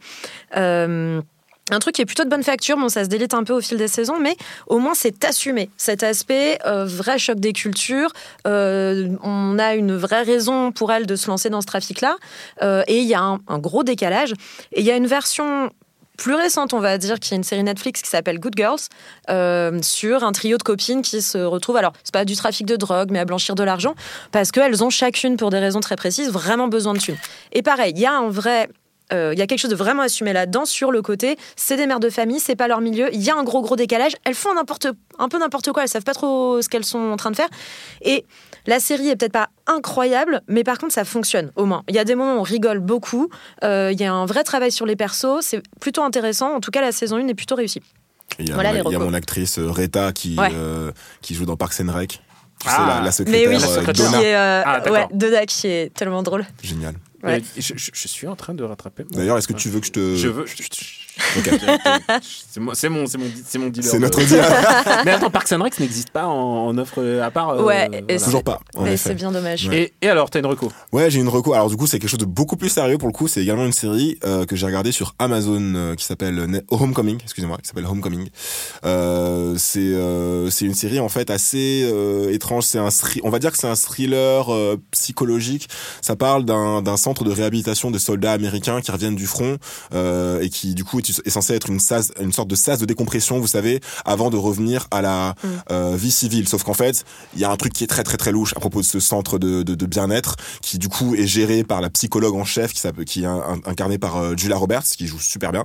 Euh, 0.56 1.20
un 1.70 1.78
truc 1.78 1.94
qui 1.94 2.02
est 2.02 2.06
plutôt 2.06 2.24
de 2.24 2.28
bonne 2.28 2.42
facture, 2.42 2.76
bon 2.76 2.88
ça 2.88 3.04
se 3.04 3.08
délite 3.08 3.34
un 3.34 3.44
peu 3.44 3.52
au 3.52 3.60
fil 3.60 3.78
des 3.78 3.88
saisons, 3.88 4.18
mais 4.18 4.36
au 4.66 4.78
moins 4.78 4.94
c'est 4.94 5.24
assumé. 5.24 5.70
Cet 5.76 6.02
aspect, 6.02 6.58
euh, 6.66 6.84
vrai 6.84 7.18
choc 7.18 7.38
des 7.38 7.52
cultures, 7.52 8.12
euh, 8.46 9.16
on 9.22 9.58
a 9.58 9.74
une 9.74 9.96
vraie 9.96 10.22
raison 10.22 10.72
pour 10.72 10.92
elle 10.92 11.06
de 11.06 11.14
se 11.14 11.28
lancer 11.28 11.50
dans 11.50 11.60
ce 11.60 11.66
trafic-là, 11.66 12.16
euh, 12.62 12.82
et 12.88 12.98
il 12.98 13.06
y 13.06 13.14
a 13.14 13.22
un 13.22 13.58
gros 13.58 13.84
décalage. 13.84 14.32
Et 14.72 14.80
il 14.80 14.86
y 14.86 14.90
a 14.90 14.96
une 14.96 15.06
version 15.06 15.70
plus 16.16 16.34
récente, 16.34 16.74
on 16.74 16.80
va 16.80 16.98
dire, 16.98 17.18
qui 17.18 17.34
est 17.34 17.36
une 17.36 17.44
série 17.44 17.62
Netflix 17.62 18.02
qui 18.02 18.10
s'appelle 18.10 18.38
Good 18.38 18.54
Girls, 18.56 18.80
euh, 19.30 19.80
sur 19.82 20.24
un 20.24 20.32
trio 20.32 20.58
de 20.58 20.62
copines 20.62 21.02
qui 21.02 21.22
se 21.22 21.38
retrouvent, 21.38 21.76
alors 21.76 21.92
c'est 22.04 22.12
pas 22.12 22.24
du 22.24 22.36
trafic 22.36 22.66
de 22.66 22.76
drogue, 22.76 23.10
mais 23.10 23.18
à 23.18 23.24
blanchir 23.24 23.54
de 23.54 23.62
l'argent, 23.62 23.94
parce 24.30 24.52
qu'elles 24.52 24.84
ont 24.84 24.90
chacune, 24.90 25.36
pour 25.36 25.50
des 25.50 25.58
raisons 25.58 25.80
très 25.80 25.96
précises, 25.96 26.30
vraiment 26.30 26.68
besoin 26.68 26.94
de 26.94 26.98
thunes. 26.98 27.18
Et 27.52 27.62
pareil, 27.62 27.92
il 27.96 28.00
y 28.00 28.06
a 28.06 28.12
un 28.12 28.28
vrai 28.28 28.68
euh, 29.12 29.32
il 29.34 29.38
y 29.38 29.42
a 29.42 29.46
quelque 29.46 29.58
chose 29.58 29.70
de 29.70 29.76
vraiment 29.76 30.02
assumé 30.02 30.32
là-dedans 30.32 30.64
sur 30.64 30.90
le 30.90 31.02
côté 31.02 31.36
c'est 31.56 31.76
des 31.76 31.86
mères 31.86 32.00
de 32.00 32.08
famille 32.08 32.38
c'est 32.38 32.56
pas 32.56 32.68
leur 32.68 32.80
milieu 32.80 33.12
il 33.12 33.20
y 33.20 33.30
a 33.30 33.36
un 33.36 33.42
gros 33.42 33.60
gros 33.60 33.76
décalage 33.76 34.12
elles 34.24 34.34
font 34.34 34.50
un 34.56 35.28
peu 35.28 35.38
n'importe 35.38 35.72
quoi 35.72 35.82
elles 35.82 35.88
savent 35.88 36.04
pas 36.04 36.14
trop 36.14 36.62
ce 36.62 36.68
qu'elles 36.68 36.84
sont 36.84 37.10
en 37.10 37.16
train 37.16 37.30
de 37.30 37.36
faire 37.36 37.48
et 38.00 38.24
la 38.66 38.80
série 38.80 39.08
est 39.08 39.16
peut-être 39.16 39.32
pas 39.32 39.48
incroyable 39.66 40.42
mais 40.48 40.64
par 40.64 40.78
contre 40.78 40.92
ça 40.94 41.04
fonctionne 41.04 41.50
au 41.56 41.64
moins 41.66 41.82
il 41.88 41.94
y 41.94 41.98
a 41.98 42.04
des 42.04 42.14
moments 42.14 42.36
où 42.36 42.38
on 42.40 42.42
rigole 42.42 42.78
beaucoup 42.80 43.28
euh, 43.64 43.90
il 43.92 44.00
y 44.00 44.04
a 44.04 44.12
un 44.12 44.26
vrai 44.26 44.44
travail 44.44 44.70
sur 44.72 44.86
les 44.86 44.96
persos 44.96 45.40
c'est 45.42 45.62
plutôt 45.80 46.02
intéressant 46.02 46.54
en 46.54 46.60
tout 46.60 46.70
cas 46.70 46.80
la 46.80 46.92
saison 46.92 47.16
1 47.16 47.26
est 47.28 47.34
plutôt 47.34 47.54
réussie 47.56 47.82
Il 48.38 48.48
y 48.48 48.52
a, 48.52 48.54
Voilà 48.54 48.70
mon, 48.70 48.90
y 48.90 48.94
a 48.94 48.98
actrice 49.14 49.58
euh, 49.58 49.70
qui 50.12 50.36
Ouais. 50.38 50.48
euh, 50.54 50.90
qui 51.20 51.34
joue 51.34 51.44
dans 51.44 51.56
Parks 51.56 51.80
and 51.80 51.92
Rec. 51.92 52.20
Tu 52.60 52.68
Ah. 52.70 52.76
sais, 52.76 52.80
la, 52.82 52.86
la 52.94 53.00
mais 53.02 53.10
secrétaire, 53.10 53.48
oui 53.48 53.54
la 53.54 53.60
secrétaire. 53.66 54.04
Donna. 54.06 54.18
qui 54.18 54.24
est, 54.24 54.34
euh, 54.36 54.62
Ah, 54.64 54.78
d'accord. 54.80 54.92
ouais 54.92 55.06
Donna 55.12 55.46
qui 55.46 55.66
est 55.66 55.92
tellement 55.94 56.22
drôle 56.22 56.46
Génial. 56.62 56.94
Ouais. 57.24 57.42
Je, 57.56 57.72
je- 57.76 57.90
je 57.92 58.08
suis 58.08 58.26
en 58.28 58.36
train 58.36 58.54
de 58.54 58.64
rattraper. 58.64 59.04
D'ailleurs, 59.10 59.36
est-ce 59.38 59.46
que 59.48 59.52
tu 59.52 59.68
veux 59.68 59.80
que 59.80 59.86
je 59.86 59.92
te 59.92 60.16
Je 60.16 60.28
veux. 60.28 60.46
je- 60.46 60.56
je- 60.56 60.62
Ok. 60.62 61.11
C'est 61.16 62.60
mon, 62.60 62.74
c'est 62.74 62.88
mon, 62.88 63.06
c'est 63.06 63.58
mon, 63.58 63.68
dealer. 63.68 63.90
C'est 63.90 63.98
notre 63.98 64.22
dealer. 64.24 64.44
Mais 65.04 65.12
attends, 65.12 65.30
Parks 65.30 65.52
and 65.52 65.62
Rec 65.62 65.78
n'existe 65.78 66.10
pas 66.10 66.26
en, 66.26 66.66
en 66.68 66.78
offre 66.78 66.94
euh, 66.98 67.22
à 67.22 67.30
part. 67.30 67.50
euh, 67.50 67.62
Ouais, 67.62 67.86
et 67.86 67.88
voilà. 68.02 68.18
c'est- 68.18 68.24
Toujours 68.24 68.44
pas, 68.44 68.60
en 68.76 68.82
mais 68.84 68.94
effet. 68.94 69.10
c'est 69.10 69.14
bien 69.14 69.30
dommage 69.32 69.68
Ouais. 69.68 69.92
Et, 70.00 70.06
et 70.06 70.08
alors, 70.08 70.30
t'as 70.30 70.38
une 70.40 70.46
reco? 70.46 70.70
Ouais, 70.92 71.10
j'ai 71.10 71.20
une 71.20 71.28
reco. 71.28 71.52
Alors 71.54 71.68
du 71.68 71.76
coup, 71.76 71.86
c'est 71.86 71.98
quelque 71.98 72.10
chose 72.10 72.18
de 72.18 72.24
beaucoup 72.24 72.56
plus 72.56 72.68
sérieux 72.70 72.98
pour 72.98 73.08
le 73.08 73.12
coup. 73.12 73.28
C'est 73.28 73.42
également 73.42 73.64
une 73.64 73.72
série 73.72 74.18
euh, 74.24 74.44
que 74.46 74.56
j'ai 74.56 74.66
regardée 74.66 74.92
sur 74.92 75.14
Amazon 75.18 75.60
euh, 75.74 75.94
qui 75.94 76.04
s'appelle 76.04 76.62
Homecoming. 76.70 77.18
Excusez-moi, 77.22 77.58
qui 77.62 77.68
s'appelle 77.68 77.86
Homecoming. 77.86 78.28
Euh, 78.84 79.54
c'est 79.58 79.80
euh, 79.80 80.50
c'est 80.50 80.64
une 80.64 80.74
série 80.74 81.00
en 81.00 81.08
fait 81.08 81.30
assez 81.30 81.82
euh, 81.84 82.32
étrange. 82.32 82.64
C'est 82.64 82.78
un 82.78 82.88
on 83.22 83.30
va 83.30 83.38
dire 83.38 83.52
que 83.52 83.58
c'est 83.58 83.68
un 83.68 83.74
thriller 83.76 84.52
euh, 84.52 84.76
psychologique. 84.92 85.68
Ça 86.00 86.16
parle 86.16 86.44
d'un 86.44 86.82
d'un 86.82 86.96
centre 86.96 87.24
de 87.24 87.30
réhabilitation 87.30 87.90
de 87.90 87.98
soldats 87.98 88.32
américains 88.32 88.80
qui 88.80 88.90
reviennent 88.90 89.16
du 89.16 89.26
front 89.26 89.58
euh, 89.94 90.40
et 90.40 90.48
qui 90.48 90.74
du 90.74 90.84
coup 90.84 91.01
est 91.10 91.30
censé 91.30 91.54
être 91.54 91.68
une 91.68 91.80
sas, 91.80 92.12
une 92.20 92.32
sorte 92.32 92.48
de 92.48 92.54
sas 92.54 92.78
de 92.78 92.84
décompression, 92.86 93.38
vous 93.40 93.46
savez, 93.46 93.80
avant 94.04 94.30
de 94.30 94.36
revenir 94.36 94.86
à 94.90 95.02
la 95.02 95.34
Mm. 95.42 95.48
euh, 95.70 95.96
vie 95.96 96.10
civile. 96.10 96.48
Sauf 96.48 96.62
qu'en 96.62 96.74
fait, 96.74 97.04
il 97.34 97.40
y 97.40 97.44
a 97.44 97.50
un 97.50 97.56
truc 97.56 97.72
qui 97.72 97.84
est 97.84 97.86
très 97.86 98.02
très 98.04 98.16
très 98.16 98.32
louche 98.32 98.52
à 98.56 98.60
propos 98.60 98.80
de 98.80 98.86
ce 98.86 99.00
centre 99.00 99.38
de, 99.38 99.62
de, 99.62 99.74
de 99.74 99.86
bien-être, 99.86 100.36
qui 100.60 100.78
du 100.78 100.88
coup 100.88 101.14
est 101.14 101.26
géré 101.26 101.64
par 101.64 101.80
la 101.80 101.90
psychologue 101.90 102.34
en 102.34 102.44
chef, 102.44 102.72
qui, 102.72 103.22
est 103.22 103.26
incarnée 103.66 103.98
par 103.98 104.16
euh, 104.16 104.36
Julia 104.36 104.56
Roberts, 104.56 104.82
qui 104.84 105.06
joue 105.06 105.18
super 105.20 105.52
bien. 105.52 105.64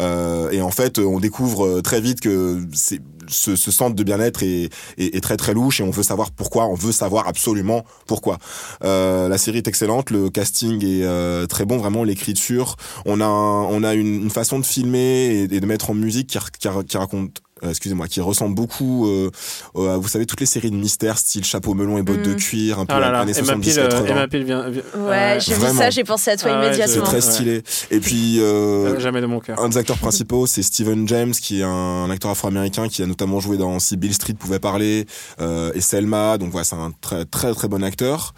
Euh, 0.00 0.50
et 0.50 0.62
en 0.62 0.70
fait, 0.70 0.98
on 0.98 1.20
découvre 1.20 1.66
euh, 1.66 1.82
très 1.82 2.00
vite 2.00 2.20
que 2.20 2.62
c'est 2.72 3.00
ce, 3.28 3.54
ce 3.56 3.70
centre 3.70 3.94
de 3.94 4.02
bien-être 4.02 4.42
est, 4.42 4.68
est, 4.98 5.14
est 5.16 5.20
très 5.20 5.36
très 5.36 5.54
louche 5.54 5.80
et 5.80 5.84
on 5.84 5.90
veut 5.90 6.02
savoir 6.02 6.30
pourquoi. 6.32 6.66
On 6.66 6.74
veut 6.74 6.92
savoir 6.92 7.28
absolument 7.28 7.84
pourquoi. 8.06 8.38
La 8.82 9.38
série 9.38 9.58
est 9.58 9.68
excellente, 9.68 10.10
le 10.10 10.28
casting 10.30 10.84
est 10.84 11.46
très 11.46 11.64
bon, 11.64 11.76
vraiment 11.78 12.04
l'écriture. 12.04 12.76
On 13.06 13.20
a 13.20 13.24
un- 13.24 13.62
on 13.64 13.84
a 13.84 13.94
une, 13.94 14.22
une 14.24 14.30
façon 14.30 14.58
de 14.58 14.64
filmer 14.72 15.26
et, 15.26 15.42
et 15.54 15.60
de 15.60 15.66
mettre 15.66 15.90
en 15.90 15.94
musique 15.94 16.28
qui, 16.28 16.38
ra- 16.38 16.46
qui, 16.58 16.68
ra- 16.68 16.82
qui 16.84 16.96
raconte. 16.96 17.38
euh, 17.64 17.70
Excusez-moi, 17.70 18.08
qui 18.08 18.20
ressemble 18.20 18.56
beaucoup, 18.56 19.06
euh, 19.06 19.30
euh, 19.76 19.94
à, 19.94 19.96
vous 19.96 20.08
savez, 20.08 20.26
toutes 20.26 20.40
les 20.40 20.46
séries 20.46 20.72
de 20.72 20.76
mystères, 20.76 21.16
style 21.16 21.44
chapeau 21.44 21.74
melon 21.74 21.96
et 21.96 22.02
bottes 22.02 22.22
de 22.22 22.30
Mhm. 22.30 22.36
cuir, 22.36 22.78
un 22.80 22.86
peu 22.86 22.94
Ah 22.94 22.98
là 23.00 23.12
là, 23.12 23.20
années 23.20 23.32
Emma 23.36 23.46
70 23.46 23.74
Peel, 23.74 23.78
euh, 23.84 23.88
80. 23.88 24.06
Emma 24.08 24.26
Peel 24.28 24.44
vient. 24.44 24.68
vient- 24.68 24.82
Ouais, 25.08 25.38
j'ai 25.38 25.54
vu 25.54 25.60
ça, 25.78 25.90
j'ai 25.90 26.02
pensé 26.02 26.32
à 26.32 26.36
toi 26.36 26.50
Ah 26.52 26.64
immédiatement. 26.66 26.94
C'est 27.04 27.10
très 27.10 27.20
stylé. 27.20 27.62
Et 27.92 28.00
puis, 28.00 28.38
euh, 28.40 28.96
Euh, 28.96 29.00
jamais 29.00 29.20
de 29.20 29.26
mon 29.26 29.38
cœur. 29.38 29.60
un 29.60 29.68
des 29.68 29.76
acteurs 29.78 29.98
principaux, 29.98 30.46
c'est 30.46 30.62
Steven 30.64 31.06
James, 31.06 31.30
qui 31.32 31.60
est 31.60 31.64
un 31.64 32.10
acteur 32.10 32.32
afro-américain 32.32 32.88
qui 32.88 33.00
a 33.02 33.06
notamment 33.06 33.38
joué 33.38 33.56
dans 33.58 33.78
Si 33.78 33.96
Bill 33.96 34.12
Street 34.14 34.34
pouvait 34.34 34.58
parler 34.58 35.06
euh, 35.40 35.70
et 35.74 35.80
Selma. 35.80 36.38
Donc 36.38 36.50
voilà, 36.50 36.64
c'est 36.64 36.74
un 36.74 36.92
très 37.00 37.24
très 37.26 37.54
très 37.54 37.68
bon 37.68 37.84
acteur. 37.84 38.34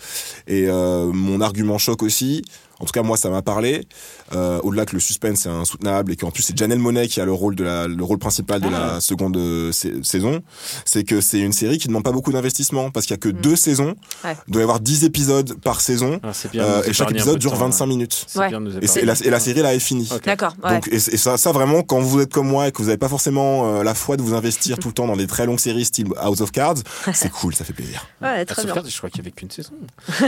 Et 0.47 0.67
euh, 0.69 1.11
mon 1.15 1.41
argument 1.41 1.79
choc 1.79 2.03
aussi. 2.03 2.43
En 2.81 2.87
tout 2.87 2.93
cas, 2.93 3.03
moi, 3.03 3.17
ça 3.17 3.31
m'a 3.31 3.41
parlé. 3.41 3.87
Euh, 4.33 4.59
Au-delà 4.63 4.87
que 4.87 4.95
le 4.95 5.01
suspense 5.01 5.45
est 5.47 5.51
insoutenable 5.51 6.11
et 6.13 6.17
qu'en 6.17 6.31
plus 6.31 6.43
c'est 6.43 6.57
Janelle 6.57 6.79
Monet 6.79 7.09
qui 7.09 7.21
a 7.21 7.25
le 7.27 7.33
rôle 7.33 7.55
de 7.57 7.63
la, 7.65 7.87
le 7.87 8.03
rôle 8.03 8.19
principal 8.19 8.61
de 8.61 8.69
Ah. 8.69 8.95
la 8.95 9.01
seconde 9.01 9.37
euh, 9.37 9.71
sa- 9.71 9.89
saison, 10.03 10.41
c'est 10.87 11.05
que 11.05 11.21
c'est 11.21 11.41
une 11.41 11.53
série 11.53 11.77
qui 11.79 11.89
demande 11.89 12.05
pas 12.05 12.11
beaucoup 12.13 12.33
d'investissement 12.33 12.91
parce 12.91 13.05
qu'il 13.07 13.13
y 13.15 13.19
a 13.19 13.21
que 13.21 13.29
deux 13.29 13.55
saisons. 13.57 13.95
Ouais. 14.25 14.35
Il 14.49 14.53
doit 14.53 14.61
y 14.61 14.63
avoir 14.63 14.81
10 14.81 15.05
épisodes 15.05 15.55
par 15.63 15.81
saison 15.81 16.21
Ah, 16.23 16.31
bien 16.53 16.65
euh, 16.65 16.83
et 16.85 16.93
chaque 16.95 17.11
épisode 17.11 17.39
dure 17.39 17.53
temps, 17.53 17.59
25 17.59 17.85
ouais. 17.85 17.89
minutes. 17.89 18.27
Ouais. 18.37 18.49
bien 18.49 18.61
Et, 18.81 19.05
la, 19.05 19.13
et 19.23 19.31
la 19.31 19.41
série 19.41 19.61
là 19.61 19.75
est 19.75 19.79
finie. 19.79 20.09
D'accord, 20.25 20.55
ouais. 20.65 20.71
Donc, 20.73 20.89
et, 20.89 20.95
et 20.97 21.01
ça, 21.19 21.37
ça 21.37 21.53
vraiment, 21.53 21.83
quand 21.83 22.01
vous 22.01 22.21
êtes 22.21 22.33
comme 22.33 22.49
moi 22.49 22.69
et 22.69 22.73
que 22.73 22.79
vous 22.79 22.85
n'avez 22.85 22.97
pas 22.99 23.09
forcément 23.09 23.77
euh, 23.79 23.83
la 23.83 23.95
foi 23.95 24.17
de 24.17 24.23
vous 24.23 24.35
investir 24.35 24.79
tout 24.79 24.89
le 24.89 24.95
temps 24.95 25.07
dans 25.07 25.17
des 25.17 25.27
très 25.27 25.45
longues 25.47 25.61
séries 25.61 25.85
style 25.85 26.09
House 26.17 26.41
of 26.41 26.51
Cards, 26.51 26.77
c'est 27.13 27.31
cool, 27.31 27.55
ça 27.55 27.65
fait 27.65 27.75
plaisir. 27.75 28.07
Ouais, 28.23 28.29
Ah, 28.41 28.45
très 28.47 28.63
House 28.63 28.71
of. 28.71 28.75
Cards, 28.75 28.89
je 28.89 28.97
crois 28.97 29.11
qu'il 29.11 29.21
n'y 29.21 29.27
avait 29.29 29.33
qu'une 29.37 29.51
saison. 29.51 29.73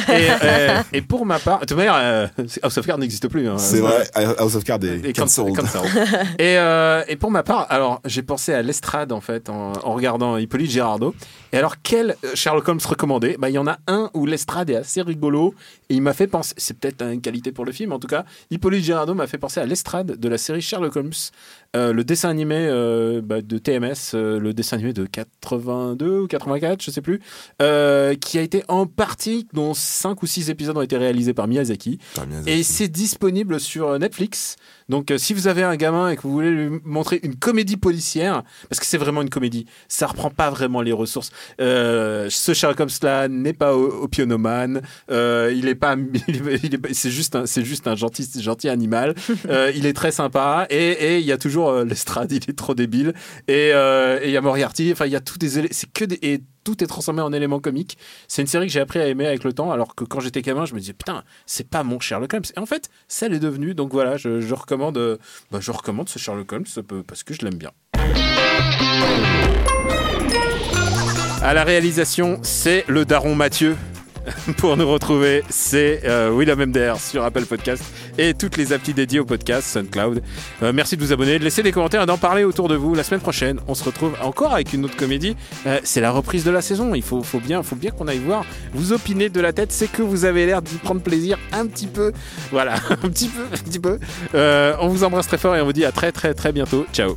et, 0.08 0.28
euh, 0.42 0.82
et 0.92 1.00
pour 1.02 1.24
ma 1.24 1.38
part, 1.38 1.60
de 1.60 1.64
toute 1.64 1.76
manière, 1.76 1.94
euh, 1.96 2.26
House 2.62 2.76
of 2.78 2.86
Cards 2.86 2.98
n'existe 2.98 3.28
plus. 3.28 3.48
hein. 3.48 3.56
C'est 3.58 3.80
vrai, 3.86 4.34
House 4.38 4.54
of 4.54 4.64
Cards 4.64 4.84
est 4.84 5.04
Et 5.04 5.12
cancelled. 5.12 5.54
cancelled. 5.56 5.86
et, 6.38 6.58
euh, 6.58 7.02
et 7.08 7.16
pour 7.16 7.30
ma 7.30 7.42
part, 7.42 7.66
alors 7.70 8.00
j'ai 8.04 8.22
pensé 8.22 8.52
à 8.52 8.62
l'estrade 8.62 9.12
en 9.12 9.20
fait 9.20 9.48
en, 9.48 9.72
en 9.82 9.92
regardant 9.94 10.36
Hippolyte 10.36 10.70
Girardot. 10.70 11.14
Et 11.52 11.56
alors 11.58 11.76
quel 11.82 12.16
euh, 12.24 12.34
Sherlock 12.34 12.68
Holmes 12.68 12.80
recommandé? 12.84 13.36
Bah 13.38 13.48
il 13.50 13.54
y 13.54 13.58
en 13.58 13.66
a 13.66 13.78
un 13.86 14.10
où 14.14 14.26
l'estrade 14.26 14.70
est 14.70 14.76
assez 14.76 15.02
rigolo 15.02 15.54
et 15.88 15.94
il 15.94 16.02
m'a 16.02 16.12
fait 16.12 16.26
penser. 16.26 16.54
C'est 16.56 16.78
peut-être 16.78 17.02
une 17.02 17.20
qualité 17.20 17.52
pour 17.52 17.64
le 17.64 17.72
film, 17.72 17.92
en 17.92 17.98
tout 17.98 18.08
cas. 18.08 18.24
Hippolyte 18.50 18.84
Girardot 18.84 19.14
m'a 19.14 19.26
fait 19.26 19.38
penser 19.38 19.60
à 19.60 19.66
l'estrade 19.66 20.18
de 20.18 20.28
la 20.28 20.38
série 20.38 20.60
Sherlock 20.60 20.96
Holmes, 20.96 21.12
euh, 21.76 21.92
le 21.92 22.04
dessin 22.04 22.28
animé 22.28 22.56
euh, 22.68 23.20
bah, 23.22 23.42
de 23.42 23.58
TMS, 23.58 24.14
euh, 24.14 24.38
le 24.38 24.52
dessin 24.54 24.76
animé 24.76 24.92
de 24.92 25.06
82 25.06 26.20
ou 26.20 26.26
84, 26.26 26.82
je 26.82 26.90
sais 26.90 27.00
plus, 27.02 27.20
euh, 27.62 28.14
qui 28.14 28.38
a 28.38 28.42
été 28.42 28.64
en 28.68 28.86
partie 28.86 29.46
dont 29.52 29.74
5 29.74 30.22
ou 30.22 30.26
6 30.26 30.50
épisodes 30.50 30.76
ont 30.76 30.82
été 30.82 30.96
réalisés 30.96 31.34
par 31.34 31.46
Miyazaki. 31.48 31.98
Putain, 31.98 32.26
Miyazaki. 32.26 32.50
Et 32.50 32.62
c'est 32.62 32.88
disponible 32.88 33.60
sur 33.60 33.98
Netflix. 33.98 34.56
Donc, 34.88 35.10
euh, 35.10 35.18
si 35.18 35.34
vous 35.34 35.48
avez 35.48 35.62
un 35.62 35.76
gamin 35.76 36.10
et 36.10 36.16
que 36.16 36.22
vous 36.22 36.32
voulez 36.32 36.50
lui 36.50 36.80
montrer 36.84 37.20
une 37.22 37.36
comédie 37.36 37.76
policière, 37.76 38.42
parce 38.68 38.80
que 38.80 38.86
c'est 38.86 38.98
vraiment 38.98 39.22
une 39.22 39.30
comédie, 39.30 39.66
ça 39.88 40.06
reprend 40.06 40.30
pas 40.30 40.50
vraiment 40.50 40.80
les 40.80 40.92
ressources. 40.92 41.30
Euh, 41.60 42.28
ce 42.30 42.54
Sherlock 42.54 42.80
Holmes 42.80 42.90
là 43.02 43.28
n'est 43.28 43.52
pas 43.52 43.74
opionomane. 43.76 44.82
Euh, 45.10 45.52
il 45.56 45.68
est 45.68 45.74
pas, 45.74 45.96
c'est 46.92 47.10
juste 47.10 47.36
un, 47.36 47.46
c'est 47.46 47.64
juste 47.64 47.86
un 47.86 47.96
gentil, 47.96 48.28
gentil 48.40 48.68
animal. 48.68 49.14
Euh, 49.48 49.70
il 49.76 49.86
est 49.86 49.92
très 49.92 50.10
sympa 50.10 50.66
et 50.70 50.92
et 50.92 51.18
il 51.18 51.24
y 51.24 51.30
a 51.30 51.38
toujours 51.38 51.68
euh, 51.68 51.84
l'estrade, 51.84 52.32
il 52.32 52.42
est 52.48 52.56
trop 52.56 52.74
débile. 52.74 53.14
Et 53.46 53.68
et 53.68 54.24
il 54.24 54.30
y 54.30 54.36
a 54.36 54.40
Moriarty. 54.40 54.90
Enfin, 54.92 55.06
il 55.06 55.12
y 55.12 55.16
a 55.16 55.20
tous 55.20 55.38
des, 55.38 55.68
c'est 55.70 55.92
que 55.92 56.04
des 56.04 56.18
et 56.22 56.42
tout 56.64 56.82
est 56.82 56.86
transformé 56.86 57.22
en 57.22 57.32
éléments 57.32 57.60
comiques. 57.60 57.96
C'est 58.28 58.42
une 58.42 58.48
série 58.48 58.66
que 58.66 58.72
j'ai 58.72 58.80
appris 58.80 58.98
à 58.98 59.06
aimer 59.06 59.26
avec 59.26 59.44
le 59.44 59.52
temps, 59.52 59.70
alors 59.70 59.94
que 59.94 60.04
quand 60.04 60.20
j'étais 60.20 60.42
gamin, 60.42 60.64
je 60.64 60.74
me 60.74 60.80
disais 60.80 60.94
putain, 60.94 61.22
c'est 61.44 61.68
pas 61.68 61.84
mon 61.84 62.00
Sherlock 62.00 62.32
Holmes. 62.34 62.44
Et 62.56 62.58
en 62.58 62.66
fait, 62.66 62.90
ça 63.08 63.28
l'est 63.28 63.38
devenu. 63.38 63.74
Donc 63.74 63.92
voilà, 63.92 64.16
je, 64.16 64.40
je 64.40 64.54
recommande, 64.54 65.18
bah, 65.52 65.58
je 65.60 65.70
recommande 65.70 66.08
ce 66.08 66.18
Sherlock 66.18 66.52
Holmes 66.52 66.66
parce 67.06 67.22
que 67.22 67.34
je 67.34 67.42
l'aime 67.42 67.56
bien. 67.56 67.70
À 71.46 71.54
la 71.54 71.62
réalisation, 71.62 72.40
c'est 72.42 72.84
le 72.88 73.04
daron 73.04 73.36
Mathieu. 73.36 73.76
Pour 74.56 74.76
nous 74.76 74.88
retrouver, 74.88 75.44
c'est 75.48 76.00
euh, 76.04 76.28
William 76.28 76.58
MDR 76.58 76.98
sur 76.98 77.22
Apple 77.22 77.44
Podcast 77.44 77.84
et 78.18 78.34
toutes 78.34 78.56
les 78.56 78.72
applis 78.72 78.92
dédiées 78.92 79.20
au 79.20 79.24
podcast 79.24 79.68
SoundCloud. 79.68 80.24
Euh, 80.64 80.72
merci 80.72 80.96
de 80.96 81.04
vous 81.04 81.12
abonner, 81.12 81.38
de 81.38 81.44
laisser 81.44 81.62
des 81.62 81.70
commentaires 81.70 82.02
et 82.02 82.06
d'en 82.06 82.18
parler 82.18 82.42
autour 82.42 82.66
de 82.66 82.74
vous. 82.74 82.96
La 82.96 83.04
semaine 83.04 83.20
prochaine, 83.20 83.60
on 83.68 83.76
se 83.76 83.84
retrouve 83.84 84.16
encore 84.24 84.54
avec 84.54 84.72
une 84.72 84.84
autre 84.86 84.96
comédie. 84.96 85.36
Euh, 85.68 85.78
c'est 85.84 86.00
la 86.00 86.10
reprise 86.10 86.42
de 86.42 86.50
la 86.50 86.62
saison. 86.62 86.96
Il 86.96 87.02
faut, 87.04 87.22
bien, 87.34 87.62
faut 87.62 87.76
bien 87.76 87.92
qu'on 87.92 88.08
aille 88.08 88.18
voir. 88.18 88.44
Vous 88.74 88.92
opinez 88.92 89.28
de 89.28 89.40
la 89.40 89.52
tête, 89.52 89.70
c'est 89.70 89.86
que 89.86 90.02
vous 90.02 90.24
avez 90.24 90.46
l'air 90.46 90.62
d'y 90.62 90.78
prendre 90.78 91.00
plaisir 91.00 91.38
un 91.52 91.68
petit 91.68 91.86
peu. 91.86 92.10
Voilà, 92.50 92.74
un 92.90 93.08
petit 93.08 93.28
peu, 93.28 93.42
un 93.52 93.58
petit 93.58 93.78
peu. 93.78 94.00
Euh, 94.34 94.74
on 94.80 94.88
vous 94.88 95.04
embrasse 95.04 95.28
très 95.28 95.38
fort 95.38 95.54
et 95.54 95.60
on 95.60 95.66
vous 95.66 95.72
dit 95.72 95.84
à 95.84 95.92
très 95.92 96.10
très 96.10 96.34
très 96.34 96.50
bientôt. 96.50 96.86
Ciao. 96.92 97.16